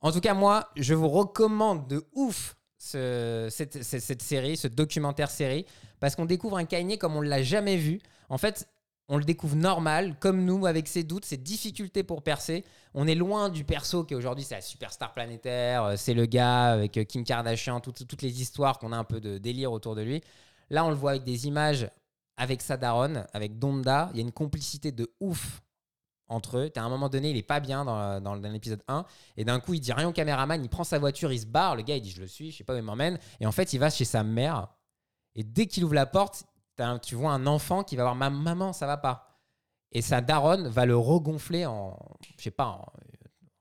En 0.00 0.10
tout 0.10 0.20
cas, 0.20 0.32
moi, 0.32 0.70
je 0.76 0.94
vous 0.94 1.10
recommande 1.10 1.86
de 1.88 2.02
ouf 2.14 2.56
ce- 2.78 3.48
cette, 3.50 3.82
cette- 3.82 4.00
cette 4.02 4.22
série, 4.22 4.56
ce 4.56 4.68
documentaire 4.68 5.30
série, 5.30 5.66
parce 5.98 6.16
qu'on 6.16 6.24
découvre 6.24 6.56
un 6.56 6.64
Kanye 6.64 6.96
comme 6.96 7.14
on 7.14 7.22
ne 7.22 7.28
l'a 7.28 7.42
jamais 7.42 7.76
vu. 7.76 8.00
En 8.30 8.38
fait, 8.38 8.66
on 9.10 9.18
le 9.18 9.24
découvre 9.24 9.56
normal, 9.56 10.16
comme 10.20 10.44
nous, 10.44 10.66
avec 10.66 10.86
ses 10.86 11.02
doutes, 11.02 11.24
ses 11.24 11.36
difficultés 11.36 12.04
pour 12.04 12.22
percer. 12.22 12.64
On 12.94 13.08
est 13.08 13.16
loin 13.16 13.48
du 13.48 13.64
perso 13.64 14.04
qui 14.04 14.14
aujourd'hui 14.14 14.44
c'est 14.44 14.54
la 14.54 14.60
superstar 14.60 15.12
planétaire, 15.12 15.82
euh, 15.82 15.94
c'est 15.96 16.14
le 16.14 16.26
gars 16.26 16.66
avec 16.66 16.96
euh, 16.96 17.02
Kim 17.02 17.24
Kardashian, 17.24 17.80
toutes, 17.80 18.22
les 18.22 18.40
histoires 18.40 18.78
qu'on 18.78 18.92
a 18.92 18.96
un 18.96 19.04
peu 19.04 19.20
de 19.20 19.38
délire 19.38 19.72
autour 19.72 19.96
de 19.96 20.02
lui. 20.02 20.22
Là, 20.70 20.84
on 20.84 20.90
le 20.90 20.94
voit 20.94 21.10
avec 21.10 21.24
des 21.24 21.48
images 21.48 21.90
avec 22.36 22.62
sa 22.62 22.76
daronne, 22.76 23.26
avec 23.32 23.58
Donda. 23.58 24.10
Il 24.12 24.18
y 24.18 24.20
a 24.20 24.22
une 24.22 24.32
complicité 24.32 24.92
de 24.92 25.12
ouf 25.18 25.60
entre 26.28 26.58
eux. 26.58 26.70
À 26.76 26.80
un 26.80 26.88
moment 26.88 27.08
donné, 27.08 27.30
il 27.30 27.36
est 27.36 27.42
pas 27.42 27.58
bien 27.58 27.84
dans, 27.84 28.34
l'épisode 28.36 28.82
1. 28.86 29.04
Et 29.36 29.44
d'un 29.44 29.58
coup, 29.58 29.74
il 29.74 29.80
dit 29.80 29.92
rien 29.92 30.08
au 30.08 30.12
caméraman. 30.12 30.62
Il 30.62 30.68
prend 30.70 30.84
sa 30.84 31.00
voiture, 31.00 31.32
il 31.32 31.40
se 31.40 31.46
barre. 31.46 31.74
Le 31.74 31.82
gars, 31.82 31.96
il 31.96 32.00
dit 32.00 32.12
Je 32.12 32.20
le 32.20 32.28
suis, 32.28 32.52
je 32.52 32.58
sais 32.58 32.64
pas 32.64 32.74
où 32.74 32.76
il 32.76 32.82
m'emmène. 32.82 33.18
Et 33.40 33.46
en 33.46 33.52
fait, 33.52 33.72
il 33.72 33.78
va 33.78 33.90
chez 33.90 34.04
sa 34.04 34.22
mère. 34.22 34.68
Et 35.34 35.42
dès 35.42 35.66
qu'il 35.66 35.84
ouvre 35.84 35.94
la 35.94 36.06
porte, 36.06 36.44
un- 36.84 36.98
tu 36.98 37.14
vois 37.14 37.32
un 37.32 37.46
enfant 37.46 37.84
qui 37.84 37.96
va 37.96 38.02
voir 38.04 38.14
Ma 38.14 38.30
Maman, 38.30 38.72
ça 38.72 38.86
va 38.86 38.96
pas. 38.96 39.26
Et 39.92 40.02
sa 40.02 40.20
daronne 40.20 40.68
va 40.68 40.86
le 40.86 40.96
regonfler 40.96 41.66
en, 41.66 41.96
je 42.38 42.44
sais 42.44 42.50
pas, 42.52 42.66
en 42.66 42.86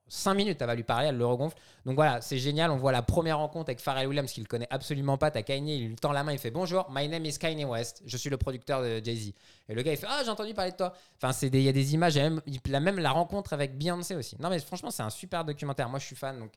5 0.07 0.33
minutes. 0.33 0.61
Elle 0.61 0.67
va 0.67 0.75
lui 0.75 0.83
parler, 0.83 1.07
elle 1.07 1.17
le 1.17 1.25
regonfle. 1.25 1.55
Donc 1.85 1.95
voilà, 1.95 2.21
c'est 2.21 2.37
génial. 2.37 2.71
On 2.71 2.77
voit 2.77 2.91
la 2.91 3.01
première 3.01 3.37
rencontre 3.39 3.69
avec 3.69 3.79
Pharrell 3.79 4.07
Williams, 4.07 4.31
qu'il 4.31 4.47
connaît 4.47 4.67
absolument 4.69 5.17
pas. 5.17 5.31
T'as 5.31 5.43
Kanye, 5.43 5.77
il 5.77 5.87
lui 5.89 5.95
tend 5.95 6.11
la 6.11 6.23
main, 6.23 6.33
il 6.33 6.39
fait 6.39 6.51
Bonjour, 6.51 6.87
my 6.91 7.07
name 7.07 7.25
is 7.25 7.37
Kanye 7.37 7.65
West. 7.65 8.01
Je 8.05 8.17
suis 8.17 8.29
le 8.29 8.37
producteur 8.37 8.81
de 8.81 9.01
Jay-Z. 9.03 9.33
Et 9.69 9.73
le 9.75 9.81
gars, 9.81 9.91
il 9.91 9.97
fait 9.97 10.07
Ah, 10.09 10.21
j'ai 10.23 10.29
entendu 10.29 10.53
parler 10.53 10.71
de 10.71 10.77
toi. 10.77 10.93
Enfin, 11.21 11.31
il 11.47 11.61
y 11.61 11.69
a 11.69 11.71
des 11.71 11.93
images. 11.93 12.17
A 12.17 12.21
même, 12.21 12.41
il 12.45 12.75
a 12.75 12.79
même 12.79 12.99
la 12.99 13.11
rencontre 13.11 13.53
avec 13.53 13.77
Beyoncé 13.77 14.15
aussi. 14.15 14.35
Non, 14.39 14.49
mais 14.49 14.59
franchement, 14.59 14.91
c'est 14.91 15.03
un 15.03 15.09
super 15.09 15.45
documentaire. 15.45 15.89
Moi, 15.89 15.99
je 15.99 16.05
suis 16.05 16.15
fan. 16.15 16.39
Donc, 16.39 16.51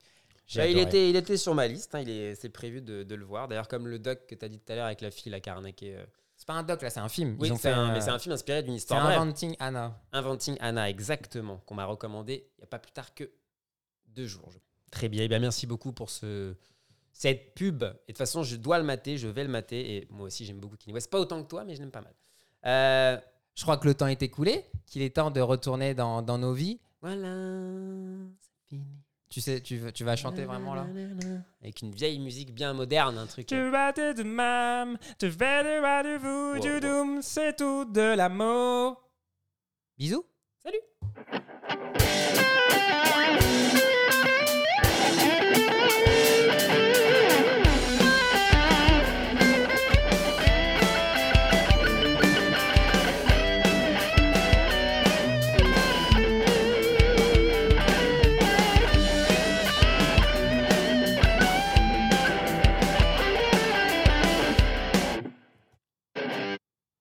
Bah, 0.55 0.67
il, 0.67 0.79
était, 0.79 1.09
il 1.09 1.17
était 1.17 1.37
sur 1.39 1.55
ma 1.55 1.67
liste, 1.67 1.95
hein, 1.95 2.01
il 2.01 2.11
est, 2.11 2.35
c'est 2.35 2.51
prévu 2.51 2.83
de, 2.83 3.05
de 3.05 3.15
le 3.15 3.25
voir. 3.25 3.49
D'ailleurs, 3.49 3.69
comme 3.69 3.87
le 3.87 3.99
doc 3.99 4.27
que 4.27 4.35
tu 4.35 4.45
as 4.45 4.49
dit 4.49 4.59
tout 4.59 4.73
à 4.73 4.77
l'heure 4.77 4.87
avec 4.87 5.01
la 5.01 5.11
fille, 5.11 5.33
la 5.33 5.39
euh, 5.39 6.05
C'est 6.43 6.47
pas 6.49 6.55
un 6.55 6.65
doc, 6.65 6.83
là, 6.83 6.91
c'est 6.91 6.99
un 6.99 7.09
film. 7.09 7.37
Oui, 7.39 7.53
c'est 7.57 7.71
un, 7.71 7.85
un- 7.85 7.93
mais 7.93 8.01
c'est 8.01 8.11
un 8.11 8.19
film 8.19 8.33
inspiré 8.35 8.65
d'une 8.65 8.73
C'est 8.73 8.79
histoire 8.79 9.05
vraie. 9.05 9.15
Inventing 9.15 9.55
Anna. 9.61 9.97
Inventing 10.11 10.57
Anna, 10.59 10.91
exactement, 10.91 11.59
qu'on 11.59 11.77
m'a 11.77 11.85
recommandé 11.85 12.49
il 12.59 12.63
n'y 12.63 12.65
a 12.65 12.67
pas 12.67 12.81
plus 12.81 12.91
tard 12.91 13.15
que 13.15 13.31
deux 14.09 14.27
jours. 14.27 14.51
Très 14.91 15.09
bien, 15.09 15.23
Eh 15.23 15.29
bien 15.29 15.39
merci 15.39 15.69
beaucoup 15.69 15.93
pour 15.93 16.11
ce, 16.11 16.57
cette 17.13 17.55
pub. 17.55 17.85
Et 17.85 17.87
de 17.87 17.93
toute 18.09 18.19
façon, 18.19 18.43
je 18.43 18.57
dois 18.57 18.79
le 18.79 18.85
mater, 18.85 19.19
je 19.19 19.29
vais 19.29 19.45
le 19.45 19.51
mater. 19.51 19.99
Et 19.99 20.09
moi 20.11 20.27
aussi, 20.27 20.45
j'aime 20.45 20.59
beaucoup 20.59 20.77
Kanye 20.77 20.93
West. 20.95 21.11
Pas 21.11 21.21
autant 21.21 21.41
que 21.45 21.49
toi, 21.49 21.63
mais 21.63 21.77
je 21.77 21.81
l'aime 21.81 21.93
pas 21.93 22.01
mal. 22.03 22.15
Euh, 22.67 23.21
Je 23.55 23.63
crois 23.63 23.77
que 23.77 23.87
le 23.87 23.95
temps 23.95 24.09
est 24.09 24.21
écoulé, 24.25 24.65
qu'il 24.87 25.03
est 25.03 25.15
temps 25.15 25.31
de 25.31 25.41
retourner 25.41 25.95
dans, 25.95 26.23
dans 26.23 26.39
nos 26.39 26.55
vies. 26.55 26.81
voilà, 27.03 27.29
c'est 28.41 28.69
fini. 28.69 28.85
Tu 29.33 29.41
sais, 29.41 29.63
tu, 29.63 29.79
veux- 29.79 29.93
tu 29.93 30.05
vas 30.05 30.15
chanter 30.15 30.45
vraiment 30.45 30.75
là 30.75 30.87
Avec 31.63 31.81
une 31.81 31.91
vieille 31.93 32.19
musique 32.19 32.53
bien 32.53 32.75
moderne, 32.75 33.17
un 33.17 33.25
truc. 33.27 33.51
euh, 33.51 34.13
de 34.13 34.23
mam, 34.23 34.99
tu 35.19 35.31
fais 35.31 35.65
de 35.65 35.81
Wow, 36.59 36.61
wow. 37.17 37.23
c'est 37.23 37.57
tout 37.57 37.87
de 37.87 38.15
l'amour. 38.15 39.03
Bisous 39.97 40.27